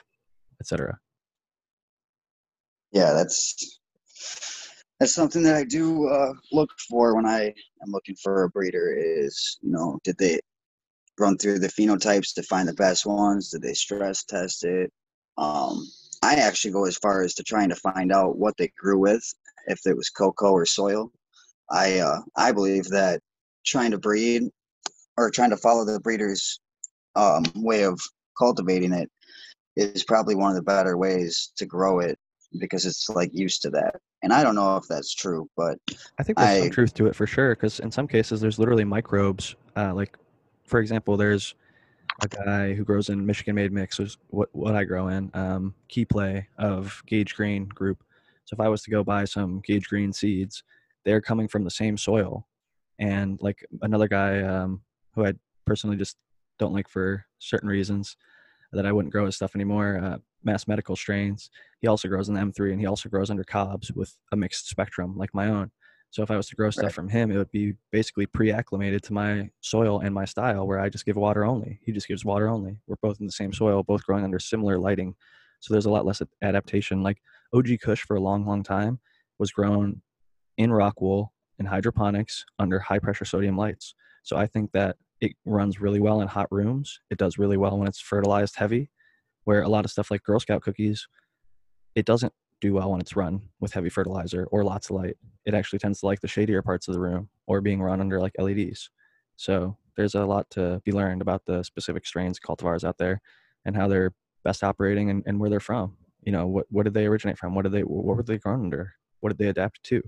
etc. 0.60 0.98
Yeah, 2.92 3.12
that's 3.12 3.80
that's 5.00 5.14
something 5.14 5.42
that 5.42 5.56
I 5.56 5.64
do 5.64 6.08
uh, 6.08 6.32
look 6.52 6.70
for 6.88 7.16
when 7.16 7.26
I 7.26 7.46
am 7.46 7.88
looking 7.88 8.14
for 8.22 8.44
a 8.44 8.48
breeder. 8.48 8.94
Is 8.96 9.58
you 9.60 9.72
know, 9.72 9.98
did 10.04 10.16
they 10.18 10.38
run 11.18 11.36
through 11.36 11.58
the 11.58 11.68
phenotypes 11.68 12.34
to 12.34 12.42
find 12.44 12.68
the 12.68 12.74
best 12.74 13.04
ones? 13.04 13.50
Did 13.50 13.62
they 13.62 13.74
stress 13.74 14.24
test 14.24 14.64
it? 14.64 14.92
Um, 15.36 15.86
I 16.22 16.36
actually 16.36 16.70
go 16.70 16.86
as 16.86 16.96
far 16.96 17.22
as 17.22 17.34
to 17.34 17.42
trying 17.42 17.68
to 17.68 17.76
find 17.76 18.12
out 18.12 18.38
what 18.38 18.56
they 18.56 18.72
grew 18.78 18.98
with, 18.98 19.22
if 19.66 19.80
it 19.86 19.96
was 19.96 20.10
coco 20.10 20.52
or 20.52 20.64
soil. 20.64 21.10
I 21.70 21.98
uh, 21.98 22.20
I 22.36 22.52
believe 22.52 22.84
that 22.90 23.20
trying 23.66 23.90
to 23.90 23.98
breed 23.98 24.44
or 25.16 25.30
trying 25.30 25.50
to 25.50 25.56
follow 25.56 25.84
the 25.84 26.00
breeder's 26.00 26.60
um, 27.16 27.44
way 27.54 27.84
of 27.84 28.00
cultivating 28.38 28.92
it 28.92 29.10
is 29.76 30.04
probably 30.04 30.34
one 30.34 30.50
of 30.50 30.56
the 30.56 30.62
better 30.62 30.96
ways 30.96 31.52
to 31.56 31.66
grow 31.66 32.00
it 32.00 32.18
because 32.58 32.86
it's 32.86 33.08
like 33.08 33.30
used 33.32 33.62
to 33.62 33.70
that. 33.70 33.96
And 34.22 34.32
I 34.32 34.42
don't 34.42 34.54
know 34.54 34.76
if 34.76 34.84
that's 34.88 35.14
true, 35.14 35.48
but 35.56 35.78
I 36.18 36.22
think 36.22 36.38
there's 36.38 36.50
I- 36.50 36.60
some 36.60 36.70
truth 36.70 36.94
to 36.94 37.06
it 37.06 37.16
for 37.16 37.26
sure. 37.26 37.54
Because 37.54 37.80
in 37.80 37.90
some 37.90 38.06
cases, 38.06 38.40
there's 38.40 38.58
literally 38.58 38.84
microbes. 38.84 39.54
Uh, 39.76 39.92
like, 39.94 40.16
for 40.64 40.80
example, 40.80 41.16
there's 41.16 41.54
a 42.22 42.28
guy 42.28 42.74
who 42.74 42.84
grows 42.84 43.08
in 43.08 43.26
Michigan 43.26 43.56
Made 43.56 43.72
Mix, 43.72 43.98
which 43.98 44.08
is 44.08 44.18
what 44.28 44.48
what 44.52 44.74
I 44.74 44.84
grow 44.84 45.08
in. 45.08 45.30
Um, 45.34 45.74
key 45.88 46.04
play 46.04 46.48
of 46.58 47.02
Gage 47.06 47.34
Green 47.34 47.66
Group. 47.66 48.02
So 48.44 48.54
if 48.54 48.60
I 48.60 48.68
was 48.68 48.82
to 48.82 48.90
go 48.90 49.02
buy 49.02 49.24
some 49.24 49.60
Gage 49.66 49.88
Green 49.88 50.12
seeds, 50.12 50.62
they're 51.04 51.20
coming 51.20 51.48
from 51.48 51.64
the 51.64 51.70
same 51.70 51.96
soil. 51.96 52.46
And 52.98 53.40
like 53.42 53.66
another 53.82 54.06
guy 54.06 54.42
um, 54.42 54.80
who 55.14 55.26
I 55.26 55.34
personally 55.66 55.96
just 55.96 56.16
don't 56.58 56.72
like 56.72 56.88
for 56.88 57.26
certain 57.38 57.68
reasons 57.68 58.16
that 58.72 58.86
I 58.86 58.92
wouldn't 58.92 59.12
grow 59.12 59.26
his 59.26 59.36
stuff 59.36 59.54
anymore. 59.54 60.00
Uh, 60.02 60.18
Mass 60.42 60.66
Medical 60.66 60.96
strains. 60.96 61.50
He 61.80 61.86
also 61.86 62.08
grows 62.08 62.28
in 62.28 62.34
the 62.34 62.40
M3, 62.40 62.72
and 62.72 62.80
he 62.80 62.86
also 62.86 63.08
grows 63.08 63.30
under 63.30 63.44
cobs 63.44 63.92
with 63.92 64.16
a 64.32 64.36
mixed 64.36 64.68
spectrum 64.68 65.16
like 65.16 65.32
my 65.32 65.48
own. 65.48 65.70
So 66.10 66.22
if 66.22 66.30
I 66.30 66.36
was 66.36 66.48
to 66.48 66.56
grow 66.56 66.70
stuff 66.70 66.84
Right. 66.84 66.92
from 66.92 67.08
him, 67.08 67.30
it 67.30 67.38
would 67.38 67.50
be 67.50 67.74
basically 67.90 68.26
pre-acclimated 68.26 69.02
to 69.04 69.12
my 69.12 69.50
soil 69.60 70.00
and 70.00 70.14
my 70.14 70.24
style, 70.24 70.66
where 70.66 70.78
I 70.78 70.88
just 70.88 71.06
give 71.06 71.16
water 71.16 71.44
only. 71.44 71.80
He 71.82 71.92
just 71.92 72.06
gives 72.06 72.24
water 72.24 72.48
only. 72.48 72.78
We're 72.86 72.96
both 73.02 73.18
in 73.20 73.26
the 73.26 73.32
same 73.32 73.52
soil, 73.52 73.82
both 73.82 74.04
growing 74.04 74.22
under 74.24 74.38
similar 74.38 74.78
lighting, 74.78 75.14
so 75.60 75.72
there's 75.72 75.86
a 75.86 75.90
lot 75.90 76.04
less 76.04 76.22
adaptation. 76.42 77.02
Like 77.02 77.22
OG 77.54 77.78
Kush 77.82 78.02
for 78.02 78.16
a 78.16 78.20
long, 78.20 78.44
long 78.46 78.62
time 78.62 79.00
was 79.38 79.50
grown 79.50 80.02
in 80.58 80.72
rock 80.72 81.00
wool 81.00 81.32
in 81.58 81.66
hydroponics 81.66 82.44
under 82.58 82.78
high 82.78 82.98
pressure 82.98 83.24
sodium 83.24 83.56
lights. 83.56 83.94
So 84.24 84.36
I 84.36 84.46
think 84.46 84.72
that 84.72 84.96
it 85.24 85.32
runs 85.44 85.80
really 85.80 86.00
well 86.00 86.20
in 86.20 86.28
hot 86.28 86.48
rooms. 86.50 87.00
It 87.10 87.18
does 87.18 87.38
really 87.38 87.56
well 87.56 87.78
when 87.78 87.88
it's 87.88 88.00
fertilized 88.00 88.56
heavy, 88.56 88.90
where 89.44 89.62
a 89.62 89.68
lot 89.68 89.84
of 89.84 89.90
stuff 89.90 90.10
like 90.10 90.22
Girl 90.22 90.40
Scout 90.40 90.62
cookies, 90.62 91.06
it 91.94 92.06
doesn't 92.06 92.32
do 92.60 92.74
well 92.74 92.92
when 92.92 93.00
it's 93.00 93.16
run 93.16 93.42
with 93.60 93.72
heavy 93.72 93.88
fertilizer 93.88 94.46
or 94.50 94.64
lots 94.64 94.90
of 94.90 94.96
light. 94.96 95.16
It 95.44 95.54
actually 95.54 95.78
tends 95.78 96.00
to 96.00 96.06
like 96.06 96.20
the 96.20 96.28
shadier 96.28 96.62
parts 96.62 96.88
of 96.88 96.94
the 96.94 97.00
room 97.00 97.28
or 97.46 97.60
being 97.60 97.82
run 97.82 98.00
under 98.00 98.20
like 98.20 98.34
LEDs. 98.38 98.90
So 99.36 99.76
there's 99.96 100.14
a 100.14 100.24
lot 100.24 100.48
to 100.50 100.80
be 100.84 100.92
learned 100.92 101.22
about 101.22 101.44
the 101.46 101.62
specific 101.62 102.06
strains 102.06 102.38
cultivars 102.38 102.84
out 102.84 102.98
there 102.98 103.20
and 103.64 103.76
how 103.76 103.88
they're 103.88 104.12
best 104.44 104.62
operating 104.62 105.10
and, 105.10 105.22
and 105.26 105.38
where 105.40 105.50
they're 105.50 105.60
from. 105.60 105.96
You 106.22 106.32
know, 106.32 106.46
what 106.46 106.66
what 106.70 106.84
did 106.84 106.94
they 106.94 107.06
originate 107.06 107.38
from? 107.38 107.54
What 107.54 107.62
did 107.62 107.72
they 107.72 107.82
what 107.82 108.16
were 108.16 108.22
they 108.22 108.38
grown 108.38 108.64
under? 108.64 108.94
What 109.20 109.30
did 109.30 109.38
they 109.38 109.48
adapt 109.48 109.82
to? 109.84 110.02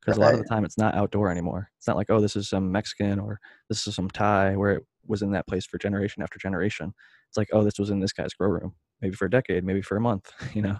Because 0.00 0.16
a 0.16 0.20
lot 0.20 0.32
of 0.34 0.38
the 0.38 0.44
time 0.44 0.64
it's 0.64 0.78
not 0.78 0.94
outdoor 0.94 1.30
anymore. 1.30 1.70
It's 1.78 1.86
not 1.86 1.96
like, 1.96 2.08
oh, 2.10 2.20
this 2.20 2.36
is 2.36 2.48
some 2.48 2.72
Mexican 2.72 3.18
or 3.18 3.38
this 3.68 3.86
is 3.86 3.94
some 3.94 4.08
Thai 4.10 4.56
where 4.56 4.72
it 4.72 4.86
was 5.06 5.22
in 5.22 5.32
that 5.32 5.46
place 5.46 5.66
for 5.66 5.78
generation 5.78 6.22
after 6.22 6.38
generation. 6.38 6.94
It's 7.28 7.36
like, 7.36 7.48
oh, 7.52 7.64
this 7.64 7.78
was 7.78 7.90
in 7.90 8.00
this 8.00 8.12
guy's 8.12 8.34
grow 8.34 8.48
room, 8.48 8.74
maybe 9.02 9.14
for 9.14 9.26
a 9.26 9.30
decade, 9.30 9.64
maybe 9.64 9.82
for 9.82 9.96
a 9.96 10.00
month. 10.00 10.32
You 10.54 10.62
know, 10.62 10.78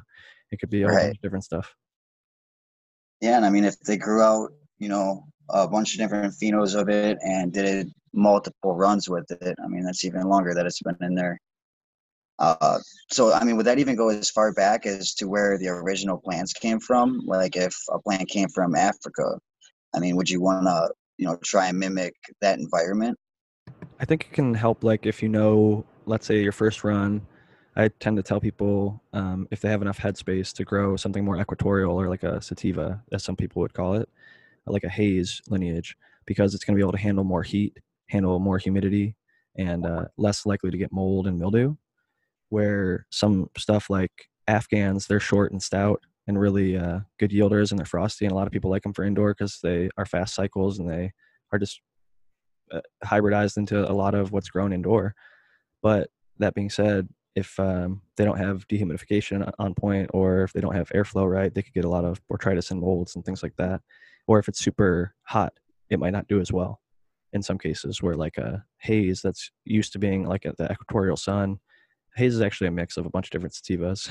it 0.51 0.59
could 0.61 0.71
be 0.71 0.83
a 0.83 0.91
Right. 0.91 0.97
bunch 0.97 1.17
of 1.17 1.23
different 1.23 1.45
stuff. 1.45 1.75
yeah, 3.21 3.37
and 3.37 3.45
I 3.45 3.51
mean, 3.51 3.65
if 3.65 3.79
they 3.81 3.97
grew 3.97 4.23
out, 4.23 4.51
you 4.79 4.89
know, 4.89 5.25
a 5.51 5.69
bunch 5.69 5.95
of 5.95 5.99
different 6.01 6.35
phenos 6.41 6.81
of 6.81 6.89
it 6.89 7.19
and 7.23 7.53
did 7.53 7.65
it 7.67 7.87
multiple 8.15 8.75
runs 8.75 9.09
with 9.09 9.31
it, 9.31 9.57
I 9.63 9.69
mean, 9.69 9.85
that's 9.85 10.05
even 10.05 10.23
longer 10.29 10.55
that 10.55 10.67
it's 10.67 10.81
been 10.83 10.97
in 11.01 11.15
there. 11.15 11.39
Uh, 12.41 12.79
so, 13.11 13.33
I 13.33 13.45
mean, 13.45 13.57
would 13.57 13.67
that 13.67 13.79
even 13.79 13.97
go 13.97 14.09
as 14.09 14.31
far 14.31 14.53
back 14.53 14.87
as 14.87 15.15
to 15.17 15.29
where 15.29 15.59
the 15.59 15.69
original 15.69 16.19
plants 16.19 16.53
came 16.55 16.81
from? 16.81 17.21
Like, 17.27 17.55
if 17.55 17.77
a 17.93 18.01
plant 18.01 18.29
came 18.29 18.49
from 18.49 18.75
Africa, 18.75 19.39
I 19.95 20.01
mean, 20.01 20.17
would 20.17 20.31
you 20.31 20.41
want 20.41 20.67
to, 20.67 20.91
you 21.19 21.27
know, 21.27 21.37
try 21.45 21.69
and 21.69 21.79
mimic 21.79 22.15
that 22.41 22.59
environment? 22.59 23.19
I 24.01 24.07
think 24.07 24.25
it 24.25 24.33
can 24.33 24.55
help, 24.55 24.83
like 24.83 25.05
if 25.05 25.23
you 25.23 25.29
know, 25.29 25.85
let's 26.07 26.27
say 26.27 26.43
your 26.43 26.53
first 26.53 26.83
run. 26.83 27.21
I 27.77 27.89
tend 27.89 28.17
to 28.17 28.23
tell 28.23 28.41
people 28.41 29.03
um, 29.13 29.47
if 29.51 29.61
they 29.61 29.69
have 29.69 29.83
enough 29.83 29.99
headspace 29.99 30.53
to 30.55 30.65
grow 30.65 30.97
something 30.97 31.25
more 31.25 31.41
equatorial 31.41 32.01
or 32.01 32.09
like 32.09 32.25
a 32.25 32.41
sativa, 32.41 33.03
as 33.13 33.23
some 33.23 33.37
people 33.37 33.61
would 33.63 33.75
call 33.75 33.95
it, 33.95 34.09
like 34.67 34.85
a 34.85 34.89
haze 34.89 35.41
lineage, 35.49 35.97
because 36.27 36.55
it's 36.55 36.65
going 36.65 36.75
to 36.75 36.79
be 36.79 36.83
able 36.83 36.93
to 36.93 36.99
handle 36.99 37.25
more 37.25 37.43
heat, 37.43 37.79
handle 38.09 38.39
more 38.39 38.59
humidity, 38.59 39.15
and 39.57 39.87
uh, 39.87 40.07
less 40.17 40.47
likely 40.47 40.71
to 40.71 40.79
get 40.79 40.93
mold 40.93 41.27
and 41.27 41.39
mildew. 41.39 41.77
Where 42.51 43.07
some 43.11 43.49
stuff 43.57 43.89
like 43.91 44.29
Afghans, 44.47 45.07
they're 45.07 45.21
short 45.21 45.53
and 45.53 45.63
stout 45.63 46.03
and 46.27 46.39
really 46.39 46.77
uh, 46.77 47.01
good 47.19 47.31
yielders, 47.31 47.71
and 47.71 47.79
they're 47.79 47.87
frosty, 47.87 48.25
and 48.25 48.33
a 48.33 48.35
lot 48.35 48.47
of 48.47 48.53
people 48.53 48.71
like 48.71 48.83
them 48.83 48.93
for 48.93 49.05
indoor 49.05 49.33
because 49.33 49.59
they 49.63 49.89
are 49.97 50.07
fast 50.07 50.35
cycles 50.35 50.79
and 50.79 50.89
they 50.89 51.13
are 51.53 51.59
just 51.59 51.81
uh, 52.73 52.81
hybridized 53.05 53.57
into 53.57 53.91
a 53.91 53.93
lot 53.93 54.15
of 54.15 54.33
what's 54.33 54.49
grown 54.49 54.73
indoor. 54.73 55.15
But 55.83 56.11
that 56.39 56.55
being 56.55 56.71
said, 56.71 57.09
if 57.35 57.59
um, 57.59 58.03
they 58.17 58.25
don't 58.25 58.39
have 58.39 58.67
dehumidification 58.69 59.51
on 59.59 59.75
point 59.75 60.11
or 60.13 60.43
if 60.43 60.53
they 60.53 60.61
don't 60.61 60.75
have 60.75 60.89
airflow 60.91 61.31
right, 61.31 61.53
they 61.53 61.63
could 61.63 61.75
get 61.75 61.85
a 61.85 61.89
lot 61.89 62.05
of 62.05 62.21
botrytis 62.29 62.71
and 62.71 62.81
molds 62.81 63.15
and 63.15 63.25
things 63.25 63.43
like 63.43 63.57
that. 63.57 63.81
Or 64.27 64.39
if 64.39 64.49
it's 64.49 64.61
super 64.61 65.15
hot, 65.25 65.53
it 65.89 65.99
might 65.99 66.13
not 66.13 66.29
do 66.29 66.41
as 66.41 66.53
well 66.53 66.81
in 67.33 67.43
some 67.43 67.59
cases 67.59 68.03
where 68.03 68.15
like 68.15 68.39
a 68.39 68.65
haze 68.79 69.23
that's 69.23 69.51
used 69.65 69.93
to 69.93 69.99
being 69.99 70.27
like 70.27 70.47
at 70.47 70.57
the 70.57 70.71
equatorial 70.71 71.17
sun 71.17 71.61
haze 72.17 72.35
is 72.35 72.41
actually 72.41 72.67
a 72.67 72.73
mix 72.73 72.97
of 72.97 73.07
a 73.07 73.11
bunch 73.11 73.27
of 73.27 73.31
different 73.31 73.55
sativas 73.55 74.11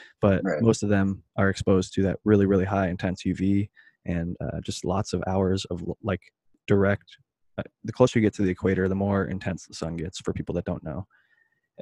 but 0.20 0.42
Right. 0.44 0.62
most 0.62 0.82
of 0.82 0.88
them 0.88 1.22
are 1.36 1.48
exposed 1.48 1.92
to 1.94 2.02
that 2.02 2.18
really 2.24 2.46
really 2.46 2.64
high 2.64 2.88
intense 2.88 3.22
uv 3.24 3.68
and 4.04 4.36
uh, 4.40 4.60
just 4.62 4.84
lots 4.84 5.12
of 5.12 5.22
hours 5.26 5.64
of 5.66 5.82
like 6.02 6.20
direct 6.66 7.16
uh, 7.58 7.62
the 7.84 7.92
closer 7.92 8.18
you 8.18 8.24
get 8.24 8.34
to 8.34 8.42
the 8.42 8.50
equator 8.50 8.88
the 8.88 8.94
more 8.94 9.26
intense 9.26 9.66
the 9.66 9.74
sun 9.74 9.96
gets 9.96 10.20
for 10.20 10.32
people 10.32 10.54
that 10.54 10.64
don't 10.66 10.84
know. 10.84 11.06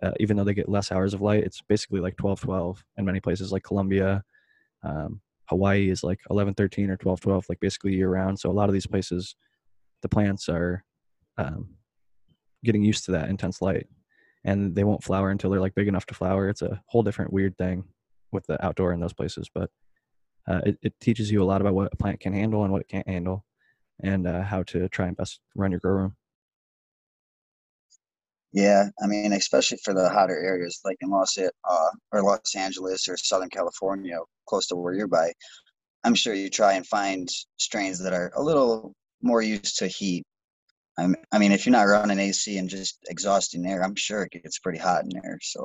Uh, 0.02 0.12
even 0.18 0.36
though 0.36 0.44
they 0.44 0.54
get 0.54 0.68
less 0.68 0.90
hours 0.90 1.14
of 1.14 1.20
light 1.20 1.44
it's 1.44 1.60
basically 1.68 2.00
like 2.00 2.16
12 2.16 2.40
12 2.40 2.84
in 2.96 3.04
many 3.04 3.20
places 3.20 3.52
like 3.52 3.62
colombia 3.62 4.24
um, 4.82 5.20
hawaii 5.48 5.90
is 5.90 6.02
like 6.02 6.20
11 6.30 6.54
13 6.54 6.90
or 6.90 6.96
12 6.96 7.20
12 7.20 7.46
like 7.48 7.60
basically 7.60 7.94
year 7.94 8.08
round. 8.08 8.38
So 8.38 8.50
a 8.50 8.52
lot 8.52 8.68
of 8.68 8.72
these 8.72 8.86
places 8.86 9.36
the 10.02 10.08
plants 10.08 10.48
are 10.48 10.84
um, 11.38 11.68
getting 12.64 12.82
used 12.82 13.04
to 13.06 13.12
that 13.12 13.28
intense 13.28 13.60
light 13.60 13.86
and 14.44 14.74
they 14.74 14.84
won't 14.84 15.04
flower 15.04 15.30
until 15.30 15.50
they're 15.50 15.60
like 15.60 15.74
big 15.74 15.88
enough 15.88 16.06
to 16.06 16.14
flower 16.14 16.48
it's 16.48 16.62
a 16.62 16.80
whole 16.86 17.02
different 17.02 17.32
weird 17.32 17.56
thing 17.58 17.84
with 18.32 18.46
the 18.46 18.62
outdoor 18.64 18.92
in 18.92 19.00
those 19.00 19.12
places 19.12 19.48
but 19.54 19.70
uh, 20.46 20.60
it, 20.66 20.78
it 20.82 20.94
teaches 21.00 21.30
you 21.30 21.42
a 21.42 21.44
lot 21.44 21.60
about 21.60 21.74
what 21.74 21.92
a 21.92 21.96
plant 21.96 22.20
can 22.20 22.32
handle 22.32 22.64
and 22.64 22.72
what 22.72 22.82
it 22.82 22.88
can't 22.88 23.08
handle 23.08 23.44
and 24.02 24.26
uh, 24.26 24.42
how 24.42 24.62
to 24.62 24.88
try 24.88 25.06
and 25.06 25.16
best 25.16 25.40
run 25.54 25.70
your 25.70 25.80
grow 25.80 25.92
room 25.92 26.16
Yeah, 28.54 28.84
I 29.02 29.08
mean, 29.08 29.32
especially 29.32 29.78
for 29.84 29.94
the 29.94 30.08
hotter 30.08 30.38
areas 30.38 30.80
like 30.84 30.96
in 31.00 31.10
Los 31.10 31.36
uh, 31.38 31.50
or 32.12 32.22
Los 32.22 32.54
Angeles 32.54 33.08
or 33.08 33.16
Southern 33.16 33.50
California, 33.50 34.16
close 34.46 34.68
to 34.68 34.76
where 34.76 34.94
you're 34.94 35.08
by. 35.08 35.32
I'm 36.04 36.14
sure 36.14 36.34
you 36.34 36.48
try 36.48 36.74
and 36.74 36.86
find 36.86 37.28
strains 37.56 37.98
that 37.98 38.12
are 38.12 38.30
a 38.36 38.42
little 38.42 38.94
more 39.22 39.42
used 39.42 39.78
to 39.78 39.88
heat. 39.88 40.24
I'm, 40.96 41.16
I 41.32 41.38
mean, 41.38 41.52
if 41.52 41.66
you're 41.66 41.72
not 41.72 41.82
running 41.84 42.18
AC 42.18 42.56
and 42.56 42.68
just 42.68 43.04
exhausting 43.08 43.66
air, 43.66 43.82
I'm 43.82 43.96
sure 43.96 44.22
it 44.22 44.42
gets 44.42 44.58
pretty 44.58 44.78
hot 44.78 45.04
in 45.04 45.10
there. 45.22 45.38
So, 45.42 45.64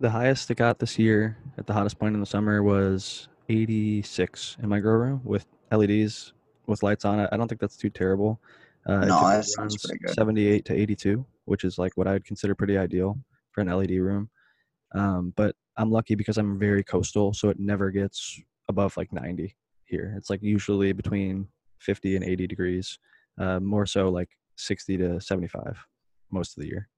the 0.00 0.10
highest 0.10 0.50
it 0.50 0.56
got 0.56 0.78
this 0.78 0.98
year 0.98 1.36
at 1.58 1.66
the 1.66 1.72
hottest 1.72 1.98
point 1.98 2.14
in 2.14 2.20
the 2.20 2.26
summer 2.26 2.62
was 2.62 3.28
86 3.48 4.56
in 4.62 4.68
my 4.68 4.80
grow 4.80 4.94
room 4.94 5.20
with 5.24 5.46
leds 5.70 6.32
with 6.66 6.82
lights 6.82 7.04
on. 7.04 7.20
I 7.20 7.36
don't 7.36 7.48
think 7.48 7.60
that's 7.60 7.76
too 7.76 7.90
terrible. 7.90 8.40
Uh, 8.86 9.04
no, 9.04 9.20
that 9.20 9.44
sounds 9.44 9.84
pretty 9.84 9.98
good. 9.98 10.14
78 10.14 10.64
to 10.64 10.74
82, 10.74 11.24
which 11.44 11.64
is 11.64 11.78
like 11.78 11.92
what 11.96 12.06
I 12.06 12.12
would 12.12 12.24
consider 12.24 12.54
pretty 12.54 12.78
ideal 12.78 13.18
for 13.50 13.60
an 13.60 13.68
LED 13.68 13.90
room. 13.90 14.30
Um, 14.94 15.32
but 15.36 15.54
I'm 15.76 15.90
lucky 15.90 16.14
because 16.14 16.38
I'm 16.38 16.58
very 16.58 16.82
coastal, 16.82 17.32
so 17.32 17.48
it 17.48 17.58
never 17.58 17.90
gets 17.90 18.40
above 18.68 18.96
like 18.96 19.12
90 19.12 19.54
here. 19.84 20.14
It's 20.16 20.30
like 20.30 20.42
usually 20.42 20.92
between 20.92 21.48
50 21.78 22.16
and 22.16 22.24
80 22.24 22.46
degrees, 22.46 22.98
uh, 23.38 23.60
more 23.60 23.86
so 23.86 24.08
like 24.08 24.30
60 24.56 24.98
to 24.98 25.20
75 25.20 25.76
most 26.30 26.56
of 26.56 26.62
the 26.62 26.68
year. 26.68 26.88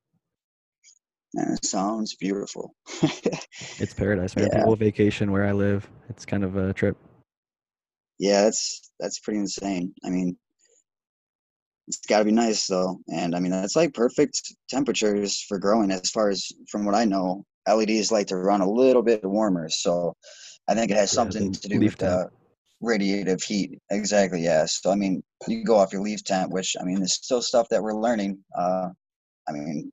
That 1.34 1.64
sounds 1.64 2.14
beautiful. 2.14 2.74
it's 3.02 3.92
paradise, 3.92 4.36
man. 4.36 4.48
Yeah. 4.52 4.58
People 4.58 4.76
vacation 4.76 5.32
where 5.32 5.44
I 5.44 5.52
live. 5.52 5.88
It's 6.08 6.24
kind 6.24 6.44
of 6.44 6.56
a 6.56 6.72
trip. 6.72 6.96
Yeah, 8.20 8.42
that's 8.42 8.92
that's 9.00 9.18
pretty 9.18 9.40
insane. 9.40 9.92
I 10.04 10.10
mean, 10.10 10.36
it's 11.88 11.98
got 12.08 12.20
to 12.20 12.24
be 12.24 12.30
nice 12.30 12.68
though, 12.68 12.98
and 13.12 13.34
I 13.34 13.40
mean 13.40 13.50
that's 13.50 13.74
like 13.74 13.94
perfect 13.94 14.40
temperatures 14.68 15.44
for 15.48 15.58
growing. 15.58 15.90
As 15.90 16.10
far 16.10 16.30
as 16.30 16.46
from 16.70 16.84
what 16.84 16.94
I 16.94 17.04
know, 17.04 17.44
LEDs 17.68 18.12
like 18.12 18.28
to 18.28 18.36
run 18.36 18.60
a 18.60 18.70
little 18.70 19.02
bit 19.02 19.24
warmer, 19.24 19.68
so 19.68 20.14
I 20.68 20.74
think 20.74 20.92
it 20.92 20.96
has 20.96 21.10
something 21.10 21.46
yeah, 21.46 21.58
to 21.62 21.68
do 21.68 21.80
with 21.80 21.96
the 21.96 22.30
radiative 22.82 23.42
heat. 23.42 23.78
Exactly. 23.90 24.42
Yeah. 24.42 24.66
So 24.66 24.90
I 24.90 24.94
mean, 24.94 25.22
you 25.46 25.64
go 25.64 25.76
off 25.76 25.92
your 25.92 26.02
leaf 26.02 26.24
temp, 26.24 26.52
which 26.52 26.76
I 26.80 26.84
mean, 26.84 26.96
there's 26.96 27.14
still 27.14 27.42
stuff 27.42 27.68
that 27.70 27.82
we're 27.82 27.94
learning. 27.94 28.38
Uh, 28.56 28.88
I 29.48 29.52
mean, 29.52 29.90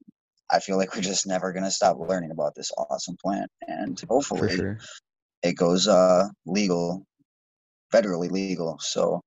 I 0.51 0.59
feel 0.59 0.77
like 0.77 0.95
we're 0.95 1.01
just 1.01 1.27
never 1.27 1.53
gonna 1.53 1.71
stop 1.71 1.97
learning 1.99 2.31
about 2.31 2.55
this 2.55 2.71
awesome 2.77 3.15
plant, 3.23 3.49
and 3.67 4.01
hopefully, 4.09 4.55
sure. 4.55 4.79
it 5.43 5.53
goes 5.53 5.87
uh, 5.87 6.27
legal, 6.45 7.05
federally 7.93 8.29
legal, 8.29 8.77
so 8.79 9.21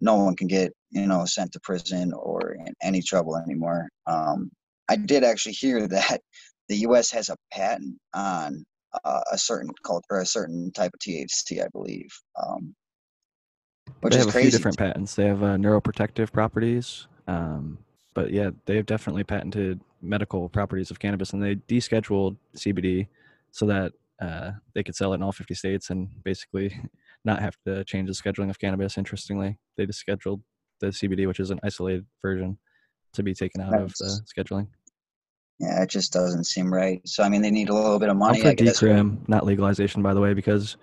no 0.00 0.16
one 0.16 0.36
can 0.36 0.46
get 0.46 0.72
you 0.90 1.06
know 1.06 1.24
sent 1.24 1.52
to 1.52 1.60
prison 1.60 2.12
or 2.12 2.52
in 2.52 2.74
any 2.82 3.02
trouble 3.02 3.36
anymore. 3.36 3.88
Um, 4.06 4.50
I 4.88 4.96
did 4.96 5.24
actually 5.24 5.52
hear 5.52 5.86
that 5.88 6.20
the 6.68 6.76
U.S. 6.78 7.10
has 7.12 7.30
a 7.30 7.36
patent 7.50 7.96
on 8.14 8.64
uh, 9.04 9.20
a 9.32 9.38
certain 9.38 9.70
cult 9.84 10.04
or 10.10 10.20
a 10.20 10.26
certain 10.26 10.70
type 10.72 10.92
of 10.94 11.00
THC, 11.00 11.62
I 11.62 11.68
believe. 11.72 12.08
Um, 12.42 12.74
which 14.00 14.14
they 14.14 14.18
have 14.18 14.28
a 14.28 14.32
few 14.32 14.50
different 14.50 14.78
patents. 14.78 15.14
They 15.14 15.26
have 15.26 15.42
uh, 15.42 15.56
neuroprotective 15.56 16.32
properties, 16.32 17.06
um, 17.26 17.78
but 18.14 18.30
yeah, 18.30 18.50
they 18.66 18.76
have 18.76 18.86
definitely 18.86 19.24
patented 19.24 19.80
medical 20.02 20.48
properties 20.48 20.90
of 20.90 20.98
cannabis, 20.98 21.32
and 21.32 21.42
they 21.42 21.56
descheduled 21.56 22.36
CBD 22.56 23.08
so 23.50 23.66
that 23.66 23.92
uh, 24.20 24.52
they 24.74 24.82
could 24.82 24.96
sell 24.96 25.12
it 25.12 25.16
in 25.16 25.22
all 25.22 25.32
50 25.32 25.54
states 25.54 25.90
and 25.90 26.08
basically 26.24 26.76
not 27.24 27.40
have 27.40 27.56
to 27.66 27.84
change 27.84 28.08
the 28.08 28.14
scheduling 28.14 28.50
of 28.50 28.58
cannabis. 28.58 28.98
Interestingly, 28.98 29.58
they 29.76 29.86
just 29.86 30.00
scheduled 30.00 30.42
the 30.80 30.88
CBD, 30.88 31.26
which 31.26 31.40
is 31.40 31.50
an 31.50 31.60
isolated 31.64 32.06
version, 32.22 32.58
to 33.12 33.22
be 33.22 33.34
taken 33.34 33.60
out 33.60 33.72
That's, 33.72 34.00
of 34.00 34.08
the 34.08 34.22
scheduling. 34.44 34.68
Yeah, 35.58 35.82
it 35.82 35.88
just 35.88 36.12
doesn't 36.12 36.44
seem 36.44 36.72
right. 36.72 37.00
So 37.04 37.24
I 37.24 37.28
mean, 37.28 37.42
they 37.42 37.50
need 37.50 37.68
a 37.68 37.74
little 37.74 37.98
bit 37.98 38.08
of 38.08 38.16
money. 38.16 38.38
I'm 38.38 38.56
for 38.56 38.62
decrim, 38.62 39.28
not 39.28 39.44
legalization, 39.44 40.02
by 40.02 40.14
the 40.14 40.20
way, 40.20 40.34
because 40.34 40.76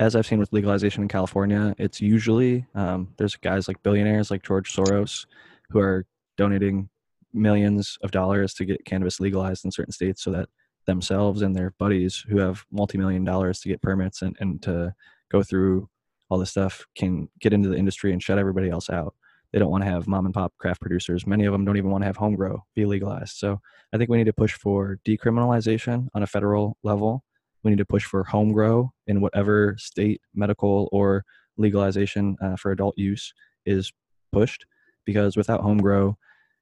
as 0.00 0.16
I've 0.16 0.26
seen 0.26 0.38
with 0.38 0.52
legalization 0.52 1.02
in 1.02 1.08
California, 1.08 1.74
it's 1.78 2.00
usually 2.00 2.66
um, 2.74 3.08
there's 3.18 3.36
guys 3.36 3.68
like 3.68 3.82
billionaires 3.82 4.30
like 4.30 4.42
George 4.42 4.74
Soros 4.74 5.26
who 5.68 5.78
are 5.78 6.06
donating 6.38 6.88
millions 7.34 7.98
of 8.02 8.10
dollars 8.10 8.54
to 8.54 8.64
get 8.64 8.84
cannabis 8.86 9.20
legalized 9.20 9.64
in 9.64 9.70
certain 9.70 9.92
states 9.92 10.24
so 10.24 10.30
that 10.32 10.48
themselves 10.86 11.42
and 11.42 11.54
their 11.54 11.74
buddies 11.78 12.24
who 12.28 12.38
have 12.38 12.64
multi-million 12.72 13.24
dollars 13.24 13.60
to 13.60 13.68
get 13.68 13.82
permits 13.82 14.22
and, 14.22 14.34
and 14.40 14.62
to 14.62 14.92
go 15.30 15.42
through 15.42 15.86
all 16.30 16.38
this 16.38 16.50
stuff 16.50 16.86
can 16.96 17.28
get 17.38 17.52
into 17.52 17.68
the 17.68 17.76
industry 17.76 18.12
and 18.12 18.22
shut 18.22 18.38
everybody 18.38 18.70
else 18.70 18.88
out 18.88 19.14
they 19.52 19.58
don't 19.58 19.70
want 19.70 19.82
to 19.84 19.90
have 19.90 20.06
mom 20.06 20.26
and 20.26 20.34
pop 20.34 20.52
craft 20.58 20.80
producers. 20.80 21.26
Many 21.26 21.44
of 21.44 21.52
them 21.52 21.64
don't 21.64 21.76
even 21.76 21.90
want 21.90 22.02
to 22.02 22.06
have 22.06 22.16
home 22.16 22.36
grow 22.36 22.62
be 22.74 22.84
legalized. 22.84 23.36
So 23.36 23.60
I 23.92 23.98
think 23.98 24.10
we 24.10 24.16
need 24.16 24.24
to 24.24 24.32
push 24.32 24.54
for 24.54 24.98
decriminalization 25.06 26.08
on 26.14 26.22
a 26.22 26.26
federal 26.26 26.76
level. 26.82 27.24
We 27.62 27.70
need 27.70 27.78
to 27.78 27.84
push 27.84 28.04
for 28.04 28.24
home 28.24 28.52
grow 28.52 28.92
in 29.06 29.20
whatever 29.20 29.76
state 29.78 30.20
medical 30.34 30.88
or 30.92 31.24
legalization 31.56 32.36
uh, 32.42 32.56
for 32.56 32.72
adult 32.72 32.96
use 32.96 33.32
is 33.66 33.92
pushed 34.32 34.64
because 35.04 35.36
without 35.36 35.60
home 35.60 35.78
grow, 35.78 36.16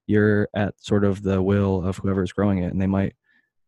you're 0.06 0.48
at 0.54 0.74
sort 0.78 1.04
of 1.04 1.22
the 1.22 1.42
will 1.42 1.84
of 1.84 1.98
whoever 1.98 2.22
is 2.22 2.32
growing 2.32 2.58
it 2.58 2.72
and 2.72 2.80
they 2.80 2.86
might 2.86 3.14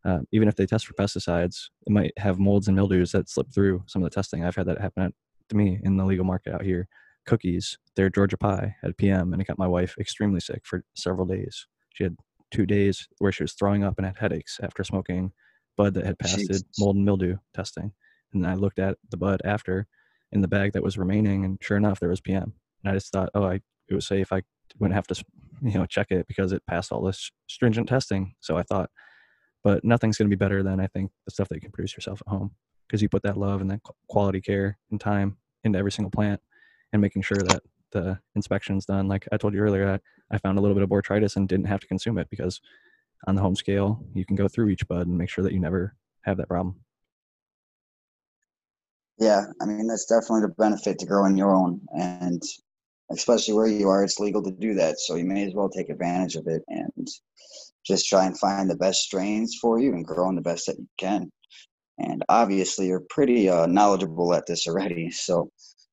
uh, 0.07 0.21
even 0.33 0.49
if 0.49 0.57
they 0.57 0.65
test 0.65 0.87
for 0.87 0.95
pesticides 0.95 1.67
it 1.87 1.93
might 1.93 2.13
have 2.17 2.39
molds 2.39 2.67
and 2.67 2.75
mildews 2.75 3.13
that 3.13 3.29
slip 3.29 3.53
through 3.53 3.85
some 3.87 4.03
of 4.03 4.11
the 4.11 4.15
testing 4.15 4.43
i've 4.43 4.57
had 4.57 4.67
that 4.67 4.81
happen 4.81 5.13
to 5.51 5.57
me 5.57 5.79
in 5.85 5.99
the 5.99 6.05
legal 6.07 6.25
market 6.25 6.55
out 6.55 6.63
here 6.63 6.89
cookies, 7.27 7.79
their 7.97 8.11
Georgia 8.11 8.37
pie 8.37 8.77
at 8.83 8.97
PM, 8.97 9.33
and 9.33 9.41
it 9.41 9.47
got 9.47 9.59
my 9.59 9.67
wife 9.67 9.95
extremely 9.99 10.41
sick 10.41 10.63
for 10.65 10.85
several 10.95 11.27
days. 11.27 11.67
She 11.95 12.05
had 12.05 12.17
two 12.51 12.67
days 12.67 13.09
where 13.19 13.33
she 13.33 13.45
was 13.45 13.53
throwing 13.53 13.85
up 13.85 13.95
and 13.97 14.07
had 14.07 14.19
headaches 14.19 14.59
after 14.63 14.83
smoking 14.85 15.33
bud 15.77 15.95
that 15.95 16.07
had 16.07 16.19
passed 16.19 16.39
Jesus. 16.39 16.63
mold 16.79 16.97
and 16.97 17.05
mildew 17.05 17.37
testing. 17.55 17.93
And 18.33 18.47
I 18.47 18.55
looked 18.55 18.79
at 18.79 18.99
the 19.11 19.17
bud 19.17 19.41
after 19.45 19.87
in 20.33 20.41
the 20.41 20.49
bag 20.49 20.73
that 20.73 20.83
was 20.83 20.97
remaining, 20.97 21.45
and 21.45 21.59
sure 21.61 21.77
enough, 21.77 21.99
there 21.99 22.09
was 22.09 22.21
PM. 22.21 22.53
And 22.85 22.93
I 22.93 22.95
just 22.95 23.13
thought, 23.13 23.31
oh, 23.35 23.45
I 23.45 23.61
it 23.89 23.95
was 23.95 24.07
safe. 24.07 24.33
I 24.33 24.43
wouldn't 24.79 24.95
have 24.95 25.07
to, 25.09 25.25
you 25.63 25.75
know, 25.75 25.87
check 25.87 26.09
it 26.11 26.29
because 26.29 26.53
it 26.53 26.63
passed 26.67 26.93
all 26.93 27.03
this 27.03 27.31
stringent 27.49 27.89
testing. 27.89 28.35
So 28.41 28.57
I 28.57 28.63
thought, 28.63 28.91
but 29.65 29.85
nothing's 29.85 30.17
going 30.17 30.31
to 30.31 30.37
be 30.37 30.39
better 30.39 30.63
than 30.63 30.81
I 30.81 30.87
think 30.87 31.11
the 31.25 31.33
stuff 31.33 31.49
that 31.49 31.57
you 31.57 31.61
can 31.61 31.73
produce 31.73 31.97
yourself 31.97 32.23
at 32.25 32.31
home 32.31 32.53
because 32.87 33.03
you 33.03 33.09
put 33.09 33.23
that 33.25 33.37
love 33.37 33.61
and 33.61 33.71
that 33.71 33.81
quality 34.09 34.41
care 34.41 34.79
and 34.91 35.01
time 35.01 35.37
into 35.65 35.79
every 35.79 35.93
single 35.93 36.11
plant 36.11 36.41
and 36.93 37.03
making 37.03 37.23
sure 37.23 37.39
that 37.39 37.63
the 37.93 38.19
inspection's 38.35 38.87
done. 38.87 39.09
Like 39.09 39.27
I 39.33 39.37
told 39.37 39.55
you 39.55 39.61
earlier, 39.61 40.01
I, 40.31 40.35
I 40.35 40.39
found 40.39 40.59
a 40.59 40.61
little 40.61 40.75
bit 40.75 40.85
of 40.85 40.89
botrytis 40.89 41.37
and 41.37 41.49
didn't 41.49 41.67
have 41.67 41.81
to 41.81 41.87
consume 41.87 42.19
it 42.19 42.31
because 42.31 42.61
on 43.27 43.35
the 43.35 43.43
home 43.43 43.57
scale, 43.57 44.05
you 44.15 44.25
can 44.25 44.37
go 44.37 44.49
through 44.49 44.69
each 44.69 44.87
bud 44.89 45.07
and 45.07 45.17
make 45.17 45.29
sure 45.29 45.45
that 45.45 45.53
you 45.53 45.61
never 45.61 45.95
have 46.23 46.37
that 46.39 46.49
problem. 46.49 46.77
Yeah, 49.19 49.45
I 49.61 49.67
mean 49.67 49.87
that's 49.87 50.07
definitely 50.07 50.43
the 50.43 50.55
benefit 50.57 50.99
to 50.99 51.07
growing 51.07 51.37
your 51.37 51.55
own, 51.55 51.81
and 51.95 52.43
especially 53.11 53.55
where 53.55 53.67
you 53.67 53.89
are, 53.89 54.03
it's 54.03 54.19
legal 54.19 54.43
to 54.43 54.51
do 54.51 54.75
that. 54.75 54.99
So 54.99 55.17
you 55.17 55.27
may 55.27 55.47
as 55.47 55.55
well 55.55 55.69
take 55.69 55.91
advantage 55.91 56.37
of 56.37 56.47
it 56.47 56.63
and 56.69 57.09
just 57.85 58.09
try 58.09 58.25
and 58.25 58.39
find 58.39 58.71
the 58.71 58.77
best 58.77 59.01
strains 59.01 59.59
for 59.61 59.79
you 59.79 59.93
and 59.93 60.07
grow 60.07 60.35
the 60.35 60.41
best 60.41 60.67
that 60.67 60.79
you 60.79 60.87
can. 60.99 61.31
And 61.99 62.25
obviously, 62.31 62.87
you're 62.87 63.05
pretty 63.11 63.49
uh, 63.49 63.67
knowledgeable 63.67 64.33
at 64.33 64.47
this 64.47 64.67
already, 64.67 65.11
so 65.11 65.51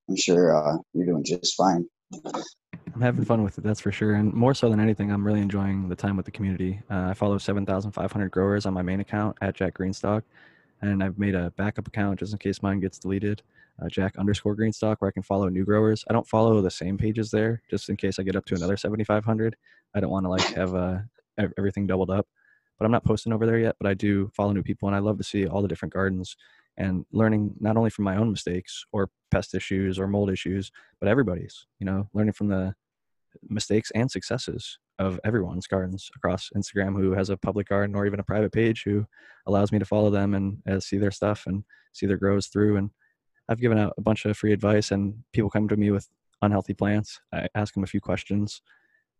I'm 0.10 0.16
sure 0.16 0.56
uh, 0.56 0.78
you're 0.94 1.08
doing 1.08 1.26
just 1.26 1.56
fine. 1.56 1.86
I'm 2.14 3.02
having 3.02 3.26
fun 3.26 3.44
with 3.44 3.58
it, 3.58 3.64
that's 3.64 3.82
for 3.82 3.92
sure. 3.92 4.16
And 4.16 4.34
more 4.34 4.54
so 4.54 4.70
than 4.70 4.80
anything, 4.80 5.12
I'm 5.12 5.26
really 5.26 5.42
enjoying 5.42 5.90
the 5.90 5.96
time 5.96 6.18
with 6.18 6.26
the 6.26 6.32
community. 6.32 6.82
Uh, 6.90 7.10
I 7.10 7.14
follow 7.14 7.38
7,500 7.38 8.32
growers 8.32 8.66
on 8.66 8.74
my 8.74 8.82
main 8.82 9.00
account 9.00 9.38
at 9.42 9.56
Jack 9.56 9.78
Greenstock, 9.78 10.24
and 10.82 11.04
I've 11.04 11.20
made 11.20 11.36
a 11.36 11.52
backup 11.58 11.88
account 11.88 12.20
just 12.20 12.32
in 12.32 12.40
case 12.40 12.64
mine 12.64 12.80
gets 12.80 12.98
deleted. 12.98 13.44
Uh, 13.82 13.90
Jack 13.90 14.18
underscore 14.18 14.56
Greenstock, 14.56 14.96
where 15.00 15.10
I 15.10 15.12
can 15.12 15.22
follow 15.22 15.50
new 15.50 15.64
growers. 15.64 16.04
I 16.10 16.14
don't 16.14 16.28
follow 16.28 16.62
the 16.62 16.72
same 16.72 16.98
pages 16.98 17.30
there, 17.30 17.62
just 17.70 17.90
in 17.90 17.96
case 17.96 18.18
I 18.18 18.24
get 18.24 18.36
up 18.36 18.46
to 18.46 18.56
another 18.56 18.78
7,500. 18.78 19.56
I 19.94 20.00
don't 20.00 20.10
want 20.10 20.26
to 20.26 20.30
like 20.30 20.54
have 20.56 20.74
uh, 20.74 21.00
everything 21.58 21.86
doubled 21.86 22.10
up. 22.10 22.28
But 22.80 22.86
I'm 22.86 22.92
not 22.92 23.04
posting 23.04 23.34
over 23.34 23.46
there 23.46 23.60
yet. 23.60 23.76
But 23.80 23.90
I 23.90 23.94
do 23.94 24.32
follow 24.36 24.52
new 24.52 24.64
people, 24.64 24.88
and 24.88 24.96
I 24.96 25.00
love 25.00 25.18
to 25.18 25.24
see 25.24 25.48
all 25.48 25.62
the 25.62 25.68
different 25.68 25.94
gardens 25.94 26.36
and 26.78 27.06
learning 27.12 27.56
not 27.60 27.78
only 27.78 27.90
from 27.90 28.06
my 28.06 28.16
own 28.16 28.32
mistakes 28.32 28.86
or 28.92 29.10
pest 29.32 29.56
issues 29.56 30.00
or 30.00 30.08
mold 30.08 30.30
issues, 30.30 30.72
but 31.00 31.10
everybody's, 31.10 31.66
you 31.80 31.86
know, 31.86 32.08
learning 32.14 32.34
from 32.34 32.48
the 32.48 32.76
mistakes 33.50 33.92
and 33.96 34.10
successes 34.10 34.80
of 35.00 35.20
everyone's 35.24 35.68
gardens 35.68 36.10
across 36.16 36.50
Instagram 36.56 36.96
who 37.00 37.12
has 37.12 37.30
a 37.30 37.38
public 37.38 37.68
garden 37.68 37.96
or 37.96 38.06
even 38.06 38.20
a 38.20 38.24
private 38.24 38.52
page 38.52 38.84
who 38.84 39.06
allows 39.46 39.72
me 39.72 39.80
to 39.80 39.86
follow 39.86 40.10
them 40.10 40.34
and 40.34 40.58
uh, 40.70 40.80
see 40.80 40.98
their 40.98 41.12
stuff 41.12 41.44
and 41.46 41.64
see 41.94 42.06
their 42.06 42.18
grows 42.18 42.48
through. 42.48 42.78
And 42.78 42.90
I've 43.50 43.62
given 43.62 43.78
out 43.78 43.94
a 43.98 44.02
bunch 44.02 44.26
of 44.26 44.38
free 44.38 44.54
advice 44.54 44.92
and 44.92 45.24
people 45.34 45.50
come 45.50 45.68
to 45.68 45.78
me 45.78 45.92
with 45.92 46.08
unhealthy 46.42 46.74
plants. 46.74 47.20
I 47.34 47.48
ask 47.56 47.74
them 47.74 47.84
a 47.84 47.88
few 47.88 48.02
questions. 48.02 48.62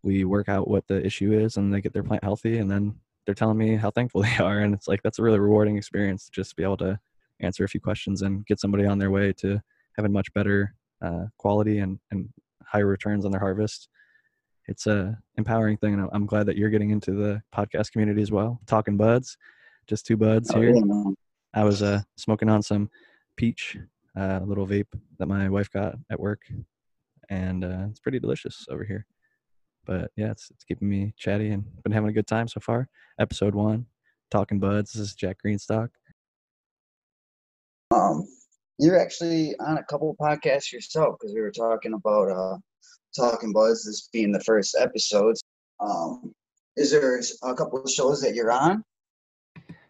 We 0.04 0.26
work 0.26 0.50
out 0.50 0.68
what 0.68 0.88
the 0.88 1.06
issue 1.06 1.34
is 1.34 1.58
and 1.58 1.74
they 1.74 1.82
get 1.82 1.94
their 1.94 2.04
plant 2.04 2.24
healthy 2.24 2.58
and 2.58 2.70
then 2.70 2.96
they're 3.26 3.36
telling 3.36 3.58
me 3.58 3.76
how 3.76 3.92
thankful 3.92 4.22
they 4.24 4.38
are. 4.38 4.60
And 4.60 4.74
it's 4.74 4.88
like, 4.88 5.04
that's 5.04 5.20
a 5.20 5.24
really 5.24 5.40
rewarding 5.40 5.78
experience 5.78 6.30
just 6.30 6.52
to 6.52 6.56
be 6.56 6.64
able 6.64 6.78
to 6.78 7.00
answer 7.40 7.64
a 7.64 7.70
few 7.70 7.82
questions 7.82 8.22
and 8.22 8.46
get 8.46 8.60
somebody 8.60 8.86
on 8.86 8.98
their 8.98 9.12
way 9.12 9.34
to 9.34 9.62
having 9.96 10.12
much 10.12 10.34
better 10.34 10.74
uh, 11.02 11.26
quality 11.38 11.80
and, 11.80 12.00
and 12.12 12.30
higher 12.66 12.86
returns 12.86 13.26
on 13.26 13.32
their 13.32 13.40
harvest. 13.40 13.90
It's 14.68 14.88
a 14.88 15.18
empowering 15.38 15.78
thing, 15.78 15.94
and 15.94 16.10
I'm 16.12 16.26
glad 16.26 16.46
that 16.48 16.58
you're 16.58 16.70
getting 16.70 16.90
into 16.90 17.12
the 17.12 17.42
podcast 17.56 17.92
community 17.92 18.22
as 18.22 18.32
well. 18.32 18.60
Talking 18.68 18.98
buds, 18.98 19.38
just 19.88 20.06
two 20.06 20.18
buds 20.18 20.52
oh, 20.54 20.60
here. 20.60 20.76
Yeah, 20.76 21.12
I 21.54 21.64
was 21.64 21.82
uh, 21.82 22.02
smoking 22.18 22.50
on 22.50 22.62
some 22.62 22.90
peach, 23.38 23.78
uh, 24.18 24.42
little 24.44 24.68
vape 24.68 24.94
that 25.20 25.28
my 25.28 25.48
wife 25.48 25.72
got 25.72 25.96
at 26.12 26.20
work, 26.20 26.42
and 27.30 27.64
uh, 27.64 27.86
it's 27.90 28.02
pretty 28.02 28.20
delicious 28.20 28.66
over 28.70 28.84
here. 28.84 29.06
But 29.86 30.12
yeah, 30.18 30.32
it's 30.32 30.52
it's 30.52 30.66
keeping 30.66 30.90
me 30.90 31.14
chatty 31.18 31.52
and 31.52 31.64
been 31.84 31.94
having 31.94 32.10
a 32.10 32.14
good 32.14 32.28
time 32.28 32.50
so 32.50 32.60
far. 32.60 32.90
Episode 33.20 33.56
one, 33.56 33.86
talking 34.30 34.60
buds. 34.60 34.92
This 34.92 35.02
is 35.02 35.16
Jack 35.16 35.38
Greenstock. 35.46 35.90
Um, 37.92 38.28
you're 38.80 39.00
actually 39.00 39.56
on 39.60 39.78
a 39.78 39.84
couple 39.84 40.12
of 40.12 40.18
podcasts 40.18 40.72
yourself 40.72 41.16
because 41.20 41.34
we 41.34 41.42
were 41.42 41.52
talking 41.52 41.94
about 41.94 42.30
uh, 42.30 42.58
Talking 43.16 43.54
Buds, 43.54 43.86
this 43.86 44.10
being 44.12 44.32
the 44.32 44.42
first 44.42 44.76
episode. 44.80 45.36
Um, 45.80 46.34
is 46.76 46.92
there 46.92 47.20
a 47.44 47.56
couple 47.56 47.82
of 47.82 47.90
shows 47.90 48.22
that 48.22 48.36
you're 48.36 48.52
on? 48.52 48.84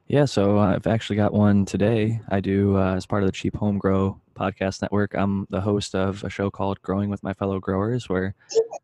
Yeah, 0.07 0.23
so 0.23 0.57
I've 0.57 0.87
actually 0.87 1.17
got 1.17 1.33
one 1.33 1.65
today. 1.65 2.21
I 2.29 2.39
do 2.39 2.77
uh, 2.77 2.95
as 2.95 3.05
part 3.05 3.23
of 3.23 3.27
the 3.27 3.33
Cheap 3.33 3.57
Home 3.57 3.77
Grow 3.77 4.21
podcast 4.35 4.81
network. 4.81 5.13
I'm 5.15 5.47
the 5.49 5.59
host 5.59 5.95
of 5.95 6.23
a 6.23 6.29
show 6.29 6.49
called 6.49 6.81
Growing 6.81 7.09
with 7.09 7.23
My 7.23 7.33
Fellow 7.33 7.59
Growers, 7.59 8.07
where 8.07 8.33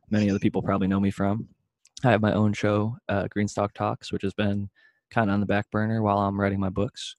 many 0.09 0.28
of 0.28 0.34
the 0.34 0.39
people 0.39 0.61
probably 0.61 0.88
know 0.88 0.99
me 0.99 1.11
from. 1.11 1.47
I 2.03 2.11
have 2.11 2.22
my 2.22 2.34
own 2.34 2.51
show, 2.51 2.97
uh, 3.07 3.30
Greenstock 3.34 3.72
Talks, 3.74 4.11
which 4.11 4.24
has 4.24 4.34
been 4.34 4.70
kind 5.11 5.30
of 5.30 5.36
on 5.36 5.39
the 5.39 5.45
back 5.45 5.72
burner 5.72 6.01
while 6.01 6.18
I'm 6.18 6.39
writing 6.39 6.59
my 6.59 6.70
books. 6.70 7.16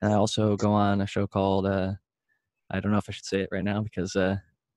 And 0.00 0.12
I 0.12 0.16
also 0.16 0.56
go 0.56 0.72
on 0.72 1.00
a 1.00 1.06
show 1.06 1.26
called, 1.26 1.66
uh, 1.66 1.92
I 2.70 2.80
don't 2.80 2.92
know 2.92 2.98
if 2.98 3.08
I 3.08 3.12
should 3.12 3.24
say 3.24 3.40
it 3.40 3.48
right 3.50 3.64
now 3.64 3.82
because 3.82 4.14
uh, 4.14 4.36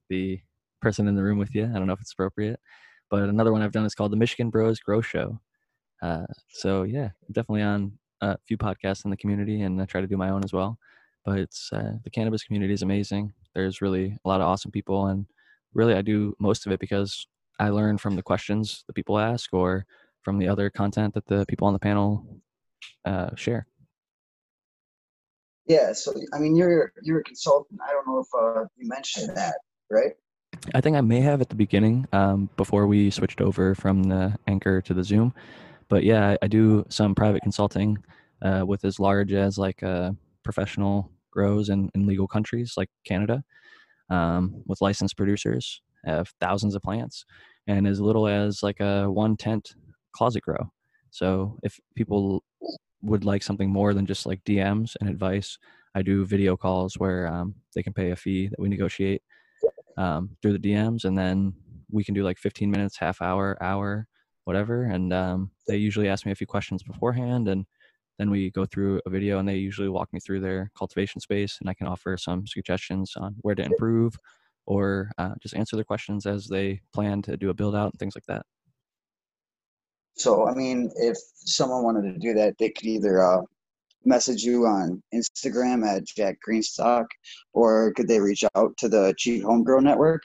the 0.09 0.39
person 0.82 1.07
in 1.07 1.15
the 1.15 1.24
room 1.24 1.38
with 1.38 1.53
you, 1.53 1.65
I 1.65 1.74
don't 1.74 1.88
know 1.88 1.93
if 1.93 2.01
it's 2.01 2.13
appropriate. 2.13 2.59
But 3.09 3.30
another 3.30 3.51
one 3.51 3.61
I've 3.61 3.74
done 3.74 3.86
is 3.86 3.93
called 3.93 4.11
the 4.11 4.17
Michigan 4.17 4.49
Bros 4.49 4.80
Grow 4.80 5.01
Show. 5.01 5.39
Uh, 6.01 6.26
so 6.49 6.84
yeah, 6.84 7.09
definitely 7.32 7.61
on 7.61 7.91
a 8.22 8.38
few 8.47 8.57
podcasts 8.57 9.05
in 9.05 9.11
the 9.11 9.17
community, 9.17 9.61
and 9.61 9.82
I 9.82 9.86
try 9.86 10.01
to 10.01 10.07
do 10.07 10.17
my 10.17 10.30
own 10.30 10.43
as 10.43 10.53
well. 10.53 10.78
But 11.26 11.39
it's 11.39 11.69
uh, 11.72 11.93
the 12.03 12.09
cannabis 12.09 12.43
community 12.43 12.74
is 12.74 12.82
amazing. 12.82 13.34
There's 13.53 13.82
really 13.82 14.17
a 14.24 14.28
lot 14.28 14.41
of 14.41 14.47
awesome 14.47 14.72
people, 14.72 15.07
and 15.07 15.26
really 15.74 15.93
I 15.93 16.01
do 16.01 16.36
most 16.39 16.65
of 16.65 16.72
it 16.72 16.80
because 16.80 17.28
I 17.59 17.69
learn 17.69 17.97
from 17.97 18.15
the 18.15 18.24
questions 18.24 18.84
that 18.88 18.93
people 18.93 19.19
ask 19.19 19.53
or 19.53 19.86
from 20.24 20.39
the 20.39 20.47
other 20.47 20.69
content 20.69 21.13
that 21.13 21.28
the 21.28 21.45
people 21.47 21.67
on 21.67 21.74
the 21.74 21.80
panel 21.80 22.41
uh, 23.05 23.36
share. 23.36 23.67
Yeah, 25.68 25.93
so 25.93 26.14
I 26.34 26.39
mean, 26.39 26.55
you're 26.55 26.91
you're 27.03 27.20
a 27.20 27.24
consultant. 27.24 27.80
I 27.88 27.91
don't 27.91 28.07
know 28.07 28.20
if 28.20 28.28
uh, 28.38 28.66
you 28.78 28.88
mentioned 28.88 29.36
that, 29.36 29.55
right? 29.89 30.14
I 30.74 30.82
think 30.82 30.97
I 30.97 31.01
may 31.01 31.22
have 31.22 31.41
at 31.41 31.49
the 31.49 31.55
beginning 31.55 32.07
um, 32.14 32.49
before 32.57 32.88
we 32.88 33.09
switched 33.09 33.41
over 33.41 33.74
from 33.76 34.03
the 34.03 34.38
Anchor 34.47 34.82
to 34.82 34.93
the 34.93 35.03
Zoom. 35.03 35.34
But 35.88 36.03
yeah, 36.03 36.36
I, 36.41 36.47
do 36.47 36.86
some 36.89 37.16
private 37.16 37.41
consulting 37.41 37.97
uh, 38.41 38.64
with 38.66 38.86
as 38.86 38.99
large 38.99 39.34
as 39.34 39.57
like 39.57 39.84
uh, 39.84 40.12
professional 40.43 41.12
grows 41.32 41.70
in, 41.70 41.89
in 41.95 42.05
legal 42.05 42.28
countries 42.28 42.74
like 42.78 42.89
Canada 43.05 43.43
um, 44.09 44.64
with 44.68 44.82
licensed 44.82 45.18
producers 45.18 45.82
of 46.05 46.34
thousands 46.39 46.76
of 46.76 46.82
plants 46.82 47.26
and 47.68 47.88
as 47.88 47.99
little 47.99 48.28
as 48.28 48.64
like 48.64 48.80
a 48.80 49.09
one 49.09 49.38
tent 49.38 49.74
closet 50.14 50.43
grow. 50.43 50.72
So 51.09 51.57
if 51.64 51.80
people 51.95 52.43
would 53.02 53.26
like 53.26 53.43
something 53.43 53.70
more 53.70 53.93
than 53.93 54.06
just 54.06 54.26
like 54.26 54.43
DMs 54.43 54.95
and 54.99 55.10
advice, 55.10 55.58
I 55.95 56.02
do 56.02 56.26
video 56.26 56.56
calls 56.56 56.97
where 56.97 57.28
um, 57.28 57.56
they 57.76 57.84
can 57.84 57.93
pay 57.93 58.12
a 58.12 58.16
fee 58.16 58.47
that 58.47 58.60
we 58.60 58.70
negotiate 58.70 59.22
um, 59.97 60.30
through 60.41 60.58
the 60.58 60.60
DMs, 60.70 61.06
and 61.06 61.18
then 61.18 61.54
we 61.91 62.04
can 62.04 62.14
do 62.14 62.24
like 62.24 62.38
15 62.38 62.72
minutes, 62.72 62.97
half 62.97 63.22
hour, 63.22 63.58
hour, 63.62 64.08
whatever. 64.45 64.84
And 64.84 65.12
um, 65.14 65.52
they 65.68 65.78
usually 65.78 66.08
ask 66.08 66.26
me 66.26 66.32
a 66.32 66.36
few 66.36 66.47
questions 66.47 66.84
beforehand, 66.84 67.47
and 67.47 67.66
then 68.18 68.30
we 68.30 68.52
go 68.52 68.66
through 68.66 69.02
a 69.06 69.10
video, 69.10 69.39
and 69.39 69.47
they 69.47 69.58
usually 69.58 69.89
walk 69.89 70.12
me 70.14 70.20
through 70.20 70.39
their 70.39 70.72
cultivation 70.78 71.20
space, 71.20 71.58
and 71.60 71.70
I 71.70 71.74
can 71.74 71.88
offer 71.88 72.18
some 72.18 72.47
suggestions 72.47 73.14
on 73.18 73.36
where 73.41 73.56
to 73.56 73.64
improve, 73.64 74.18
or 74.66 75.12
uh, 75.18 75.34
just 75.41 75.56
answer 75.56 75.76
their 75.76 75.86
questions 75.86 76.26
as 76.26 76.47
they 76.47 76.82
plan 76.93 77.22
to 77.24 77.36
do 77.36 77.49
a 77.49 77.54
build 77.54 77.76
out 77.76 77.91
and 77.91 77.99
things 77.99 78.16
like 78.16 78.26
that. 78.28 78.45
So, 80.16 80.47
I 80.47 80.53
mean, 80.53 80.91
if 80.95 81.18
someone 81.36 81.84
wanted 81.84 82.14
to 82.14 82.20
do 82.20 82.34
that, 82.34 82.55
they 82.59 82.70
could 82.70 82.86
either 82.88 83.24
uh, 83.24 83.41
message 84.05 84.43
you 84.43 84.66
on 84.66 85.01
Instagram 85.14 85.86
at 85.86 86.05
Jack 86.05 86.38
Greenstock, 86.47 87.05
or 87.53 87.93
could 87.93 88.07
they 88.07 88.20
reach 88.20 88.43
out 88.55 88.76
to 88.78 88.89
the 88.89 89.14
Cheap 89.18 89.43
Home 89.43 89.64
Grow 89.64 89.80
Network? 89.80 90.24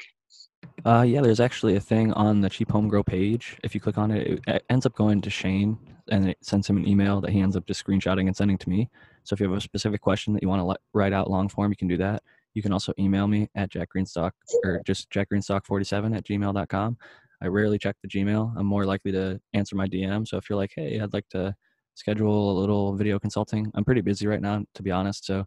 Uh, 0.84 1.02
yeah, 1.02 1.20
there's 1.20 1.40
actually 1.40 1.76
a 1.76 1.80
thing 1.80 2.12
on 2.12 2.40
the 2.40 2.50
Cheap 2.50 2.70
Home 2.70 2.88
Grow 2.88 3.02
page. 3.02 3.58
If 3.62 3.74
you 3.74 3.80
click 3.80 3.98
on 3.98 4.10
it, 4.10 4.40
it 4.46 4.64
ends 4.70 4.86
up 4.86 4.94
going 4.94 5.20
to 5.22 5.30
Shane, 5.30 5.78
and 6.10 6.28
it 6.28 6.38
sends 6.40 6.68
him 6.68 6.76
an 6.76 6.86
email 6.86 7.20
that 7.20 7.30
he 7.30 7.40
ends 7.40 7.56
up 7.56 7.66
just 7.66 7.84
screenshotting 7.84 8.26
and 8.26 8.36
sending 8.36 8.58
to 8.58 8.68
me. 8.68 8.88
So 9.24 9.34
if 9.34 9.40
you 9.40 9.48
have 9.48 9.56
a 9.56 9.60
specific 9.60 10.00
question 10.00 10.32
that 10.34 10.42
you 10.42 10.48
want 10.48 10.68
to 10.68 10.76
write 10.92 11.12
out 11.12 11.30
long 11.30 11.48
form, 11.48 11.70
you 11.70 11.76
can 11.76 11.88
do 11.88 11.96
that. 11.98 12.22
You 12.54 12.62
can 12.62 12.72
also 12.72 12.94
email 12.98 13.26
me 13.26 13.48
at 13.54 13.70
Jack 13.70 13.90
Greenstock 13.94 14.30
or 14.64 14.80
just 14.86 15.10
jackgreenstock47 15.10 16.16
at 16.16 16.24
gmail.com. 16.24 16.96
I 17.42 17.48
rarely 17.48 17.78
check 17.78 17.96
the 18.02 18.08
Gmail. 18.08 18.54
I'm 18.56 18.66
more 18.66 18.84
likely 18.84 19.12
to 19.12 19.40
answer 19.52 19.76
my 19.76 19.86
DM. 19.86 20.26
So 20.26 20.36
if 20.36 20.48
you're 20.48 20.56
like, 20.56 20.72
hey, 20.74 21.00
I'd 21.00 21.12
like 21.12 21.28
to 21.30 21.54
schedule 21.94 22.52
a 22.52 22.58
little 22.58 22.94
video 22.96 23.18
consulting, 23.18 23.70
I'm 23.74 23.84
pretty 23.84 24.00
busy 24.00 24.26
right 24.26 24.40
now, 24.40 24.64
to 24.74 24.82
be 24.82 24.90
honest. 24.90 25.26
So 25.26 25.44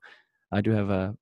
I 0.52 0.62
do 0.62 0.72
have 0.72 0.90
a 0.90 1.16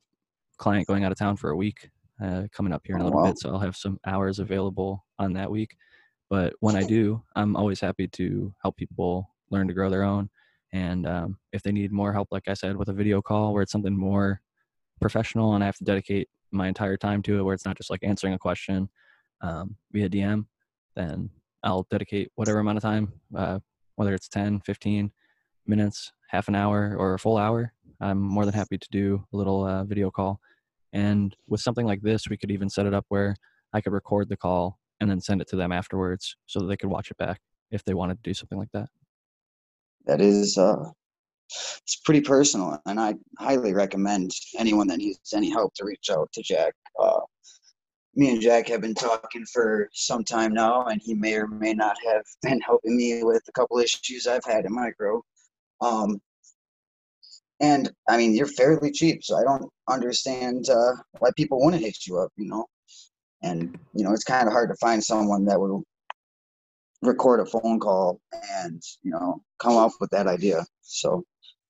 client 0.57 0.87
going 0.87 1.03
out 1.03 1.11
of 1.11 1.17
town 1.17 1.37
for 1.37 1.51
a 1.51 1.55
week 1.55 1.89
uh, 2.21 2.43
coming 2.51 2.73
up 2.73 2.81
here 2.85 2.95
in 2.95 3.01
a 3.01 3.05
oh, 3.05 3.07
little 3.07 3.21
wow. 3.21 3.27
bit. 3.27 3.39
So 3.39 3.51
I'll 3.51 3.59
have 3.59 3.75
some 3.75 3.99
hours 4.05 4.39
available 4.39 5.05
on 5.19 5.33
that 5.33 5.49
week. 5.49 5.75
But 6.29 6.53
when 6.59 6.75
I 6.75 6.83
do, 6.83 7.23
I'm 7.35 7.55
always 7.55 7.79
happy 7.79 8.07
to 8.07 8.53
help 8.61 8.75
people 8.75 9.29
learn 9.49 9.67
to 9.67 9.73
grow 9.73 9.89
their 9.89 10.03
own. 10.03 10.29
And 10.73 11.07
um, 11.07 11.37
if 11.53 11.63
they 11.63 11.71
need 11.71 11.91
more 11.91 12.11
help, 12.11 12.27
like 12.31 12.47
I 12.47 12.53
said, 12.53 12.75
with 12.75 12.89
a 12.89 12.93
video 12.93 13.21
call 13.21 13.53
where 13.53 13.63
it's 13.63 13.71
something 13.71 13.95
more 13.95 14.41
professional 14.99 15.55
and 15.55 15.63
I 15.63 15.67
have 15.67 15.77
to 15.77 15.85
dedicate 15.85 16.27
my 16.51 16.67
entire 16.67 16.97
time 16.97 17.21
to 17.23 17.37
it, 17.37 17.43
where 17.43 17.53
it's 17.53 17.65
not 17.65 17.77
just 17.77 17.89
like 17.89 18.03
answering 18.03 18.33
a 18.33 18.39
question 18.39 18.89
um, 19.41 19.75
via 19.91 20.09
DM, 20.09 20.45
then 20.97 21.29
I'll 21.63 21.87
dedicate 21.89 22.31
whatever 22.35 22.59
amount 22.59 22.77
of 22.77 22.83
time, 22.83 23.13
uh, 23.35 23.59
whether 23.95 24.13
it's 24.13 24.27
10, 24.27 24.61
15 24.61 25.11
minutes, 25.65 26.11
half 26.29 26.47
an 26.47 26.55
hour, 26.55 26.95
or 26.97 27.13
a 27.13 27.19
full 27.19 27.37
hour. 27.37 27.71
I'm 28.01 28.19
more 28.19 28.45
than 28.45 28.53
happy 28.53 28.77
to 28.77 28.87
do 28.91 29.23
a 29.33 29.37
little 29.37 29.63
uh, 29.65 29.83
video 29.83 30.11
call. 30.11 30.39
And 30.93 31.35
with 31.47 31.61
something 31.61 31.85
like 31.85 32.01
this, 32.01 32.29
we 32.29 32.37
could 32.37 32.51
even 32.51 32.69
set 32.69 32.85
it 32.85 32.93
up 32.93 33.05
where 33.09 33.35
I 33.73 33.81
could 33.81 33.93
record 33.93 34.29
the 34.29 34.37
call 34.37 34.79
and 34.99 35.09
then 35.09 35.21
send 35.21 35.41
it 35.41 35.47
to 35.49 35.55
them 35.55 35.71
afterwards 35.71 36.35
so 36.45 36.59
that 36.59 36.67
they 36.67 36.77
could 36.77 36.89
watch 36.89 37.11
it 37.11 37.17
back 37.17 37.39
if 37.71 37.83
they 37.83 37.93
wanted 37.93 38.15
to 38.15 38.29
do 38.29 38.33
something 38.33 38.57
like 38.57 38.71
that. 38.73 38.87
That 40.05 40.21
is, 40.21 40.57
uh, 40.57 40.89
it's 41.49 41.97
pretty 42.03 42.21
personal, 42.21 42.81
and 42.85 42.99
I 42.99 43.15
highly 43.39 43.73
recommend 43.73 44.31
anyone 44.57 44.87
that 44.87 44.97
needs 44.97 45.33
any 45.33 45.49
help 45.49 45.73
to 45.75 45.85
reach 45.85 46.09
out 46.09 46.31
to 46.33 46.41
Jack. 46.41 46.73
Uh, 46.99 47.19
me 48.17 48.31
and 48.31 48.41
Jack 48.41 48.67
have 48.69 48.81
been 48.81 48.95
talking 48.95 49.45
for 49.45 49.89
some 49.93 50.23
time 50.23 50.51
now, 50.51 50.85
and 50.85 50.99
he 51.01 51.13
may 51.13 51.35
or 51.35 51.47
may 51.47 51.73
not 51.73 51.95
have 52.03 52.23
been 52.41 52.59
helping 52.61 52.97
me 52.97 53.23
with 53.23 53.43
a 53.47 53.51
couple 53.51 53.77
issues 53.77 54.25
I've 54.25 54.43
had 54.43 54.65
in 54.65 54.73
micro. 54.73 55.23
Um, 55.81 56.19
and 57.59 57.91
I 58.09 58.17
mean, 58.17 58.35
you're 58.35 58.47
fairly 58.47 58.91
cheap, 58.91 59.23
so 59.23 59.37
I 59.37 59.43
don't 59.43 59.71
understand 59.87 60.69
uh, 60.69 60.93
why 61.19 61.29
people 61.37 61.59
want 61.59 61.75
to 61.75 61.81
hit 61.81 62.05
you 62.07 62.17
up, 62.17 62.31
you 62.35 62.47
know. 62.47 62.65
And 63.43 63.77
you 63.93 64.03
know, 64.03 64.13
it's 64.13 64.23
kind 64.23 64.47
of 64.47 64.53
hard 64.53 64.69
to 64.69 64.75
find 64.75 65.03
someone 65.03 65.45
that 65.45 65.59
will 65.59 65.83
record 67.03 67.39
a 67.39 67.45
phone 67.45 67.79
call 67.79 68.19
and 68.55 68.81
you 69.03 69.11
know 69.11 69.41
come 69.59 69.77
up 69.77 69.91
with 69.99 70.09
that 70.09 70.27
idea. 70.27 70.65
So 70.81 71.23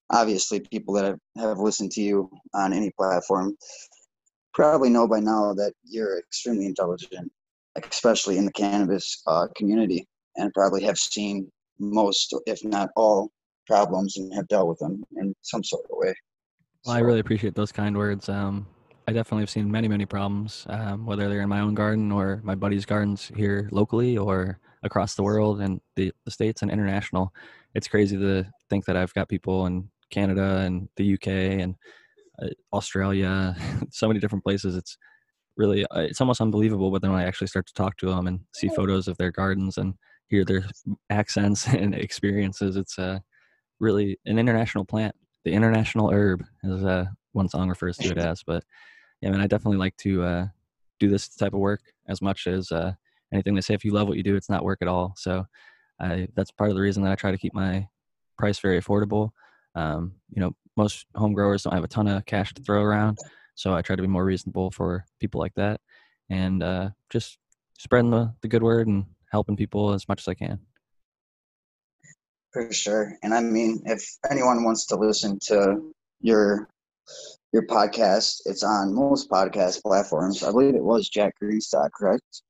obviously, 0.10 0.62
people 0.62 0.94
that 0.94 1.06
have, 1.06 1.20
have 1.38 1.60
listened 1.60 1.92
to 1.94 2.02
you 2.02 2.30
on 2.54 2.72
any 2.72 2.92
platform 2.92 3.58
probably 4.58 4.90
know 4.90 5.08
by 5.08 5.20
now 5.20 5.54
that 5.54 5.72
you're 5.84 6.18
extremely 6.18 6.66
intelligent, 6.66 7.32
especially 7.92 8.40
in 8.40 8.46
the 8.46 8.52
cannabis 8.52 9.22
uh, 9.28 9.48
community, 9.56 10.08
and 10.36 10.52
probably 10.52 10.84
have 10.84 10.98
seen 10.98 11.48
most, 11.80 12.34
if 12.48 12.66
not 12.66 12.90
all, 12.96 13.30
problems 13.68 14.18
and 14.18 14.34
have 14.34 14.48
dealt 14.48 14.68
with 14.68 14.80
them 14.80 15.04
in 15.18 15.36
some 15.44 15.64
sort 15.64 15.86
of 15.92 15.98
way. 15.98 16.12
Well, 16.84 16.96
I 16.96 17.00
really 17.00 17.20
appreciate 17.20 17.54
those 17.54 17.72
kind 17.72 17.96
words. 17.96 18.30
Um, 18.30 18.66
I 19.08 19.14
definitely 19.14 19.44
have 19.44 19.52
seen 19.52 19.70
many, 19.70 19.88
many 19.88 20.08
problems, 20.08 20.66
um, 20.70 21.06
whether 21.06 21.30
they're 21.30 21.42
in 21.42 21.50
my 21.50 21.60
own 21.60 21.76
garden 21.76 22.12
or 22.12 22.42
my 22.44 22.56
buddy's 22.56 22.86
gardens 22.86 23.32
here 23.36 23.70
locally 23.72 24.18
or 24.18 24.60
across 24.82 25.14
the 25.14 25.24
world 25.24 25.62
and 25.62 25.82
the, 25.96 26.12
the 26.26 26.32
states 26.32 26.64
and 26.64 26.72
international. 26.72 27.32
It's 27.76 27.88
crazy 27.88 28.18
to 28.18 28.44
think 28.72 28.86
that 28.86 28.98
I've 28.98 29.14
got 29.14 29.30
people 29.30 29.68
in 29.68 29.88
Canada 30.10 30.64
and 30.66 30.90
the 30.96 31.14
UK 31.14 31.28
and 31.62 31.76
Australia, 32.74 33.56
so 33.92 34.08
many 34.08 34.20
different 34.20 34.44
places. 34.44 34.76
It's 34.76 34.98
really 35.56 35.86
uh, 35.86 36.02
it's 36.02 36.22
almost 36.22 36.42
unbelievable. 36.42 36.92
But 36.92 37.02
then 37.02 37.12
when 37.12 37.22
I 37.22 37.26
actually 37.26 37.48
start 37.48 37.68
to 37.68 37.74
talk 37.74 37.98
to 37.98 38.08
them 38.08 38.28
and 38.28 38.42
see 38.54 38.70
photos 38.70 39.08
of 39.08 39.18
their 39.18 39.32
gardens 39.32 39.78
and 39.78 39.96
hear 40.28 40.46
their 40.46 40.64
accents 41.10 41.68
and 41.74 41.96
experiences, 41.96 42.76
it's 42.76 42.98
uh, 43.00 43.20
really 43.80 44.20
an 44.26 44.40
international 44.40 44.86
plant. 44.86 45.16
The 45.46 45.54
international 45.54 46.12
herb, 46.12 46.44
as 46.64 46.84
uh, 46.84 47.06
one 47.32 47.48
song 47.48 47.70
refers 47.70 47.98
to 47.98 48.10
it 48.10 48.18
as. 48.18 48.44
But 48.46 48.64
yeah, 49.22 49.30
I 49.30 49.32
mean, 49.32 49.42
I 49.42 49.48
definitely 49.48 49.78
like 49.78 49.96
to 49.98 50.24
uh, 50.24 50.46
do 51.00 51.10
this 51.10 51.30
type 51.30 51.54
of 51.54 51.60
work 51.60 51.82
as 52.08 52.22
much 52.22 52.48
as 52.48 52.72
uh, 52.72 52.94
anything. 53.34 53.56
They 53.56 53.62
say 53.62 53.74
if 53.74 53.86
you 53.86 53.92
love 53.92 54.08
what 54.08 54.18
you 54.18 54.24
do, 54.24 54.36
it's 54.36 54.50
not 54.50 54.66
work 54.66 54.80
at 54.82 54.88
all. 54.88 55.14
So 55.16 55.46
I, 56.00 56.28
that's 56.36 56.52
part 56.52 56.70
of 56.70 56.76
the 56.76 56.82
reason 56.82 57.04
that 57.04 57.12
I 57.12 57.16
try 57.16 57.32
to 57.32 57.38
keep 57.38 57.54
my 57.54 57.88
price 58.38 58.60
very 58.60 58.80
affordable. 58.80 59.30
Um, 59.76 60.14
you 60.30 60.42
know, 60.42 60.54
most 60.78 61.06
home 61.16 61.34
growers 61.34 61.64
don't 61.64 61.74
have 61.74 61.84
a 61.84 61.88
ton 61.88 62.08
of 62.08 62.26
cash 62.26 62.54
to 62.54 62.62
throw 62.62 62.82
around, 62.82 63.18
so 63.56 63.74
I 63.74 63.82
try 63.82 63.96
to 63.96 64.02
be 64.02 64.08
more 64.08 64.26
reasonable 64.26 64.72
for 64.72 65.06
people 65.20 65.40
like 65.40 65.54
that, 65.56 65.82
and 66.30 66.64
uh, 66.64 66.90
just 67.10 67.38
spreading 67.78 68.12
the, 68.12 68.34
the 68.42 68.48
good 68.48 68.64
word 68.64 68.88
and 68.88 69.06
helping 69.32 69.56
people 69.58 69.94
as 69.94 70.08
much 70.08 70.22
as 70.22 70.28
I 70.28 70.34
can. 70.34 70.60
For 72.54 72.72
sure, 72.72 73.14
and 73.24 73.34
I 73.34 73.42
mean, 73.42 73.82
if 73.86 74.04
anyone 74.30 74.64
wants 74.64 74.86
to 74.88 74.96
listen 74.96 75.40
to 75.48 75.92
your 76.22 76.70
your 77.54 77.66
podcast, 77.66 78.42
it's 78.46 78.64
on 78.64 78.94
most 78.94 79.30
podcast 79.30 79.82
platforms. 79.82 80.44
I 80.44 80.52
believe 80.52 80.76
it 80.76 80.84
was 80.84 81.10
Jack 81.10 81.34
Greenstock, 81.42 81.90
correct? 81.98 82.42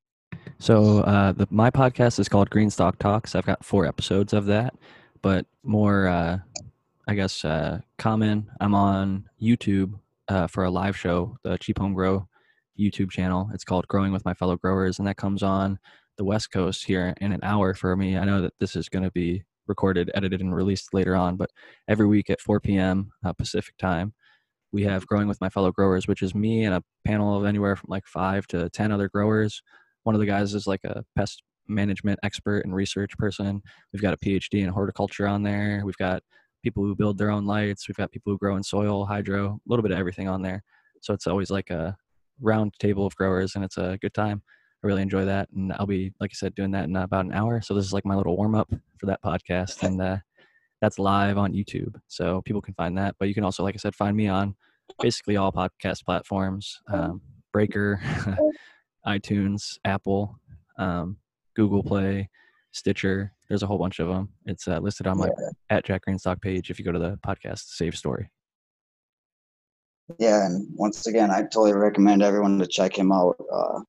So 0.60 1.00
uh, 1.02 1.34
the, 1.34 1.48
my 1.52 1.70
podcast 1.70 2.20
is 2.20 2.28
called 2.28 2.50
Greenstock 2.50 2.98
Talks. 2.98 3.36
I've 3.36 3.46
got 3.46 3.64
four 3.64 3.86
episodes 3.86 4.34
of 4.34 4.46
that, 4.48 4.74
but 5.22 5.46
more, 5.64 6.08
uh, 6.08 6.40
I 7.08 7.16
guess, 7.16 7.46
uh, 7.46 7.80
common. 7.98 8.50
I'm 8.60 8.76
on 8.76 9.30
YouTube 9.42 9.94
uh, 10.28 10.48
for 10.48 10.66
a 10.66 10.70
live 10.70 10.98
show, 10.98 11.38
the 11.44 11.58
Cheap 11.58 11.80
Home 11.80 11.94
Grow 11.94 12.28
YouTube 12.78 13.12
channel. 13.12 13.50
It's 13.54 13.64
called 13.64 13.88
Growing 13.88 14.12
with 14.12 14.26
My 14.26 14.34
Fellow 14.34 14.58
Growers, 14.58 15.00
and 15.00 15.08
that 15.08 15.18
comes 15.18 15.42
on 15.42 15.80
the 16.18 16.26
West 16.26 16.52
Coast 16.52 16.86
here 16.86 17.14
in 17.22 17.32
an 17.32 17.40
hour 17.44 17.74
for 17.74 17.96
me. 17.96 18.18
I 18.18 18.26
know 18.26 18.42
that 18.42 18.54
this 18.60 18.76
is 18.76 18.90
going 18.90 19.04
to 19.04 19.12
be 19.12 19.44
recorded, 19.68 20.12
edited, 20.14 20.42
and 20.42 20.54
released 20.54 20.94
later 20.94 21.16
on, 21.16 21.38
but 21.38 21.50
every 21.88 22.08
week 22.08 22.30
at 22.30 22.42
4 22.42 22.60
p.m. 22.60 23.12
Uh, 23.26 23.34
Pacific 23.34 23.78
time, 23.78 24.14
we 24.72 24.84
have 24.84 25.08
Growing 25.08 25.28
with 25.28 25.42
My 25.42 25.50
Fellow 25.50 25.72
Growers, 25.72 26.08
which 26.08 26.22
is 26.22 26.36
me 26.36 26.66
and 26.66 26.76
a 26.76 26.84
panel 27.06 27.38
of 27.38 27.46
anywhere 27.46 27.76
from 27.76 27.88
like 27.90 28.06
five 28.06 28.48
to 28.48 28.70
10 28.70 28.92
other 28.92 29.10
growers 29.10 29.62
one 30.08 30.16
of 30.16 30.22
the 30.22 30.26
guys 30.26 30.54
is 30.54 30.68
like 30.68 30.86
a 30.86 31.04
pest 31.18 31.44
management 31.68 32.18
expert 32.24 32.64
and 32.64 32.74
research 32.74 33.12
person. 33.18 33.62
We've 33.92 34.02
got 34.02 34.14
a 34.14 34.18
PhD 34.18 34.64
in 34.64 34.70
horticulture 34.70 35.28
on 35.28 35.44
there. 35.44 35.82
We've 35.84 35.98
got 35.98 36.24
people 36.68 36.84
who 36.84 36.96
build 36.96 37.18
their 37.18 37.32
own 37.32 37.46
lights. 37.46 37.88
We've 37.88 37.96
got 37.96 38.12
people 38.12 38.34
who 38.34 38.38
grow 38.38 38.58
in 38.58 38.64
soil, 38.64 39.06
hydro, 39.06 39.54
a 39.54 39.70
little 39.70 39.84
bit 39.84 39.94
of 39.94 39.98
everything 39.98 40.28
on 40.28 40.42
there. 40.42 40.62
So 41.02 41.14
it's 41.14 41.26
always 41.26 41.50
like 41.50 41.70
a 41.70 41.96
round 42.42 42.74
table 42.78 43.06
of 43.06 43.16
growers 43.16 43.56
and 43.56 43.64
it's 43.64 43.78
a 43.78 43.98
good 44.02 44.14
time. 44.14 44.42
I 44.84 44.88
really 44.88 45.02
enjoy 45.02 45.24
that. 45.24 45.48
And 45.56 45.72
I'll 45.74 45.86
be, 45.86 46.12
like 46.20 46.32
I 46.34 46.36
said, 46.36 46.56
doing 46.56 46.72
that 46.72 46.84
in 46.84 46.96
about 46.98 47.24
an 47.24 47.32
hour. 47.32 47.62
So 47.62 47.74
this 47.74 47.86
is 47.86 47.94
like 47.94 48.06
my 48.06 48.16
little 48.16 48.36
warm 48.36 48.54
up 48.54 48.70
for 49.00 49.06
that 49.06 49.24
podcast. 49.24 49.82
And 49.84 50.02
uh, 50.02 50.18
that's 50.82 51.00
live 51.00 51.38
on 51.38 51.54
YouTube. 51.54 51.96
So 52.10 52.42
people 52.42 52.62
can 52.62 52.74
find 52.74 52.98
that. 52.98 53.16
But 53.18 53.30
you 53.30 53.34
can 53.34 53.46
also, 53.46 53.64
like 53.64 53.76
I 53.76 53.78
said, 53.78 53.96
find 53.96 54.18
me 54.18 54.28
on 54.28 54.54
basically 55.02 55.38
all 55.38 55.54
podcast 55.54 56.04
platforms 56.04 56.82
um, 56.92 57.22
Breaker, 57.54 58.02
iTunes, 59.08 59.78
Apple, 59.86 60.38
um, 60.78 61.16
Google 61.56 61.82
Play, 61.82 62.30
Stitcher. 62.78 63.34
There's 63.50 63.64
a 63.64 63.68
whole 63.68 63.78
bunch 63.78 64.00
of 64.00 64.08
them. 64.08 64.30
It's 64.46 64.68
uh, 64.68 64.80
listed 64.80 65.08
on 65.08 65.18
my 65.18 65.28
yeah. 65.28 65.50
at 65.70 65.86
Jack 65.86 66.04
Greenstock 66.08 66.42
page 66.42 66.70
if 66.70 66.80
you 66.80 66.86
go 66.86 66.92
to 66.92 67.00
the 67.00 67.20
podcast 67.26 67.66
Save 67.68 67.98
Story. 67.98 68.30
Yeah, 70.20 70.46
and 70.46 70.68
once 70.74 71.08
again, 71.08 71.32
I 71.32 71.42
totally 71.42 71.74
recommend 71.74 72.24
everyone 72.24 72.60
to 72.60 72.68
check 72.68 72.98
him 72.98 73.12
out. 73.12 73.36
Uh, 73.52 73.82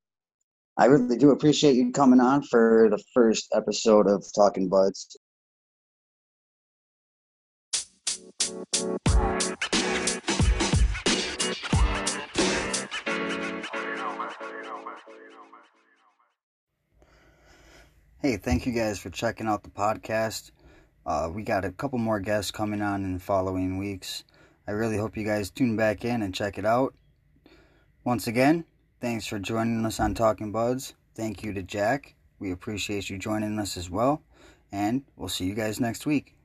I 0.77 0.87
really 0.87 1.17
do 1.17 1.31
appreciate 1.31 1.77
you 1.77 1.93
coming 1.93 2.21
on 2.21 2.43
for 2.43 2.89
the 2.91 3.03
first 3.15 3.49
episode 3.55 4.09
of 4.09 4.25
Talking 4.35 4.69
Buds. 4.69 5.17
Hey, 18.21 18.37
thank 18.37 18.67
you 18.67 18.73
guys 18.73 18.99
for 18.99 19.11
checking 19.11 19.47
out 19.47 19.63
the 19.63 19.71
podcast. 19.71 20.51
Uh, 21.07 21.31
we 21.33 21.45
got 21.45 21.65
a 21.65 21.71
couple 21.71 22.01
more 22.01 22.19
guests 22.19 22.51
coming 22.51 22.83
on 22.83 23.05
in 23.05 23.15
the 23.15 23.21
following 23.21 23.79
weeks. 23.79 24.25
I 24.67 24.73
really 24.73 24.97
hope 24.97 25.17
you 25.17 25.25
guys 25.25 25.51
tune 25.51 25.77
back 25.77 26.05
in 26.05 26.23
and 26.23 26.35
check 26.35 26.59
it 26.59 26.65
out. 26.65 26.97
Once 28.03 28.27
again, 28.27 28.65
thanks 29.01 29.25
for 29.25 29.39
joining 29.39 29.87
us 29.87 30.01
on 30.01 30.15
Talking 30.15 30.51
Buds. 30.51 30.95
Thank 31.15 31.45
you 31.45 31.53
to 31.53 31.63
Jack. 31.63 32.17
We 32.41 32.51
appreciate 32.51 33.09
you 33.09 33.19
joining 33.19 33.57
us 33.61 33.77
as 33.77 33.89
well. 33.89 34.21
And 34.73 35.05
we'll 35.15 35.29
see 35.29 35.45
you 35.45 35.55
guys 35.55 35.79
next 35.79 36.05
week. 36.05 36.38